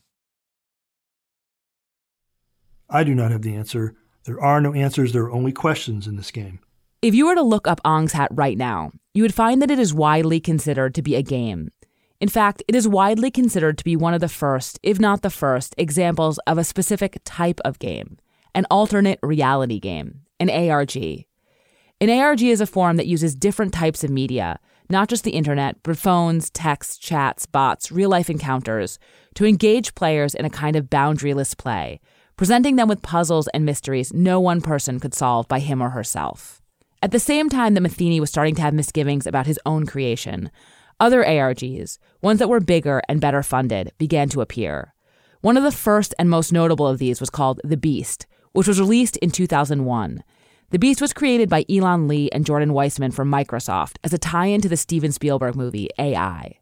I 2.88 3.04
do 3.04 3.16
not 3.16 3.32
have 3.32 3.42
the 3.42 3.56
answer. 3.56 3.96
There 4.26 4.40
are 4.40 4.62
no 4.62 4.74
answers, 4.74 5.12
there 5.12 5.24
are 5.24 5.32
only 5.32 5.52
questions 5.52 6.06
in 6.06 6.16
this 6.16 6.30
game. 6.30 6.60
If 7.02 7.16
you 7.16 7.26
were 7.26 7.34
to 7.34 7.42
look 7.42 7.68
up 7.68 7.82
Ong's 7.84 8.14
Hat 8.14 8.30
right 8.32 8.58
now, 8.58 8.92
you 9.16 9.24
would 9.24 9.34
find 9.34 9.64
that 9.64 9.72
it 9.72 9.80
is 9.80 9.96
widely 9.96 10.40
considered 10.40 10.94
to 10.94 11.02
be 11.02 11.16
a 11.16 11.24
game. 11.24 11.72
In 12.22 12.30
fact, 12.30 12.62
it 12.68 12.76
is 12.76 12.88
widely 12.88 13.32
considered 13.32 13.80
to 13.80 13.84
be 13.84 13.96
one 13.96 14.14
of 14.14 14.22
the 14.22 14.30
first, 14.30 14.80
if 14.84 15.00
not 15.00 15.24
the 15.24 15.32
first, 15.32 15.74
examples 15.76 16.38
of 16.46 16.60
a 16.60 16.64
specific 16.64 17.20
type 17.26 17.60
of 17.66 17.80
game 17.80 18.20
an 18.54 18.66
alternate 18.70 19.20
reality 19.24 19.80
game, 19.80 20.22
an 20.40 20.50
ARG. 20.50 20.96
An 22.02 22.10
ARG 22.10 22.42
is 22.44 22.62
a 22.62 22.68
form 22.68 22.98
that 22.98 23.08
uses 23.08 23.36
different 23.36 23.74
types 23.74 24.04
of 24.04 24.10
media, 24.10 24.60
not 24.90 25.08
just 25.08 25.24
the 25.24 25.32
internet, 25.32 25.78
but 25.84 25.98
phones, 25.98 26.50
texts, 26.50 26.98
chats, 26.98 27.46
bots, 27.46 27.92
real 27.92 28.10
life 28.10 28.30
encounters, 28.30 28.98
to 29.36 29.46
engage 29.46 29.96
players 29.96 30.34
in 30.34 30.46
a 30.46 30.50
kind 30.50 30.76
of 30.76 30.90
boundaryless 30.90 31.58
play, 31.58 32.00
presenting 32.36 32.76
them 32.76 32.88
with 32.88 33.02
puzzles 33.02 33.48
and 33.50 33.66
mysteries 33.66 34.14
no 34.14 34.40
one 34.40 34.62
person 34.62 35.00
could 35.00 35.14
solve 35.14 35.48
by 35.48 35.60
him 35.60 35.82
or 35.82 35.90
herself. 35.90 36.62
At 37.02 37.12
the 37.12 37.20
same 37.20 37.50
time 37.50 37.76
that 37.76 37.82
Matheny 37.82 38.20
was 38.20 38.30
starting 38.30 38.56
to 38.56 38.62
have 38.62 38.74
misgivings 38.74 39.26
about 39.26 39.48
his 39.48 39.60
own 39.66 39.86
creation, 39.86 40.50
other 41.00 41.24
ARGs, 41.24 41.98
ones 42.22 42.40
that 42.40 42.50
were 42.50 42.60
bigger 42.60 43.02
and 43.08 43.22
better 43.22 43.42
funded, 43.42 43.94
began 43.98 44.28
to 44.30 44.42
appear. 44.42 44.94
One 45.42 45.56
of 45.56 45.64
the 45.64 45.72
first 45.72 46.14
and 46.20 46.30
most 46.30 46.52
notable 46.52 46.88
of 46.88 46.98
these 46.98 47.22
was 47.22 47.30
called 47.30 47.62
The 47.64 47.78
Beast, 47.78 48.28
which 48.52 48.68
was 48.68 48.80
released 48.80 49.16
in 49.18 49.32
2001. 49.32 50.24
The 50.72 50.78
Beast 50.78 51.02
was 51.02 51.14
created 51.14 51.50
by 51.50 51.66
Elan 51.68 52.08
Lee 52.08 52.30
and 52.32 52.46
Jordan 52.46 52.70
Weisman 52.70 53.12
from 53.12 53.32
Microsoft 53.32 53.98
as 54.04 54.14
a 54.14 54.20
tie 54.20 54.46
in 54.46 54.62
to 54.62 54.70
the 54.70 54.78
Steven 54.78 55.12
Spielberg 55.12 55.56
movie 55.56 55.90
AI. 55.98 56.60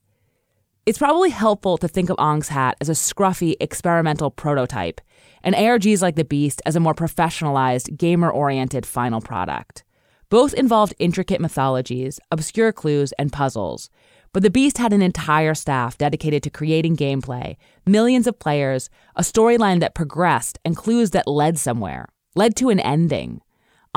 It's 0.85 0.97
probably 0.97 1.29
helpful 1.29 1.77
to 1.77 1.89
think 1.89 2.09
of 2.09 2.15
Ong's 2.17 2.47
Hat 2.47 2.77
as 2.79 2.87
a 2.87 2.93
scruffy 2.93 3.55
experimental 3.59 4.31
prototype, 4.31 5.01
and 5.43 5.53
ARGs 5.55 6.01
like 6.01 6.15
The 6.15 6.23
Beast 6.23 6.61
as 6.65 6.77
a 6.77 6.79
more 6.79 6.93
professionalized, 6.93 7.97
gamer 7.97 8.29
oriented 8.31 8.85
final 8.85 9.19
product. 9.19 9.83
Both 10.29 10.53
involved 10.53 10.93
intricate 10.99 11.41
mythologies, 11.41 12.17
obscure 12.31 12.71
clues, 12.71 13.11
and 13.19 13.33
puzzles, 13.33 13.89
but 14.31 14.41
The 14.41 14.49
Beast 14.49 14.77
had 14.77 14.93
an 14.93 15.01
entire 15.01 15.53
staff 15.53 15.97
dedicated 15.97 16.43
to 16.43 16.49
creating 16.49 16.95
gameplay, 16.95 17.57
millions 17.85 18.25
of 18.25 18.39
players, 18.39 18.89
a 19.17 19.21
storyline 19.21 19.81
that 19.81 19.95
progressed, 19.95 20.59
and 20.63 20.77
clues 20.77 21.11
that 21.11 21.27
led 21.27 21.57
somewhere, 21.57 22.07
led 22.35 22.55
to 22.55 22.69
an 22.69 22.79
ending. 22.79 23.41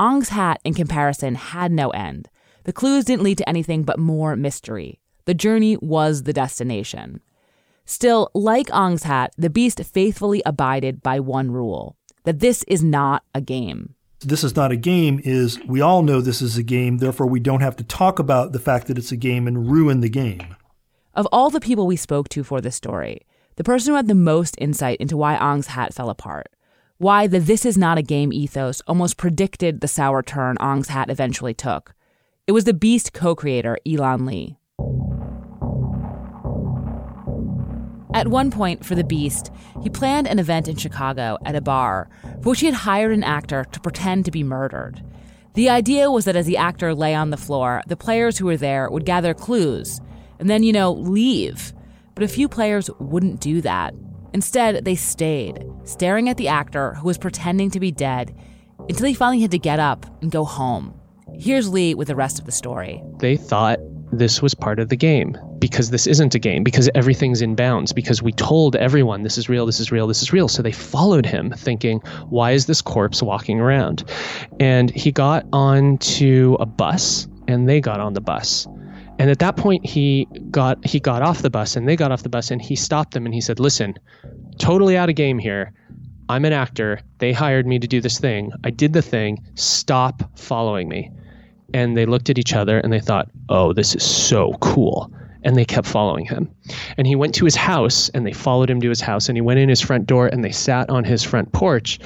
Ong's 0.01 0.29
hat, 0.29 0.59
in 0.63 0.73
comparison, 0.73 1.35
had 1.35 1.71
no 1.71 1.91
end. 1.91 2.27
The 2.63 2.73
clues 2.73 3.05
didn't 3.05 3.21
lead 3.21 3.37
to 3.37 3.47
anything 3.47 3.83
but 3.83 3.99
more 3.99 4.35
mystery. 4.35 4.99
The 5.25 5.35
journey 5.35 5.77
was 5.77 6.23
the 6.23 6.33
destination. 6.33 7.21
Still, 7.85 8.31
like 8.33 8.73
Ong's 8.73 9.03
hat, 9.03 9.31
the 9.37 9.51
beast 9.51 9.79
faithfully 9.83 10.41
abided 10.43 11.03
by 11.03 11.19
one 11.19 11.51
rule 11.51 11.97
that 12.23 12.39
this 12.39 12.63
is 12.63 12.83
not 12.83 13.23
a 13.35 13.41
game. 13.41 13.93
This 14.21 14.43
is 14.43 14.55
not 14.55 14.71
a 14.71 14.75
game 14.75 15.21
is 15.23 15.59
we 15.67 15.81
all 15.81 16.01
know 16.01 16.19
this 16.19 16.41
is 16.41 16.57
a 16.57 16.63
game, 16.63 16.97
therefore 16.97 17.27
we 17.27 17.39
don't 17.39 17.61
have 17.61 17.75
to 17.75 17.83
talk 17.83 18.17
about 18.17 18.53
the 18.53 18.59
fact 18.59 18.87
that 18.87 18.97
it's 18.97 19.11
a 19.11 19.15
game 19.15 19.47
and 19.47 19.69
ruin 19.69 20.01
the 20.01 20.09
game. 20.09 20.55
Of 21.13 21.27
all 21.31 21.51
the 21.51 21.59
people 21.59 21.85
we 21.85 21.95
spoke 21.95 22.27
to 22.29 22.43
for 22.43 22.59
this 22.59 22.75
story, 22.75 23.21
the 23.55 23.63
person 23.63 23.91
who 23.91 23.97
had 23.97 24.07
the 24.07 24.15
most 24.15 24.55
insight 24.57 24.97
into 24.99 25.15
why 25.15 25.37
Ong's 25.37 25.67
hat 25.67 25.93
fell 25.93 26.09
apart, 26.09 26.47
why 27.01 27.25
the 27.25 27.39
this 27.39 27.65
is 27.65 27.79
not 27.79 27.97
a 27.97 28.03
game 28.03 28.31
ethos 28.31 28.79
almost 28.85 29.17
predicted 29.17 29.81
the 29.81 29.87
sour 29.87 30.21
turn 30.21 30.55
Ong's 30.59 30.89
hat 30.89 31.09
eventually 31.09 31.55
took, 31.55 31.95
it 32.45 32.51
was 32.51 32.65
the 32.65 32.75
Beast 32.75 33.11
co 33.11 33.33
creator, 33.33 33.79
Elan 33.87 34.27
Lee. 34.27 34.55
At 38.13 38.27
one 38.27 38.51
point 38.51 38.85
for 38.85 38.93
The 38.93 39.03
Beast, 39.03 39.51
he 39.81 39.89
planned 39.89 40.27
an 40.27 40.37
event 40.37 40.67
in 40.67 40.75
Chicago 40.75 41.39
at 41.43 41.55
a 41.55 41.61
bar 41.61 42.07
for 42.43 42.51
which 42.51 42.59
he 42.59 42.67
had 42.67 42.75
hired 42.75 43.13
an 43.13 43.23
actor 43.23 43.65
to 43.71 43.79
pretend 43.79 44.25
to 44.25 44.31
be 44.31 44.43
murdered. 44.43 45.03
The 45.55 45.71
idea 45.71 46.11
was 46.11 46.25
that 46.25 46.35
as 46.35 46.45
the 46.45 46.57
actor 46.57 46.93
lay 46.93 47.15
on 47.15 47.31
the 47.31 47.37
floor, 47.37 47.81
the 47.87 47.97
players 47.97 48.37
who 48.37 48.45
were 48.45 48.57
there 48.57 48.91
would 48.91 49.05
gather 49.05 49.33
clues 49.33 50.01
and 50.37 50.47
then, 50.47 50.61
you 50.61 50.71
know, 50.71 50.91
leave. 50.91 51.73
But 52.13 52.25
a 52.25 52.27
few 52.27 52.47
players 52.47 52.91
wouldn't 52.99 53.39
do 53.39 53.59
that. 53.61 53.95
Instead, 54.33 54.85
they 54.85 54.95
stayed, 54.95 55.65
staring 55.83 56.29
at 56.29 56.37
the 56.37 56.47
actor 56.47 56.93
who 56.95 57.07
was 57.07 57.17
pretending 57.17 57.69
to 57.71 57.79
be 57.79 57.91
dead 57.91 58.35
until 58.79 59.05
he 59.05 59.13
finally 59.13 59.41
had 59.41 59.51
to 59.51 59.59
get 59.59 59.79
up 59.79 60.05
and 60.21 60.31
go 60.31 60.43
home. 60.43 60.93
Here's 61.33 61.69
Lee 61.69 61.93
with 61.93 62.07
the 62.07 62.15
rest 62.15 62.39
of 62.39 62.45
the 62.45 62.51
story. 62.51 63.03
They 63.19 63.37
thought 63.37 63.79
this 64.11 64.41
was 64.41 64.53
part 64.53 64.79
of 64.79 64.89
the 64.89 64.95
game 64.95 65.37
because 65.59 65.89
this 65.89 66.07
isn't 66.07 66.35
a 66.35 66.39
game, 66.39 66.63
because 66.63 66.89
everything's 66.95 67.41
in 67.41 67.55
bounds, 67.55 67.93
because 67.93 68.21
we 68.21 68.31
told 68.31 68.75
everyone 68.75 69.23
this 69.23 69.37
is 69.37 69.47
real, 69.47 69.65
this 69.65 69.79
is 69.79 69.91
real, 69.91 70.07
this 70.07 70.21
is 70.21 70.33
real. 70.33 70.47
So 70.47 70.61
they 70.61 70.71
followed 70.71 71.25
him 71.25 71.51
thinking, 71.51 71.99
why 72.29 72.51
is 72.51 72.65
this 72.65 72.81
corpse 72.81 73.21
walking 73.21 73.59
around? 73.59 74.03
And 74.59 74.89
he 74.91 75.11
got 75.11 75.45
onto 75.53 76.57
a 76.59 76.65
bus 76.65 77.27
and 77.47 77.69
they 77.69 77.79
got 77.79 77.99
on 77.99 78.13
the 78.13 78.21
bus. 78.21 78.67
And 79.21 79.29
at 79.29 79.37
that 79.37 79.55
point 79.55 79.85
he 79.85 80.27
got 80.49 80.83
he 80.83 80.99
got 80.99 81.21
off 81.21 81.43
the 81.43 81.51
bus 81.51 81.75
and 81.75 81.87
they 81.87 81.95
got 81.95 82.11
off 82.11 82.23
the 82.23 82.29
bus 82.29 82.49
and 82.49 82.59
he 82.59 82.75
stopped 82.75 83.13
them 83.13 83.27
and 83.27 83.35
he 83.35 83.39
said, 83.39 83.59
"Listen, 83.59 83.93
totally 84.57 84.97
out 84.97 85.09
of 85.09 85.15
game 85.15 85.37
here. 85.37 85.73
I'm 86.27 86.43
an 86.43 86.53
actor. 86.53 87.01
They 87.19 87.31
hired 87.31 87.67
me 87.67 87.77
to 87.77 87.87
do 87.87 88.01
this 88.01 88.17
thing. 88.17 88.51
I 88.63 88.71
did 88.71 88.93
the 88.93 89.01
thing. 89.03 89.45
Stop 89.53 90.23
following 90.39 90.89
me." 90.89 91.11
And 91.71 91.95
they 91.95 92.07
looked 92.07 92.31
at 92.31 92.39
each 92.39 92.55
other 92.55 92.79
and 92.79 92.91
they 92.91 92.99
thought, 92.99 93.29
"Oh, 93.47 93.73
this 93.73 93.93
is 93.93 94.03
so 94.03 94.53
cool." 94.59 95.13
and 95.43 95.55
they 95.55 95.65
kept 95.65 95.87
following 95.87 96.23
him. 96.23 96.47
And 96.97 97.07
he 97.07 97.15
went 97.15 97.33
to 97.33 97.45
his 97.45 97.55
house 97.55 98.09
and 98.09 98.27
they 98.27 98.31
followed 98.31 98.69
him 98.69 98.79
to 98.81 98.89
his 98.89 99.01
house 99.01 99.27
and 99.27 99.35
he 99.35 99.41
went 99.41 99.59
in 99.59 99.69
his 99.69 99.81
front 99.81 100.05
door 100.05 100.27
and 100.27 100.43
they 100.43 100.51
sat 100.51 100.87
on 100.91 101.03
his 101.03 101.23
front 101.23 101.51
porch 101.51 101.97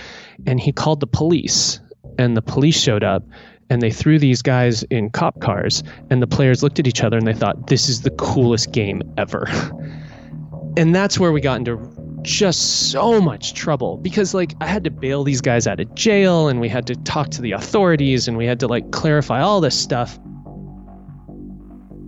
and 0.47 0.57
he 0.57 0.71
called 0.71 1.01
the 1.01 1.07
police 1.07 1.81
and 2.17 2.37
the 2.37 2.41
police 2.41 2.79
showed 2.79 3.03
up 3.03 3.23
and 3.69 3.81
they 3.81 3.91
threw 3.91 4.19
these 4.19 4.41
guys 4.41 4.83
in 4.83 5.09
cop 5.09 5.39
cars 5.41 5.83
and 6.09 6.21
the 6.21 6.27
players 6.27 6.61
looked 6.61 6.79
at 6.79 6.87
each 6.87 7.03
other 7.03 7.17
and 7.17 7.27
they 7.27 7.33
thought 7.33 7.67
this 7.67 7.89
is 7.89 8.01
the 8.01 8.11
coolest 8.11 8.71
game 8.71 9.01
ever. 9.17 9.47
and 10.77 10.93
that's 10.93 11.19
where 11.19 11.31
we 11.31 11.41
got 11.41 11.57
into 11.57 11.79
just 12.21 12.91
so 12.91 13.21
much 13.21 13.53
trouble 13.53 13.97
because 13.97 14.33
like 14.33 14.53
I 14.59 14.65
had 14.65 14.83
to 14.85 14.89
bail 14.89 15.23
these 15.23 15.41
guys 15.41 15.67
out 15.67 15.79
of 15.79 15.93
jail 15.93 16.47
and 16.47 16.59
we 16.59 16.67
had 16.69 16.87
to 16.87 16.95
talk 16.95 17.29
to 17.31 17.41
the 17.41 17.51
authorities 17.51 18.27
and 18.27 18.35
we 18.35 18.45
had 18.45 18.59
to 18.61 18.67
like 18.67 18.91
clarify 18.91 19.41
all 19.41 19.61
this 19.61 19.79
stuff 19.79 20.19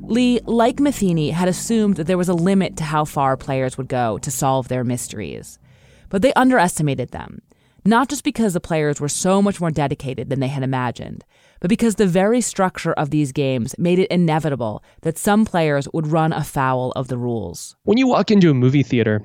Lee, 0.07 0.39
like 0.45 0.79
Matheny, 0.79 1.31
had 1.31 1.49
assumed 1.49 1.97
that 1.97 2.05
there 2.07 2.17
was 2.17 2.29
a 2.29 2.33
limit 2.33 2.77
to 2.77 2.85
how 2.85 3.03
far 3.03 3.35
players 3.35 3.77
would 3.77 3.89
go 3.89 4.17
to 4.19 4.31
solve 4.31 4.69
their 4.69 4.85
mysteries. 4.85 5.59
But 6.07 6.21
they 6.21 6.31
underestimated 6.33 7.11
them, 7.11 7.41
not 7.87 8.09
just 8.09 8.25
because 8.25 8.53
the 8.53 8.59
players 8.59 8.99
were 8.99 9.07
so 9.07 9.41
much 9.41 9.61
more 9.61 9.71
dedicated 9.71 10.29
than 10.29 10.41
they 10.41 10.49
had 10.49 10.61
imagined, 10.61 11.23
but 11.61 11.69
because 11.69 11.95
the 11.95 12.05
very 12.05 12.41
structure 12.41 12.91
of 12.93 13.11
these 13.11 13.31
games 13.31 13.73
made 13.79 13.97
it 13.97 14.11
inevitable 14.11 14.83
that 15.03 15.17
some 15.17 15.45
players 15.45 15.87
would 15.93 16.05
run 16.05 16.33
afoul 16.33 16.91
of 16.97 17.07
the 17.07 17.17
rules. 17.17 17.77
When 17.83 17.97
you 17.97 18.05
walk 18.05 18.29
into 18.29 18.51
a 18.51 18.53
movie 18.53 18.83
theater, 18.83 19.21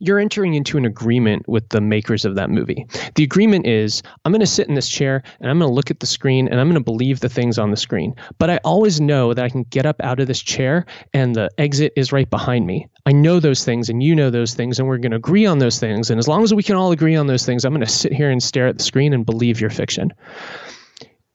you're 0.00 0.18
entering 0.18 0.54
into 0.54 0.78
an 0.78 0.84
agreement 0.84 1.48
with 1.48 1.68
the 1.70 1.80
makers 1.80 2.24
of 2.24 2.34
that 2.36 2.50
movie. 2.50 2.86
The 3.14 3.24
agreement 3.24 3.66
is 3.66 4.02
I'm 4.24 4.32
going 4.32 4.40
to 4.40 4.46
sit 4.46 4.68
in 4.68 4.74
this 4.74 4.88
chair 4.88 5.22
and 5.40 5.50
I'm 5.50 5.58
going 5.58 5.68
to 5.68 5.74
look 5.74 5.90
at 5.90 6.00
the 6.00 6.06
screen 6.06 6.48
and 6.48 6.60
I'm 6.60 6.68
going 6.68 6.74
to 6.74 6.84
believe 6.84 7.20
the 7.20 7.28
things 7.28 7.58
on 7.58 7.70
the 7.70 7.76
screen. 7.76 8.14
But 8.38 8.50
I 8.50 8.58
always 8.64 9.00
know 9.00 9.34
that 9.34 9.44
I 9.44 9.48
can 9.48 9.64
get 9.64 9.86
up 9.86 9.96
out 10.02 10.20
of 10.20 10.26
this 10.26 10.40
chair 10.40 10.86
and 11.12 11.34
the 11.34 11.50
exit 11.58 11.92
is 11.96 12.12
right 12.12 12.28
behind 12.28 12.66
me. 12.66 12.88
I 13.06 13.12
know 13.12 13.40
those 13.40 13.64
things 13.64 13.88
and 13.88 14.02
you 14.02 14.14
know 14.14 14.30
those 14.30 14.54
things 14.54 14.78
and 14.78 14.88
we're 14.88 14.98
going 14.98 15.12
to 15.12 15.16
agree 15.16 15.46
on 15.46 15.58
those 15.58 15.78
things. 15.78 16.10
And 16.10 16.18
as 16.18 16.28
long 16.28 16.44
as 16.44 16.54
we 16.54 16.62
can 16.62 16.76
all 16.76 16.92
agree 16.92 17.16
on 17.16 17.26
those 17.26 17.44
things, 17.44 17.64
I'm 17.64 17.72
going 17.72 17.86
to 17.86 17.92
sit 17.92 18.12
here 18.12 18.30
and 18.30 18.42
stare 18.42 18.68
at 18.68 18.78
the 18.78 18.84
screen 18.84 19.12
and 19.12 19.26
believe 19.26 19.60
your 19.60 19.70
fiction. 19.70 20.12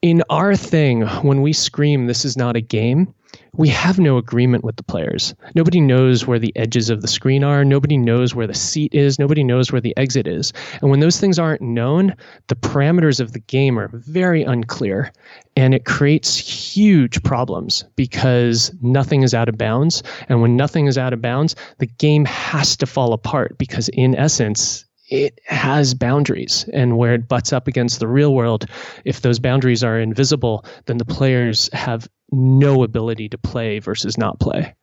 In 0.01 0.21
our 0.29 0.55
thing, 0.55 1.03
when 1.21 1.41
we 1.41 1.53
scream, 1.53 2.07
this 2.07 2.25
is 2.25 2.36
not 2.36 2.57
a 2.57 2.61
game, 2.61 3.13
we 3.56 3.70
have 3.70 3.99
no 3.99 4.18
agreement 4.18 4.64
with 4.64 4.78
the 4.78 4.84
players. 4.84 5.36
Nobody 5.54 5.80
knows 5.80 6.26
where 6.26 6.39
the 6.39 6.56
edges 6.56 6.89
of 6.89 7.01
the 7.01 7.08
screen 7.08 7.43
are. 7.43 7.64
Nobody 7.64 7.97
knows 7.97 8.34
where 8.34 8.47
the 8.47 8.56
seat 8.56 8.95
is. 8.95 9.20
Nobody 9.20 9.43
knows 9.43 9.72
where 9.72 9.82
the 9.82 9.95
exit 9.95 10.28
is. 10.28 10.51
And 10.82 10.89
when 10.89 11.01
those 11.01 11.20
things 11.20 11.38
aren't 11.38 11.62
known, 11.62 12.16
the 12.47 12.56
parameters 12.56 13.20
of 13.20 13.34
the 13.34 13.39
game 13.39 13.78
are 13.78 13.89
very 13.93 14.43
unclear. 14.43 15.12
And 15.56 15.76
it 15.76 15.86
creates 15.86 16.36
huge 16.36 17.22
problems 17.22 17.84
because 17.95 18.74
nothing 18.82 19.22
is 19.22 19.36
out 19.36 19.49
of 19.49 19.58
bounds. 19.58 20.01
And 20.30 20.41
when 20.41 20.56
nothing 20.56 20.88
is 20.88 20.97
out 20.97 21.14
of 21.14 21.22
bounds, 21.22 21.56
the 21.78 21.86
game 21.86 22.26
has 22.26 22.76
to 22.78 22.88
fall 22.88 23.14
apart 23.14 23.60
because, 23.60 23.88
in 23.89 24.16
essence, 24.16 24.86
it 25.10 25.39
has 25.45 25.93
boundaries 25.93 26.68
and 26.74 26.97
where 26.97 27.14
it 27.14 27.28
butts 27.28 27.54
up 27.54 27.68
against 27.68 27.99
the 27.99 28.08
real 28.08 28.34
world 28.34 28.66
if 29.06 29.22
those 29.22 29.38
boundaries 29.38 29.84
are 29.84 29.99
invisible 29.99 30.66
then 30.86 30.97
the 30.97 31.06
players 31.06 31.70
have 31.74 32.08
no 32.34 32.84
ability 32.84 33.29
to 33.29 33.38
play 33.38 33.79
versus 33.79 34.17
not 34.17 34.39
play 34.39 34.75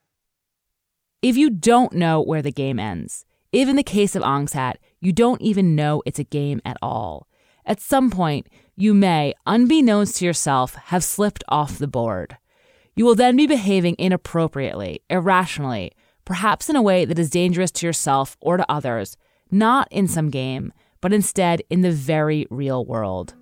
if 1.23 1.37
you 1.37 1.51
don't 1.51 1.93
know 1.93 2.21
where 2.21 2.43
the 2.43 2.53
game 2.53 2.79
ends 2.79 3.25
if 3.53 3.69
in 3.69 3.77
the 3.77 3.83
case 3.83 4.15
of 4.15 4.23
Ong's 4.23 4.53
Hat 4.53 4.79
you 5.01 5.13
don't 5.13 5.43
even 5.43 5.75
know 5.75 6.03
it's 6.07 6.19
a 6.19 6.25
game 6.25 6.61
at 6.65 6.77
all 6.81 7.27
at 7.67 7.81
some 7.81 8.11
point 8.11 8.47
you 8.77 8.95
may 8.95 9.35
unbeknownst 9.47 10.17
to 10.17 10.25
yourself 10.25 10.75
have 10.75 11.05
slipped 11.05 11.45
off 11.49 11.79
the 11.79 11.89
board 11.89 12.37
you 12.95 13.05
will 13.05 13.15
then 13.15 13.37
be 13.37 13.47
behaving 13.47 13.97
inappropriately 13.99 15.03
irrationally 15.11 15.93
perhaps 16.25 16.69
in 16.69 16.77
a 16.77 16.83
way 16.83 17.05
that 17.05 17.19
is 17.19 17.31
dangerous 17.31 17.71
to 17.71 17.87
yourself 17.87 18.37
or 18.41 18.57
to 18.57 18.71
others 18.71 19.17
not 19.51 19.89
in 19.91 20.07
some 20.07 20.31
game, 20.31 20.73
but 21.01 21.13
instead 21.13 21.63
in 21.71 21.81
the 21.81 21.91
very 21.91 22.47
real 22.51 22.85
world. 22.85 23.35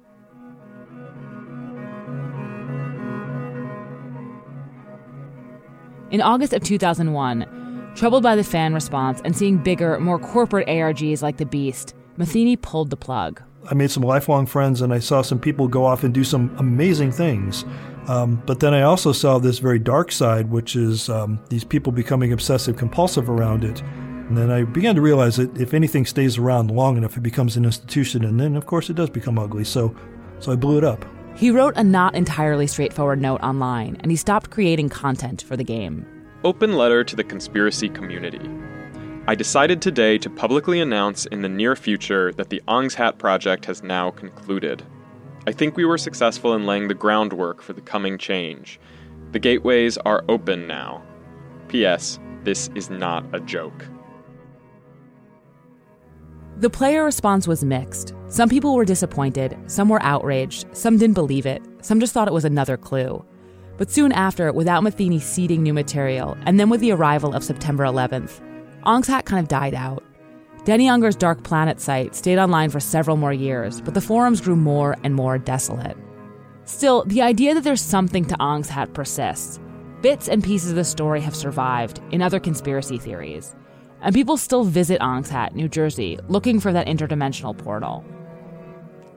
In 6.10 6.22
August 6.22 6.54
of 6.54 6.64
2001, 6.64 7.92
troubled 7.94 8.22
by 8.22 8.34
the 8.34 8.42
fan 8.42 8.72
response 8.72 9.20
and 9.26 9.36
seeing 9.36 9.58
bigger, 9.58 10.00
more 10.00 10.18
corporate 10.18 10.66
ARGs 10.66 11.20
like 11.20 11.36
The 11.36 11.44
Beast, 11.44 11.94
Matheny 12.16 12.56
pulled 12.56 12.88
the 12.88 12.96
plug. 12.96 13.42
I 13.70 13.74
made 13.74 13.90
some 13.90 14.02
lifelong 14.02 14.46
friends 14.46 14.80
and 14.80 14.94
I 14.94 15.00
saw 15.00 15.20
some 15.20 15.38
people 15.38 15.68
go 15.68 15.84
off 15.84 16.04
and 16.04 16.14
do 16.14 16.24
some 16.24 16.54
amazing 16.56 17.12
things. 17.12 17.66
Um, 18.06 18.42
but 18.46 18.60
then 18.60 18.72
I 18.72 18.82
also 18.82 19.12
saw 19.12 19.38
this 19.38 19.58
very 19.58 19.78
dark 19.78 20.10
side, 20.10 20.48
which 20.48 20.76
is 20.76 21.10
um, 21.10 21.40
these 21.50 21.62
people 21.62 21.92
becoming 21.92 22.32
obsessive 22.32 22.78
compulsive 22.78 23.28
around 23.28 23.62
it. 23.62 23.82
And 24.28 24.36
then 24.36 24.50
I 24.50 24.64
began 24.64 24.94
to 24.94 25.02
realize 25.02 25.36
that 25.36 25.60
if 25.60 25.74
anything 25.74 26.06
stays 26.06 26.38
around 26.38 26.70
long 26.70 26.96
enough, 26.96 27.18
it 27.18 27.22
becomes 27.22 27.58
an 27.58 27.66
institution, 27.66 28.24
and 28.24 28.40
then 28.40 28.56
of 28.56 28.64
course 28.64 28.88
it 28.88 28.96
does 28.96 29.10
become 29.10 29.38
ugly. 29.38 29.64
So, 29.64 29.94
so 30.38 30.52
I 30.52 30.56
blew 30.56 30.78
it 30.78 30.84
up. 30.84 31.04
He 31.38 31.52
wrote 31.52 31.76
a 31.76 31.84
not 31.84 32.16
entirely 32.16 32.66
straightforward 32.66 33.20
note 33.20 33.40
online, 33.42 33.96
and 34.00 34.10
he 34.10 34.16
stopped 34.16 34.50
creating 34.50 34.88
content 34.88 35.40
for 35.42 35.56
the 35.56 35.62
game. 35.62 36.04
Open 36.42 36.76
letter 36.76 37.04
to 37.04 37.14
the 37.14 37.22
conspiracy 37.22 37.88
community. 37.88 38.40
I 39.28 39.36
decided 39.36 39.80
today 39.80 40.18
to 40.18 40.30
publicly 40.30 40.80
announce 40.80 41.26
in 41.26 41.42
the 41.42 41.48
near 41.48 41.76
future 41.76 42.32
that 42.32 42.50
the 42.50 42.60
Ongs 42.66 42.94
Hat 42.94 43.18
project 43.18 43.66
has 43.66 43.84
now 43.84 44.10
concluded. 44.10 44.82
I 45.46 45.52
think 45.52 45.76
we 45.76 45.84
were 45.84 45.96
successful 45.96 46.54
in 46.54 46.66
laying 46.66 46.88
the 46.88 46.94
groundwork 46.94 47.62
for 47.62 47.72
the 47.72 47.82
coming 47.82 48.18
change. 48.18 48.80
The 49.30 49.38
gateways 49.38 49.96
are 49.98 50.24
open 50.28 50.66
now. 50.66 51.04
P.S. 51.68 52.18
This 52.42 52.68
is 52.74 52.90
not 52.90 53.24
a 53.32 53.38
joke. 53.38 53.86
The 56.58 56.68
player 56.68 57.04
response 57.04 57.46
was 57.46 57.62
mixed. 57.62 58.14
Some 58.26 58.48
people 58.48 58.74
were 58.74 58.84
disappointed, 58.84 59.56
some 59.68 59.88
were 59.88 60.02
outraged, 60.02 60.66
some 60.72 60.98
didn't 60.98 61.14
believe 61.14 61.46
it, 61.46 61.62
some 61.82 62.00
just 62.00 62.12
thought 62.12 62.26
it 62.26 62.34
was 62.34 62.44
another 62.44 62.76
clue. 62.76 63.24
But 63.76 63.92
soon 63.92 64.10
after, 64.10 64.52
without 64.52 64.82
Matheny 64.82 65.20
seeding 65.20 65.62
new 65.62 65.72
material, 65.72 66.36
and 66.46 66.58
then 66.58 66.68
with 66.68 66.80
the 66.80 66.90
arrival 66.90 67.32
of 67.32 67.44
September 67.44 67.84
11th, 67.84 68.40
Ong's 68.82 69.06
Hat 69.06 69.24
kind 69.24 69.40
of 69.40 69.46
died 69.46 69.72
out. 69.72 70.02
Denny 70.64 70.88
Unger's 70.88 71.14
Dark 71.14 71.44
Planet 71.44 71.78
site 71.80 72.16
stayed 72.16 72.40
online 72.40 72.70
for 72.70 72.80
several 72.80 73.16
more 73.16 73.32
years, 73.32 73.80
but 73.80 73.94
the 73.94 74.00
forums 74.00 74.40
grew 74.40 74.56
more 74.56 74.96
and 75.04 75.14
more 75.14 75.38
desolate. 75.38 75.96
Still, 76.64 77.04
the 77.04 77.22
idea 77.22 77.54
that 77.54 77.62
there's 77.62 77.80
something 77.80 78.24
to 78.24 78.40
Ong's 78.40 78.68
Hat 78.68 78.92
persists. 78.94 79.60
Bits 80.02 80.28
and 80.28 80.42
pieces 80.42 80.70
of 80.70 80.76
the 80.76 80.82
story 80.82 81.20
have 81.20 81.36
survived 81.36 82.00
in 82.10 82.20
other 82.20 82.40
conspiracy 82.40 82.98
theories 82.98 83.54
and 84.02 84.14
people 84.14 84.36
still 84.36 84.64
visit 84.64 85.00
Ong's 85.00 85.30
Hat, 85.30 85.54
New 85.54 85.68
Jersey, 85.68 86.18
looking 86.28 86.60
for 86.60 86.72
that 86.72 86.86
interdimensional 86.86 87.56
portal. 87.56 88.04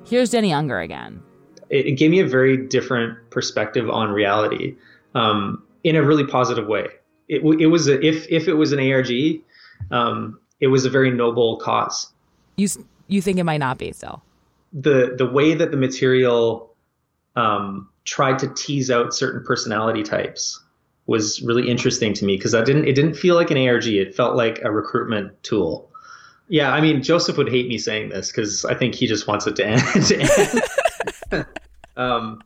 Here's 0.06 0.32
Denny 0.32 0.52
Unger 0.52 0.80
again. 0.80 1.22
It, 1.70 1.86
it, 1.86 1.92
gave 1.94 2.12
me 2.12 2.20
a 2.20 2.28
very 2.28 2.58
different 2.58 3.18
perspective 3.30 3.90
on 3.90 4.10
reality, 4.10 4.76
um, 5.16 5.64
in 5.84 5.96
a 5.96 6.04
really 6.04 6.26
positive 6.26 6.68
way. 6.68 6.88
It, 7.30 7.42
it 7.60 7.68
was 7.68 7.88
a, 7.88 8.04
if 8.06 8.28
if 8.30 8.48
it 8.48 8.56
was 8.56 8.74
an 8.74 8.80
ARG, 8.80 9.12
um, 9.92 10.40
it 10.60 10.68
was 10.68 10.86
a 10.86 10.90
very 10.90 11.12
noble 11.12 11.58
cause. 11.58 12.12
You 12.58 12.68
you 13.08 13.22
think 13.22 13.38
it 13.38 13.44
might 13.44 13.60
not 13.60 13.78
be 13.78 13.92
still? 13.94 14.22
The 14.74 15.16
the 15.18 15.26
way 15.26 15.54
that 15.54 15.72
the 15.72 15.78
material 15.78 16.74
um, 17.36 17.88
tried 18.04 18.40
to 18.40 18.54
tease 18.54 18.92
out 18.92 19.14
certain 19.14 19.46
personality 19.46 20.04
types 20.04 20.62
was 21.12 21.42
really 21.42 21.70
interesting 21.70 22.14
to 22.14 22.26
me 22.26 22.38
because 22.38 22.56
I 22.56 22.64
didn't 22.64 22.86
it 22.86 22.94
didn't 22.94 23.16
feel 23.16 23.36
like 23.36 23.52
an 23.52 23.58
ARG. 23.58 23.86
It 23.86 24.16
felt 24.16 24.36
like 24.36 24.62
a 24.64 24.72
recruitment 24.72 25.44
tool. 25.44 25.92
Yeah, 26.48 26.72
I 26.72 26.82
mean 26.82 27.04
Joseph 27.04 27.38
would 27.38 27.50
hate 27.50 27.68
me 27.68 27.78
saying 27.78 28.10
this 28.10 28.32
because 28.32 28.66
I 28.66 28.74
think 28.74 28.96
he 28.96 29.08
just 29.08 29.28
wants 29.28 29.46
it 29.46 29.58
to 29.58 29.66
end. 29.68 29.82
to 30.08 30.64
end. 31.34 31.46
um, 31.98 32.42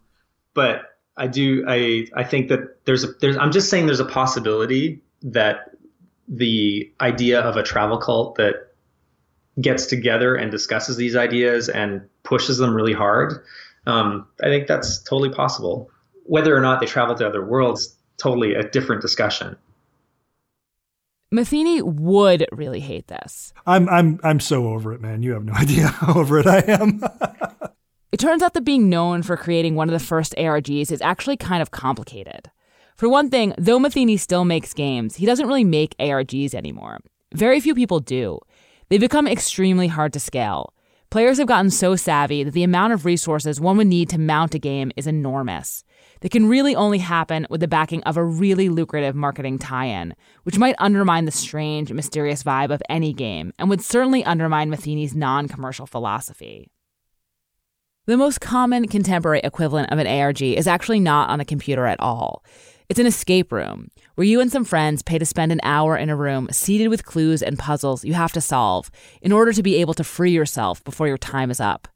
but 0.56 0.98
I 1.16 1.28
do 1.28 1.64
I 1.68 2.08
I 2.16 2.24
think 2.24 2.50
that 2.50 2.86
there's 2.86 3.04
a 3.04 3.08
there's 3.22 3.38
I'm 3.38 3.52
just 3.52 3.70
saying 3.70 3.86
there's 3.86 4.00
a 4.00 4.06
possibility 4.06 5.00
that 5.22 5.72
the 6.28 6.92
idea 7.02 7.40
of 7.40 7.56
a 7.56 7.64
travel 7.64 8.00
cult 8.00 8.36
that 8.36 8.74
gets 9.62 9.86
together 9.86 10.36
and 10.36 10.52
discusses 10.52 10.98
these 10.98 11.16
ideas 11.16 11.70
and 11.70 12.02
pushes 12.24 12.58
them 12.58 12.74
really 12.74 12.94
hard. 12.94 13.44
Um, 13.86 14.28
I 14.42 14.48
think 14.48 14.68
that's 14.68 15.02
totally 15.04 15.30
possible. 15.30 15.90
Whether 16.24 16.58
or 16.58 16.62
not 16.62 16.80
they 16.80 16.88
travel 16.88 17.16
to 17.16 17.28
other 17.28 17.46
worlds, 17.46 17.95
totally 18.18 18.54
a 18.54 18.64
different 18.64 19.02
discussion. 19.02 19.58
Matheny 21.32 21.82
would 21.82 22.46
really 22.52 22.80
hate 22.80 23.08
this. 23.08 23.54
I'm 23.66 23.90
I'm 23.90 24.20
I'm 24.24 24.40
so 24.40 24.68
over 24.68 24.94
it, 24.94 25.02
man. 25.02 25.24
You 25.24 25.34
have 25.34 25.44
no 25.44 25.54
idea 25.56 25.88
how 25.88 26.20
over 26.20 26.40
it 26.40 26.48
I 26.48 26.60
am. 26.60 27.04
it 28.12 28.20
turns 28.20 28.42
out 28.42 28.54
that 28.54 28.64
being 28.64 28.90
known 28.90 29.24
for 29.24 29.36
creating 29.36 29.76
one 29.76 29.90
of 29.90 29.94
the 29.94 30.06
first 30.06 30.34
ARGs 30.38 30.92
is 30.92 31.02
actually 31.02 31.38
kind 31.38 31.62
of 31.62 31.72
complicated. 31.72 32.52
For 32.96 33.10
one 33.10 33.30
thing, 33.30 33.54
though 33.58 33.80
Matheny 33.80 34.16
still 34.16 34.46
makes 34.46 34.74
games, 34.74 35.18
he 35.18 35.26
doesn't 35.26 35.48
really 35.48 35.66
make 35.66 35.98
ARGs 36.00 36.54
anymore. 36.56 37.00
Very 37.34 37.60
few 37.60 37.76
people 37.76 38.00
do. 38.00 38.40
They've 38.88 39.02
become 39.02 39.28
extremely 39.28 39.88
hard 39.88 40.14
to 40.14 40.20
scale. 40.20 40.74
Players 41.10 41.38
have 41.38 41.48
gotten 41.48 41.72
so 41.72 41.96
savvy 41.96 42.44
that 42.44 42.52
the 42.52 42.64
amount 42.64 42.94
of 42.94 43.04
resources 43.04 43.60
one 43.60 43.78
would 43.78 43.88
need 43.88 44.10
to 44.10 44.18
mount 44.18 44.56
a 44.56 44.60
game 44.60 44.92
is 44.96 45.08
enormous 45.08 45.84
that 46.26 46.32
can 46.32 46.50
really 46.50 46.76
only 46.76 46.98
happen 46.98 47.46
with 47.52 47.62
the 47.62 47.68
backing 47.68 48.02
of 48.02 48.18
a 48.18 48.24
really 48.24 48.68
lucrative 48.68 49.14
marketing 49.14 49.60
tie 49.60 49.86
in, 49.86 50.16
which 50.42 50.58
might 50.58 50.74
undermine 50.80 51.26
the 51.26 51.32
strange, 51.32 51.94
mysterious 51.94 52.42
vibe 52.42 52.72
of 52.72 52.82
any 52.90 53.14
game 53.14 53.54
and 53.60 53.70
would 53.70 53.80
certainly 53.80 54.24
undermine 54.24 54.72
Matheny's 54.72 55.14
non 55.14 55.48
commercial 55.48 55.86
philosophy. 55.86 56.72
The 58.08 58.18
most 58.18 58.42
common 58.42 58.88
contemporary 58.88 59.42
equivalent 59.44 59.92
of 59.92 60.00
an 60.00 60.08
ARG 60.08 60.42
is 60.42 60.66
actually 60.66 61.00
not 61.00 61.30
on 61.30 61.42
a 61.42 61.46
computer 61.46 61.86
at 61.86 62.00
all. 62.00 62.44
It's 62.90 63.00
an 63.00 63.06
escape 63.06 63.52
room 63.52 63.92
where 64.16 64.26
you 64.26 64.42
and 64.42 64.52
some 64.52 64.66
friends 64.66 65.04
pay 65.04 65.20
to 65.20 65.28
spend 65.28 65.52
an 65.52 65.62
hour 65.62 65.96
in 65.96 66.10
a 66.10 66.16
room 66.16 66.48
seated 66.52 66.88
with 66.88 67.06
clues 67.06 67.44
and 67.44 67.60
puzzles 67.60 68.04
you 68.04 68.16
have 68.16 68.32
to 68.32 68.42
solve 68.42 68.90
in 69.22 69.32
order 69.32 69.54
to 69.54 69.62
be 69.62 69.76
able 69.76 69.94
to 69.94 70.04
free 70.04 70.32
yourself 70.32 70.84
before 70.84 71.08
your 71.08 71.20
time 71.20 71.52
is 71.52 71.60
up. 71.60 71.88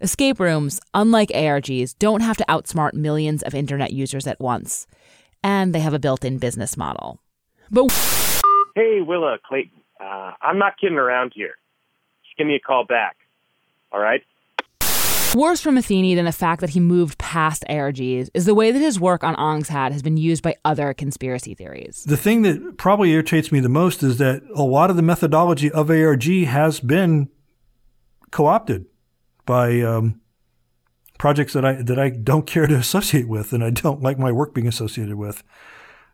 Escape 0.00 0.38
rooms, 0.38 0.80
unlike 0.94 1.30
ARGs, 1.30 1.98
don't 1.98 2.20
have 2.20 2.36
to 2.36 2.44
outsmart 2.48 2.94
millions 2.94 3.42
of 3.42 3.52
internet 3.52 3.92
users 3.92 4.28
at 4.28 4.38
once, 4.38 4.86
and 5.42 5.74
they 5.74 5.80
have 5.80 5.92
a 5.92 5.98
built 5.98 6.24
in 6.24 6.38
business 6.38 6.76
model. 6.76 7.20
But 7.68 7.90
hey, 8.76 9.00
Willa, 9.00 9.38
Clayton, 9.44 9.80
uh, 10.00 10.34
I'm 10.40 10.56
not 10.56 10.78
kidding 10.80 10.98
around 10.98 11.32
here. 11.34 11.54
Just 12.24 12.38
give 12.38 12.46
me 12.46 12.54
a 12.54 12.60
call 12.60 12.84
back. 12.84 13.16
All 13.90 13.98
right? 13.98 14.22
Worse 15.34 15.60
for 15.60 15.72
Matheny 15.72 16.14
than 16.14 16.26
the 16.26 16.32
fact 16.32 16.60
that 16.60 16.70
he 16.70 16.80
moved 16.80 17.18
past 17.18 17.64
ARGs 17.68 18.30
is 18.32 18.46
the 18.46 18.54
way 18.54 18.70
that 18.70 18.78
his 18.78 19.00
work 19.00 19.24
on 19.24 19.34
Ong's 19.34 19.68
Hat 19.68 19.90
has 19.90 20.00
been 20.00 20.16
used 20.16 20.44
by 20.44 20.54
other 20.64 20.94
conspiracy 20.94 21.54
theories. 21.54 22.04
The 22.04 22.16
thing 22.16 22.42
that 22.42 22.78
probably 22.78 23.10
irritates 23.10 23.50
me 23.50 23.58
the 23.58 23.68
most 23.68 24.04
is 24.04 24.18
that 24.18 24.42
a 24.54 24.62
lot 24.62 24.90
of 24.90 24.96
the 24.96 25.02
methodology 25.02 25.70
of 25.72 25.90
ARG 25.90 26.44
has 26.44 26.78
been 26.78 27.28
co-opted 28.30 28.86
by 29.48 29.80
um, 29.80 30.20
projects 31.18 31.54
that 31.54 31.64
I 31.64 31.72
that 31.82 31.98
I 31.98 32.10
don't 32.10 32.46
care 32.46 32.68
to 32.68 32.74
associate 32.86 33.26
with, 33.26 33.52
and 33.52 33.64
I 33.64 33.70
don't 33.70 34.02
like 34.02 34.18
my 34.18 34.30
work 34.30 34.54
being 34.54 34.68
associated 34.68 35.16
with. 35.16 35.42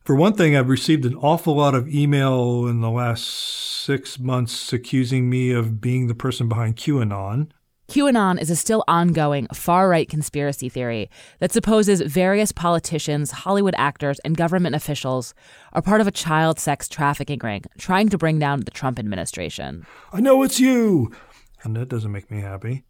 For 0.04 0.14
one 0.14 0.34
thing, 0.34 0.54
I've 0.54 0.68
received 0.68 1.04
an 1.04 1.16
awful 1.16 1.56
lot 1.56 1.74
of 1.74 1.88
email 1.88 2.66
in 2.66 2.80
the 2.80 2.90
last 2.90 3.24
six 3.24 4.18
months 4.18 4.72
accusing 4.72 5.28
me 5.28 5.50
of 5.50 5.80
being 5.80 6.06
the 6.06 6.14
person 6.14 6.48
behind 6.48 6.76
QAnon. 6.76 7.50
QAnon 7.88 8.40
is 8.40 8.50
a 8.50 8.56
still 8.56 8.84
ongoing 8.86 9.46
far 9.48 9.88
right 9.88 10.08
conspiracy 10.08 10.68
theory 10.68 11.10
that 11.38 11.52
supposes 11.52 12.00
various 12.00 12.52
politicians, 12.52 13.30
Hollywood 13.30 13.74
actors, 13.76 14.18
and 14.20 14.36
government 14.36 14.74
officials 14.74 15.34
are 15.72 15.82
part 15.82 16.00
of 16.00 16.06
a 16.06 16.10
child 16.10 16.58
sex 16.58 16.88
trafficking 16.88 17.40
ring 17.42 17.64
trying 17.78 18.08
to 18.10 18.18
bring 18.18 18.38
down 18.38 18.60
the 18.60 18.70
Trump 18.70 18.98
administration. 18.98 19.86
I 20.12 20.20
know 20.20 20.42
it's 20.42 20.60
you! 20.60 21.12
And 21.62 21.74
that 21.76 21.88
doesn't 21.88 22.12
make 22.12 22.30
me 22.30 22.40
happy. 22.40 22.84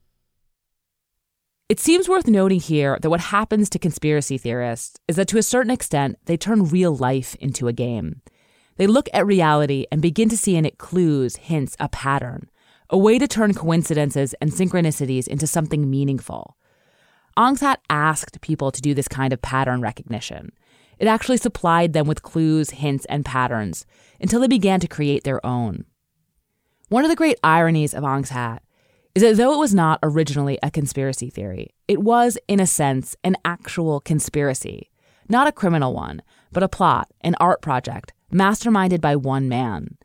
It 1.68 1.80
seems 1.80 2.08
worth 2.08 2.28
noting 2.28 2.60
here 2.60 2.98
that 3.00 3.10
what 3.10 3.20
happens 3.20 3.70
to 3.70 3.78
conspiracy 3.78 4.36
theorists 4.36 4.98
is 5.08 5.16
that 5.16 5.28
to 5.28 5.38
a 5.38 5.42
certain 5.42 5.70
extent, 5.70 6.18
they 6.26 6.36
turn 6.36 6.64
real 6.64 6.94
life 6.94 7.34
into 7.36 7.68
a 7.68 7.72
game. 7.72 8.20
They 8.76 8.86
look 8.86 9.08
at 9.14 9.26
reality 9.26 9.86
and 9.90 10.02
begin 10.02 10.28
to 10.28 10.36
see 10.36 10.56
in 10.56 10.66
it 10.66 10.78
clues, 10.78 11.36
hints, 11.36 11.76
a 11.80 11.88
pattern 11.88 12.50
a 12.90 12.98
way 12.98 13.18
to 13.18 13.26
turn 13.26 13.54
coincidences 13.54 14.34
and 14.40 14.52
synchronicities 14.52 15.26
into 15.26 15.46
something 15.46 15.90
meaningful. 15.90 16.56
Ong's 17.36 17.60
Hat 17.60 17.80
asked 17.90 18.40
people 18.40 18.70
to 18.70 18.80
do 18.80 18.94
this 18.94 19.08
kind 19.08 19.32
of 19.32 19.42
pattern 19.42 19.80
recognition. 19.80 20.52
It 20.98 21.08
actually 21.08 21.38
supplied 21.38 21.92
them 21.92 22.06
with 22.06 22.22
clues, 22.22 22.70
hints, 22.70 23.04
and 23.06 23.24
patterns 23.24 23.84
until 24.20 24.40
they 24.40 24.46
began 24.46 24.80
to 24.80 24.86
create 24.86 25.24
their 25.24 25.44
own. 25.44 25.86
One 26.88 27.04
of 27.04 27.10
the 27.10 27.16
great 27.16 27.38
ironies 27.42 27.94
of 27.94 28.04
Ong's 28.04 28.30
Hat 28.30 28.62
is 29.14 29.22
that 29.22 29.36
though 29.36 29.54
it 29.54 29.58
was 29.58 29.74
not 29.74 30.00
originally 30.02 30.58
a 30.62 30.70
conspiracy 30.70 31.30
theory, 31.30 31.74
it 31.86 32.02
was, 32.02 32.36
in 32.48 32.58
a 32.58 32.66
sense, 32.66 33.16
an 33.22 33.36
actual 33.44 34.00
conspiracy. 34.00 34.90
Not 35.28 35.46
a 35.46 35.52
criminal 35.52 35.94
one, 35.94 36.20
but 36.52 36.62
a 36.62 36.68
plot, 36.68 37.10
an 37.20 37.36
art 37.38 37.62
project, 37.62 38.12
masterminded 38.32 39.00
by 39.00 39.14
one 39.14 39.48
man. 39.48 39.96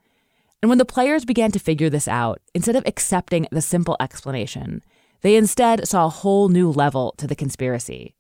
And 0.62 0.70
when 0.70 0.78
the 0.78 0.86
players 0.86 1.26
began 1.26 1.52
to 1.54 1.60
figure 1.60 1.90
this 1.90 2.08
out, 2.08 2.40
instead 2.54 2.76
of 2.76 2.84
accepting 2.86 3.48
the 3.52 3.62
simple 3.62 3.98
explanation, 4.00 4.84
they 5.22 5.36
instead 5.36 5.88
saw 5.88 6.06
a 6.06 6.10
whole 6.10 6.50
new 6.50 6.70
level 6.70 7.16
to 7.18 7.28
the 7.28 7.36
conspiracy. 7.36 8.16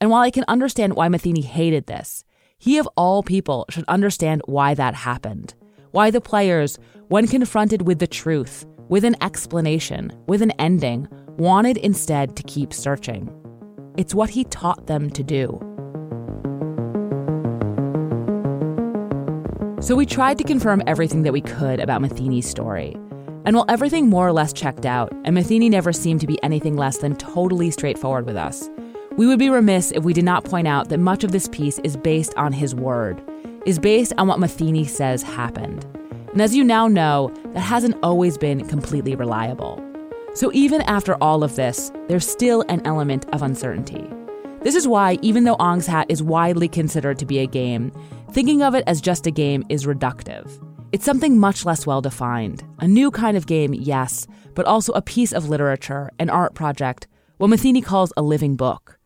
And 0.00 0.10
while 0.10 0.22
I 0.22 0.30
can 0.30 0.44
understand 0.48 0.94
why 0.94 1.08
Matheny 1.08 1.42
hated 1.42 1.86
this, 1.86 2.24
he 2.58 2.78
of 2.78 2.88
all 2.96 3.22
people 3.22 3.66
should 3.70 3.84
understand 3.88 4.42
why 4.44 4.74
that 4.74 4.94
happened. 4.94 5.54
Why 5.92 6.10
the 6.10 6.20
players, 6.20 6.78
when 7.08 7.26
confronted 7.26 7.82
with 7.82 8.00
the 8.00 8.06
truth, 8.06 8.66
with 8.88 9.04
an 9.04 9.16
explanation, 9.22 10.12
with 10.26 10.42
an 10.42 10.52
ending, 10.52 11.08
wanted 11.36 11.76
instead 11.78 12.36
to 12.36 12.42
keep 12.44 12.72
searching. 12.72 13.30
It's 13.96 14.14
what 14.14 14.30
he 14.30 14.44
taught 14.44 14.86
them 14.86 15.10
to 15.10 15.22
do. 15.22 15.60
So 19.80 19.94
we 19.94 20.06
tried 20.06 20.38
to 20.38 20.44
confirm 20.44 20.82
everything 20.86 21.22
that 21.22 21.32
we 21.32 21.40
could 21.40 21.80
about 21.80 22.00
Matheny's 22.00 22.48
story. 22.48 22.96
And 23.44 23.54
while 23.54 23.66
everything 23.68 24.08
more 24.08 24.26
or 24.26 24.32
less 24.32 24.52
checked 24.52 24.84
out, 24.84 25.12
and 25.24 25.34
Matheny 25.34 25.68
never 25.68 25.92
seemed 25.92 26.20
to 26.22 26.26
be 26.26 26.42
anything 26.42 26.76
less 26.76 26.98
than 26.98 27.14
totally 27.16 27.70
straightforward 27.70 28.26
with 28.26 28.36
us, 28.36 28.68
we 29.16 29.26
would 29.26 29.38
be 29.38 29.48
remiss 29.48 29.92
if 29.92 30.02
we 30.02 30.12
did 30.12 30.24
not 30.24 30.44
point 30.44 30.66
out 30.66 30.88
that 30.88 30.98
much 30.98 31.24
of 31.24 31.32
this 31.32 31.48
piece 31.48 31.78
is 31.80 31.96
based 31.96 32.34
on 32.34 32.52
his 32.52 32.74
word, 32.74 33.22
is 33.64 33.78
based 33.78 34.12
on 34.18 34.28
what 34.28 34.40
Matheny 34.40 34.84
says 34.84 35.22
happened. 35.22 35.86
And 36.36 36.42
as 36.42 36.54
you 36.54 36.64
now 36.64 36.86
know, 36.86 37.32
that 37.54 37.60
hasn't 37.60 37.96
always 38.02 38.36
been 38.36 38.68
completely 38.68 39.14
reliable. 39.14 39.82
So 40.34 40.50
even 40.52 40.82
after 40.82 41.16
all 41.22 41.42
of 41.42 41.56
this, 41.56 41.90
there's 42.08 42.28
still 42.28 42.62
an 42.68 42.82
element 42.84 43.24
of 43.32 43.40
uncertainty. 43.40 44.06
This 44.60 44.74
is 44.74 44.86
why, 44.86 45.18
even 45.22 45.44
though 45.44 45.56
Ong's 45.58 45.86
Hat 45.86 46.04
is 46.10 46.22
widely 46.22 46.68
considered 46.68 47.18
to 47.20 47.24
be 47.24 47.38
a 47.38 47.46
game, 47.46 47.90
thinking 48.32 48.62
of 48.62 48.74
it 48.74 48.84
as 48.86 49.00
just 49.00 49.26
a 49.26 49.30
game 49.30 49.64
is 49.70 49.86
reductive. 49.86 50.62
It's 50.92 51.06
something 51.06 51.38
much 51.38 51.64
less 51.64 51.86
well 51.86 52.02
defined. 52.02 52.62
A 52.80 52.86
new 52.86 53.10
kind 53.10 53.38
of 53.38 53.46
game, 53.46 53.72
yes, 53.72 54.26
but 54.54 54.66
also 54.66 54.92
a 54.92 55.00
piece 55.00 55.32
of 55.32 55.48
literature, 55.48 56.10
an 56.18 56.28
art 56.28 56.52
project, 56.52 57.06
what 57.38 57.48
Matheny 57.48 57.80
calls 57.80 58.12
a 58.14 58.20
living 58.20 58.56
book. 58.56 58.98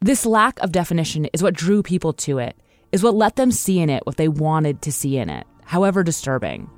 This 0.00 0.24
lack 0.24 0.60
of 0.60 0.70
definition 0.70 1.24
is 1.32 1.42
what 1.42 1.54
drew 1.54 1.82
people 1.82 2.12
to 2.12 2.38
it, 2.38 2.56
is 2.92 3.02
what 3.02 3.16
let 3.16 3.34
them 3.34 3.50
see 3.50 3.80
in 3.80 3.90
it 3.90 4.06
what 4.06 4.16
they 4.16 4.28
wanted 4.28 4.80
to 4.82 4.92
see 4.92 5.16
in 5.18 5.28
it, 5.28 5.44
however 5.68 6.02
disturbing. 6.02 6.70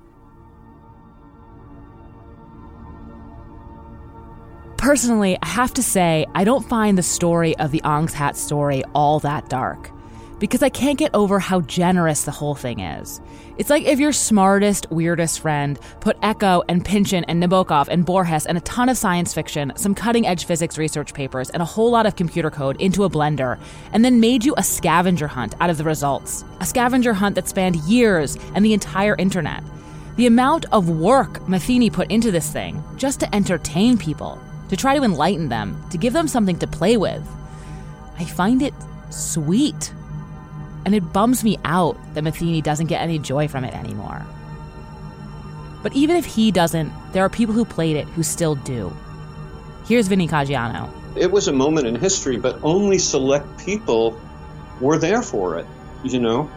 Personally, 4.76 5.38
I 5.40 5.46
have 5.46 5.72
to 5.74 5.82
say, 5.82 6.26
I 6.34 6.42
don't 6.42 6.68
find 6.68 6.98
the 6.98 7.02
story 7.02 7.56
of 7.58 7.70
the 7.70 7.82
Ong's 7.82 8.14
Hat 8.14 8.36
story 8.36 8.82
all 8.92 9.20
that 9.20 9.48
dark 9.48 9.92
because 10.40 10.62
I 10.62 10.68
can't 10.68 10.98
get 10.98 11.14
over 11.14 11.38
how 11.38 11.60
generous 11.60 12.24
the 12.24 12.32
whole 12.32 12.56
thing 12.56 12.80
is. 12.80 13.20
It's 13.58 13.70
like 13.70 13.84
if 13.84 14.00
your 14.00 14.12
smartest, 14.12 14.90
weirdest 14.90 15.40
friend 15.40 15.78
put 16.00 16.16
Eco 16.22 16.62
and 16.68 16.84
Pynchon 16.84 17.24
and 17.24 17.40
Nabokov 17.40 17.86
and 17.88 18.04
Borges 18.04 18.46
and 18.46 18.58
a 18.58 18.62
ton 18.62 18.88
of 18.88 18.96
science 18.96 19.32
fiction, 19.32 19.72
some 19.76 19.94
cutting 19.94 20.26
edge 20.26 20.46
physics 20.46 20.78
research 20.78 21.14
papers, 21.14 21.50
and 21.50 21.62
a 21.62 21.66
whole 21.66 21.90
lot 21.90 22.06
of 22.06 22.16
computer 22.16 22.50
code 22.50 22.80
into 22.80 23.04
a 23.04 23.10
blender, 23.10 23.60
and 23.92 24.04
then 24.04 24.18
made 24.18 24.44
you 24.44 24.54
a 24.56 24.62
scavenger 24.62 25.28
hunt 25.28 25.54
out 25.60 25.70
of 25.70 25.78
the 25.78 25.84
results. 25.84 26.44
A 26.60 26.66
scavenger 26.66 27.12
hunt 27.12 27.36
that 27.36 27.48
spanned 27.48 27.76
years 27.76 28.36
and 28.54 28.64
the 28.64 28.72
entire 28.72 29.14
internet. 29.16 29.62
The 30.16 30.26
amount 30.26 30.66
of 30.72 30.90
work 30.90 31.46
Matheny 31.46 31.90
put 31.90 32.10
into 32.10 32.30
this 32.30 32.50
thing 32.50 32.82
just 32.96 33.20
to 33.20 33.34
entertain 33.34 33.96
people 33.96 34.40
to 34.70 34.76
try 34.76 34.96
to 34.96 35.02
enlighten 35.02 35.48
them, 35.48 35.76
to 35.90 35.98
give 35.98 36.12
them 36.12 36.28
something 36.28 36.56
to 36.56 36.66
play 36.66 36.96
with. 36.96 37.28
I 38.18 38.24
find 38.24 38.62
it 38.62 38.72
sweet. 39.10 39.92
And 40.84 40.94
it 40.94 41.12
bums 41.12 41.44
me 41.44 41.58
out 41.64 41.96
that 42.14 42.22
Matheny 42.22 42.62
doesn't 42.62 42.86
get 42.86 43.02
any 43.02 43.18
joy 43.18 43.48
from 43.48 43.64
it 43.64 43.74
anymore. 43.74 44.24
But 45.82 45.94
even 45.94 46.16
if 46.16 46.24
he 46.24 46.50
doesn't, 46.50 46.92
there 47.12 47.24
are 47.24 47.28
people 47.28 47.54
who 47.54 47.64
played 47.64 47.96
it 47.96 48.06
who 48.08 48.22
still 48.22 48.54
do. 48.54 48.94
Here's 49.86 50.08
Vinny 50.08 50.28
Caggiano. 50.28 50.90
It 51.16 51.30
was 51.30 51.48
a 51.48 51.52
moment 51.52 51.86
in 51.86 51.94
history, 51.96 52.36
but 52.36 52.58
only 52.62 52.98
select 52.98 53.58
people 53.58 54.18
were 54.80 54.98
there 54.98 55.22
for 55.22 55.58
it, 55.58 55.66
you 56.04 56.20
know? 56.20 56.50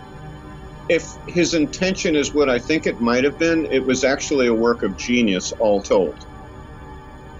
If 0.89 1.15
his 1.28 1.53
intention 1.53 2.15
is 2.15 2.34
what 2.34 2.49
I 2.49 2.59
think 2.59 2.86
it 2.86 3.01
might 3.01 3.24
have 3.24 3.39
been, 3.39 3.65
it 3.67 3.86
was 3.86 4.03
actually 4.03 4.47
a 4.47 4.53
work 4.53 4.84
of 4.84 4.97
genius, 4.97 5.53
all 5.53 5.82
told. 5.82 6.15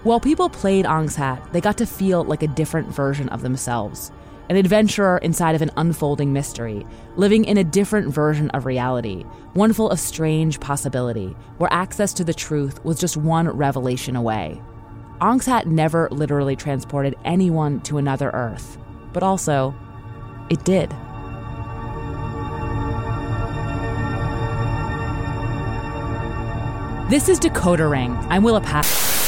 While 0.04 0.20
people 0.20 0.50
played 0.50 0.86
Ong's 0.86 1.16
Hat, 1.16 1.42
they 1.54 1.62
got 1.62 1.78
to 1.78 1.86
feel 1.86 2.24
like 2.24 2.44
a 2.44 2.48
different 2.48 2.88
version 2.90 3.30
of 3.30 3.42
themselves. 3.42 4.12
An 4.50 4.58
adventurer 4.58 5.20
inside 5.20 5.56
of 5.56 5.62
an 5.62 5.72
unfolding 5.78 6.34
mystery, 6.34 6.86
living 7.16 7.46
in 7.46 7.58
a 7.58 7.64
different 7.64 8.14
version 8.14 8.50
of 8.50 8.66
reality, 8.66 9.24
one 9.54 9.72
full 9.72 9.90
of 9.90 10.00
strange 10.00 10.60
possibility, 10.60 11.36
where 11.60 11.72
access 11.72 12.14
to 12.14 12.26
the 12.26 12.34
truth 12.34 12.84
was 12.84 13.00
just 13.00 13.16
one 13.16 13.48
revelation 13.48 14.18
away. 14.18 14.62
Ong's 15.22 15.46
Hat 15.46 15.66
never 15.66 16.10
literally 16.12 16.58
transported 16.58 17.16
anyone 17.24 17.80
to 17.82 17.98
another 17.98 18.32
Earth, 18.32 18.78
but 19.14 19.24
also, 19.24 19.74
it 20.50 20.66
did. 20.66 20.90
This 27.10 27.30
is 27.30 27.40
Decoder 27.40 27.90
Ring. 27.90 28.18
I'm 28.30 28.44
Willa 28.44 28.60
Paskin. 28.60 29.23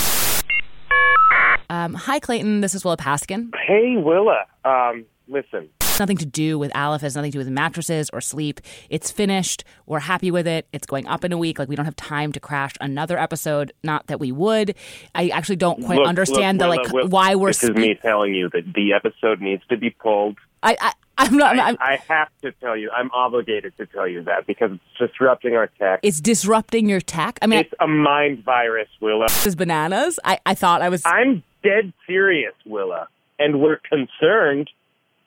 Um, 1.69 1.93
hi, 1.93 2.19
Clayton. 2.19 2.61
This 2.61 2.75
is 2.75 2.83
Willa 2.83 2.97
Paskin. 2.97 3.49
Hey, 3.67 3.95
Willa. 3.97 4.45
Um, 4.63 5.05
listen. 5.27 5.69
It's 5.81 5.99
nothing 5.99 6.17
to 6.17 6.25
do 6.25 6.59
with 6.59 6.75
Aleph. 6.75 7.01
It 7.01 7.05
has 7.05 7.15
nothing 7.15 7.31
to 7.31 7.35
do 7.35 7.39
with 7.39 7.47
mattresses 7.47 8.09
or 8.11 8.19
sleep. 8.19 8.59
It's 8.89 9.11
finished. 9.11 9.63
We're 9.85 9.99
happy 9.99 10.29
with 10.29 10.45
it. 10.45 10.67
It's 10.73 10.85
going 10.85 11.07
up 11.07 11.23
in 11.23 11.31
a 11.31 11.37
week. 11.37 11.57
Like 11.57 11.69
we 11.69 11.75
don't 11.75 11.85
have 11.85 11.95
time 11.95 12.31
to 12.33 12.39
crash 12.39 12.73
another 12.81 13.17
episode. 13.17 13.71
Not 13.83 14.07
that 14.07 14.19
we 14.19 14.31
would. 14.31 14.75
I 15.15 15.29
actually 15.29 15.55
don't 15.55 15.83
quite 15.85 15.99
Look, 15.99 16.07
understand 16.07 16.59
look, 16.59 16.65
the 16.65 16.69
Willa, 16.69 16.83
like 16.83 16.93
Willa, 16.93 17.07
why 17.07 17.35
we're. 17.35 17.49
This 17.49 17.63
is 17.63 17.69
me 17.71 17.95
telling 17.95 18.35
you 18.35 18.49
that 18.49 18.73
the 18.73 18.93
episode 18.93 19.39
needs 19.39 19.63
to 19.69 19.77
be 19.77 19.89
pulled. 19.89 20.37
I, 20.61 20.75
I 20.81 20.93
I'm 21.17 21.37
not. 21.37 21.57
I'm, 21.57 21.77
I, 21.79 21.93
I 21.93 22.13
have 22.13 22.27
to 22.41 22.51
tell 22.53 22.75
you. 22.75 22.91
I'm 22.91 23.09
obligated 23.11 23.77
to 23.77 23.85
tell 23.85 24.07
you 24.07 24.23
that 24.23 24.45
because 24.45 24.71
it's 24.71 25.11
disrupting 25.11 25.55
our 25.55 25.67
tech. 25.67 26.01
it's 26.03 26.19
disrupting 26.19 26.89
your 26.89 26.99
tech. 26.99 27.39
I 27.41 27.47
mean, 27.47 27.59
it's 27.59 27.73
a 27.79 27.87
mind 27.87 28.43
virus, 28.43 28.89
Willa. 28.99 29.27
I, 29.29 29.47
is 29.47 29.55
bananas. 29.55 30.19
I, 30.25 30.39
I 30.45 30.55
thought 30.55 30.81
I 30.81 30.89
was. 30.89 31.03
I'm 31.05 31.41
dead 31.65 31.93
serious, 32.07 32.53
Willa, 32.65 33.07
and 33.37 33.59
we're 33.59 33.79
concerned 33.89 34.69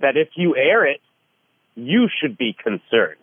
that 0.01 0.17
if 0.17 0.29
you 0.37 0.57
air 0.57 0.87
it, 0.87 1.01
you 1.75 2.09
should 2.21 2.39
be 2.39 2.55
concerned. 2.55 3.23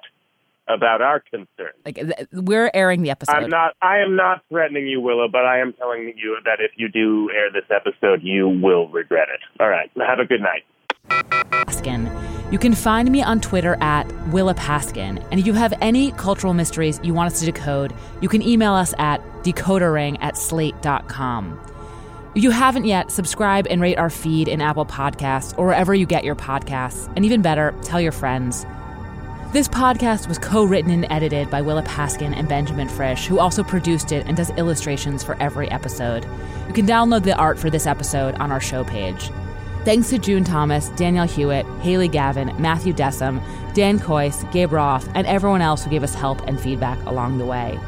about 0.67 0.99
our 0.99 1.19
concerns. 1.19 1.77
Like 1.85 1.95
th- 1.95 2.27
we're 2.33 2.71
airing 2.73 3.03
the 3.03 3.11
episode. 3.11 3.35
I'm 3.35 3.49
not. 3.49 3.75
I 3.83 3.99
am 3.99 4.15
not 4.15 4.41
threatening 4.49 4.87
you, 4.87 4.99
Willow, 4.99 5.27
but 5.31 5.45
I 5.45 5.59
am 5.59 5.73
telling 5.73 6.13
you 6.17 6.37
that 6.43 6.57
if 6.59 6.71
you 6.75 6.89
do 6.89 7.29
air 7.31 7.51
this 7.51 7.69
episode, 7.69 8.23
you 8.23 8.49
will 8.49 8.87
regret 8.89 9.27
it. 9.29 9.41
All 9.61 9.69
right. 9.69 9.91
Have 9.95 10.17
a 10.19 10.25
good 10.25 10.41
night. 10.41 10.63
Paskin. 11.67 12.09
You 12.51 12.57
can 12.57 12.73
find 12.73 13.11
me 13.11 13.21
on 13.21 13.41
Twitter 13.41 13.75
at 13.81 14.05
Willa 14.29 14.55
Paskin. 14.55 15.23
And 15.29 15.39
if 15.39 15.45
you 15.45 15.53
have 15.53 15.73
any 15.81 16.11
cultural 16.13 16.53
mysteries 16.53 16.99
you 17.03 17.13
want 17.13 17.31
us 17.31 17.39
to 17.41 17.45
decode, 17.45 17.93
you 18.21 18.29
can 18.29 18.41
email 18.41 18.73
us 18.73 18.93
at 18.97 19.21
decodering 19.43 20.17
at 20.21 20.37
slate.com. 20.37 21.59
If 22.35 22.43
you 22.43 22.51
haven't 22.51 22.83
yet, 22.83 23.11
subscribe 23.11 23.65
and 23.69 23.79
rate 23.79 23.97
our 23.97 24.09
feed 24.09 24.49
in 24.49 24.59
Apple 24.59 24.85
Podcasts 24.85 25.57
or 25.57 25.67
wherever 25.67 25.95
you 25.95 26.05
get 26.05 26.25
your 26.25 26.35
podcasts. 26.35 27.09
And 27.15 27.23
even 27.23 27.41
better, 27.41 27.73
tell 27.81 28.01
your 28.01 28.11
friends. 28.11 28.65
This 29.53 29.69
podcast 29.69 30.27
was 30.27 30.37
co 30.37 30.65
written 30.65 30.91
and 30.91 31.07
edited 31.09 31.49
by 31.49 31.61
Willa 31.61 31.83
Paskin 31.83 32.35
and 32.35 32.49
Benjamin 32.49 32.89
Frisch, 32.89 33.25
who 33.25 33.39
also 33.39 33.63
produced 33.63 34.11
it 34.11 34.27
and 34.27 34.35
does 34.35 34.49
illustrations 34.57 35.23
for 35.23 35.41
every 35.41 35.71
episode. 35.71 36.27
You 36.67 36.73
can 36.73 36.85
download 36.85 37.23
the 37.23 37.37
art 37.37 37.57
for 37.57 37.69
this 37.69 37.87
episode 37.87 38.35
on 38.35 38.51
our 38.51 38.59
show 38.59 38.83
page. 38.83 39.31
Thanks 39.85 40.09
to 40.09 40.17
June 40.17 40.43
Thomas, 40.43 40.89
Danielle 40.89 41.27
Hewitt, 41.27 41.65
Haley 41.83 42.09
Gavin, 42.09 42.53
Matthew 42.59 42.91
Dessem, 42.91 43.41
Dan 43.73 43.97
Kois, 43.97 44.51
Gabe 44.51 44.73
Roth, 44.73 45.07
and 45.15 45.25
everyone 45.25 45.61
else 45.61 45.85
who 45.85 45.89
gave 45.89 46.03
us 46.03 46.13
help 46.13 46.45
and 46.47 46.59
feedback 46.59 47.01
along 47.05 47.37
the 47.37 47.45
way. 47.45 47.79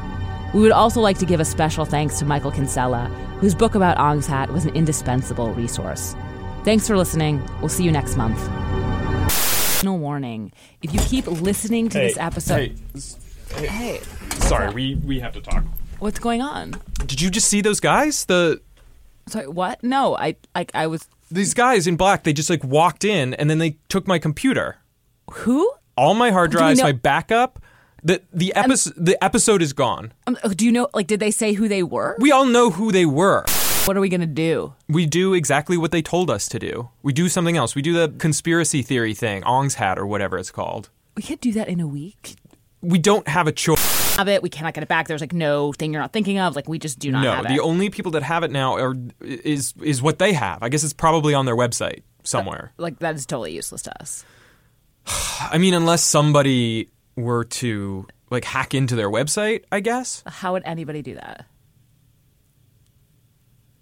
We 0.53 0.61
would 0.61 0.71
also 0.71 1.01
like 1.01 1.17
to 1.19 1.25
give 1.25 1.39
a 1.39 1.45
special 1.45 1.85
thanks 1.85 2.17
to 2.19 2.25
Michael 2.25 2.51
Kinsella, 2.51 3.05
whose 3.39 3.53
book 3.53 3.75
about 3.75 3.97
Ong's 3.97 4.25
Hat 4.27 4.51
was 4.51 4.65
an 4.65 4.75
indispensable 4.75 5.53
resource. 5.53 6.15
Thanks 6.63 6.87
for 6.87 6.97
listening. 6.97 7.41
We'll 7.59 7.69
see 7.69 7.83
you 7.83 7.91
next 7.91 8.15
month. 8.17 8.37
No 9.83 9.93
warning 9.93 10.51
if 10.81 10.93
you 10.93 10.99
keep 11.01 11.27
listening 11.27 11.89
to 11.89 11.99
Hey, 11.99 12.07
this 12.07 12.17
episode. 12.17 12.79
hey, 13.55 13.67
Hey, 13.67 14.01
Sorry, 14.39 14.73
we 14.73 14.95
we 14.95 15.19
have 15.19 15.33
to 15.33 15.41
talk. 15.41 15.63
what's 15.99 16.19
going 16.19 16.41
on? 16.41 16.73
Did 17.05 17.21
you 17.21 17.29
just 17.29 17.47
see 17.47 17.61
those 17.61 17.79
guys? 17.79 18.25
The 18.25 18.59
Sorry, 19.27 19.47
what? 19.47 19.83
No, 19.83 20.15
I 20.17 20.35
like 20.55 20.71
I 20.73 20.87
was 20.87 21.07
these 21.29 21.53
guys 21.53 21.85
in 21.87 21.95
black. 21.97 22.23
They 22.23 22.33
just 22.33 22.49
like 22.49 22.63
walked 22.63 23.03
in 23.05 23.33
and 23.35 23.49
then 23.49 23.59
they 23.59 23.77
took 23.89 24.07
my 24.07 24.17
computer. 24.19 24.77
Who? 25.31 25.71
All 25.95 26.13
my 26.13 26.31
hard 26.31 26.51
drives, 26.51 26.79
know- 26.79 26.85
my 26.85 26.91
backup. 26.93 27.59
The 28.07 28.21
the 28.31 28.55
episode 28.55 28.93
the 28.95 29.21
episode 29.21 29.61
is 29.61 29.73
gone. 29.73 30.13
Um, 30.27 30.37
do 30.55 30.65
you 30.65 30.71
know? 30.71 30.87
Like, 30.93 31.07
did 31.07 31.19
they 31.19 31.29
say 31.29 31.51
who 31.51 31.67
they 31.67 31.83
were? 31.83 32.15
We 32.19 32.31
all 32.31 32.45
know 32.45 32.69
who 32.69 32.93
they 32.93 33.05
were. 33.05 33.43
What 33.83 33.97
are 33.97 33.99
we 33.99 34.07
gonna 34.07 34.25
do? 34.25 34.73
We 34.87 35.05
do 35.05 35.33
exactly 35.33 35.75
what 35.75 35.91
they 35.91 36.01
told 36.01 36.31
us 36.31 36.47
to 36.49 36.57
do. 36.57 36.87
We 37.03 37.11
do 37.11 37.27
something 37.27 37.57
else. 37.57 37.75
We 37.75 37.81
do 37.81 37.91
the 37.91 38.13
conspiracy 38.17 38.81
theory 38.81 39.13
thing, 39.13 39.43
Ong's 39.43 39.73
hat 39.75 39.99
or 39.99 40.07
whatever 40.07 40.37
it's 40.37 40.51
called. 40.51 40.89
We 41.17 41.21
can't 41.21 41.41
do 41.41 41.51
that 41.51 41.67
in 41.67 41.81
a 41.81 41.87
week. 41.87 42.37
We 42.81 42.97
don't 42.97 43.27
have 43.27 43.45
a 43.45 43.51
choice. 43.51 44.15
Have 44.15 44.29
it. 44.29 44.41
We 44.41 44.49
cannot 44.49 44.73
get 44.73 44.83
it 44.83 44.87
back. 44.87 45.09
There's 45.09 45.19
like 45.19 45.33
no 45.33 45.73
thing 45.73 45.91
you're 45.91 46.01
not 46.01 46.13
thinking 46.13 46.39
of. 46.39 46.55
Like 46.55 46.69
we 46.69 46.79
just 46.79 46.99
do 46.99 47.11
not 47.11 47.23
no, 47.23 47.31
have 47.33 47.45
it. 47.45 47.49
the 47.49 47.59
only 47.59 47.89
people 47.89 48.13
that 48.13 48.23
have 48.23 48.41
it 48.43 48.51
now 48.51 48.75
are 48.75 48.95
is 49.19 49.73
is 49.81 50.01
what 50.01 50.17
they 50.17 50.31
have. 50.31 50.63
I 50.63 50.69
guess 50.69 50.85
it's 50.85 50.93
probably 50.93 51.33
on 51.33 51.45
their 51.45 51.57
website 51.57 52.03
somewhere. 52.23 52.71
like 52.77 52.99
that 52.99 53.15
is 53.15 53.25
totally 53.25 53.53
useless 53.53 53.81
to 53.81 54.01
us. 54.01 54.23
I 55.41 55.57
mean, 55.57 55.73
unless 55.73 56.03
somebody 56.03 56.89
were 57.17 57.43
to 57.43 58.07
like 58.29 58.45
hack 58.45 58.73
into 58.73 58.95
their 58.95 59.09
website, 59.09 59.63
I 59.71 59.81
guess. 59.81 60.23
How 60.25 60.53
would 60.53 60.63
anybody 60.65 61.01
do 61.01 61.15
that? 61.15 61.45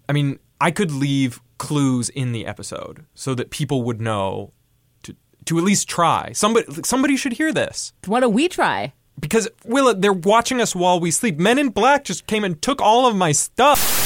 I 0.08 0.12
mean, 0.12 0.38
I 0.60 0.70
could 0.70 0.90
leave 0.90 1.40
clues 1.58 2.08
in 2.08 2.32
the 2.32 2.46
episode 2.46 3.04
so 3.14 3.34
that 3.34 3.50
people 3.50 3.82
would 3.84 4.00
know 4.00 4.52
to 5.04 5.14
to 5.44 5.58
at 5.58 5.64
least 5.64 5.88
try. 5.88 6.32
Somebody 6.32 6.66
somebody 6.84 7.16
should 7.16 7.34
hear 7.34 7.52
this. 7.52 7.92
Why 8.06 8.20
don't 8.20 8.34
we 8.34 8.48
try? 8.48 8.94
Because 9.18 9.48
Willa, 9.64 9.94
they're 9.94 10.12
watching 10.12 10.60
us 10.60 10.74
while 10.74 11.00
we 11.00 11.10
sleep. 11.10 11.38
Men 11.38 11.58
in 11.58 11.70
Black 11.70 12.04
just 12.04 12.26
came 12.26 12.44
and 12.44 12.60
took 12.60 12.82
all 12.82 13.06
of 13.06 13.16
my 13.16 13.32
stuff. 13.32 14.05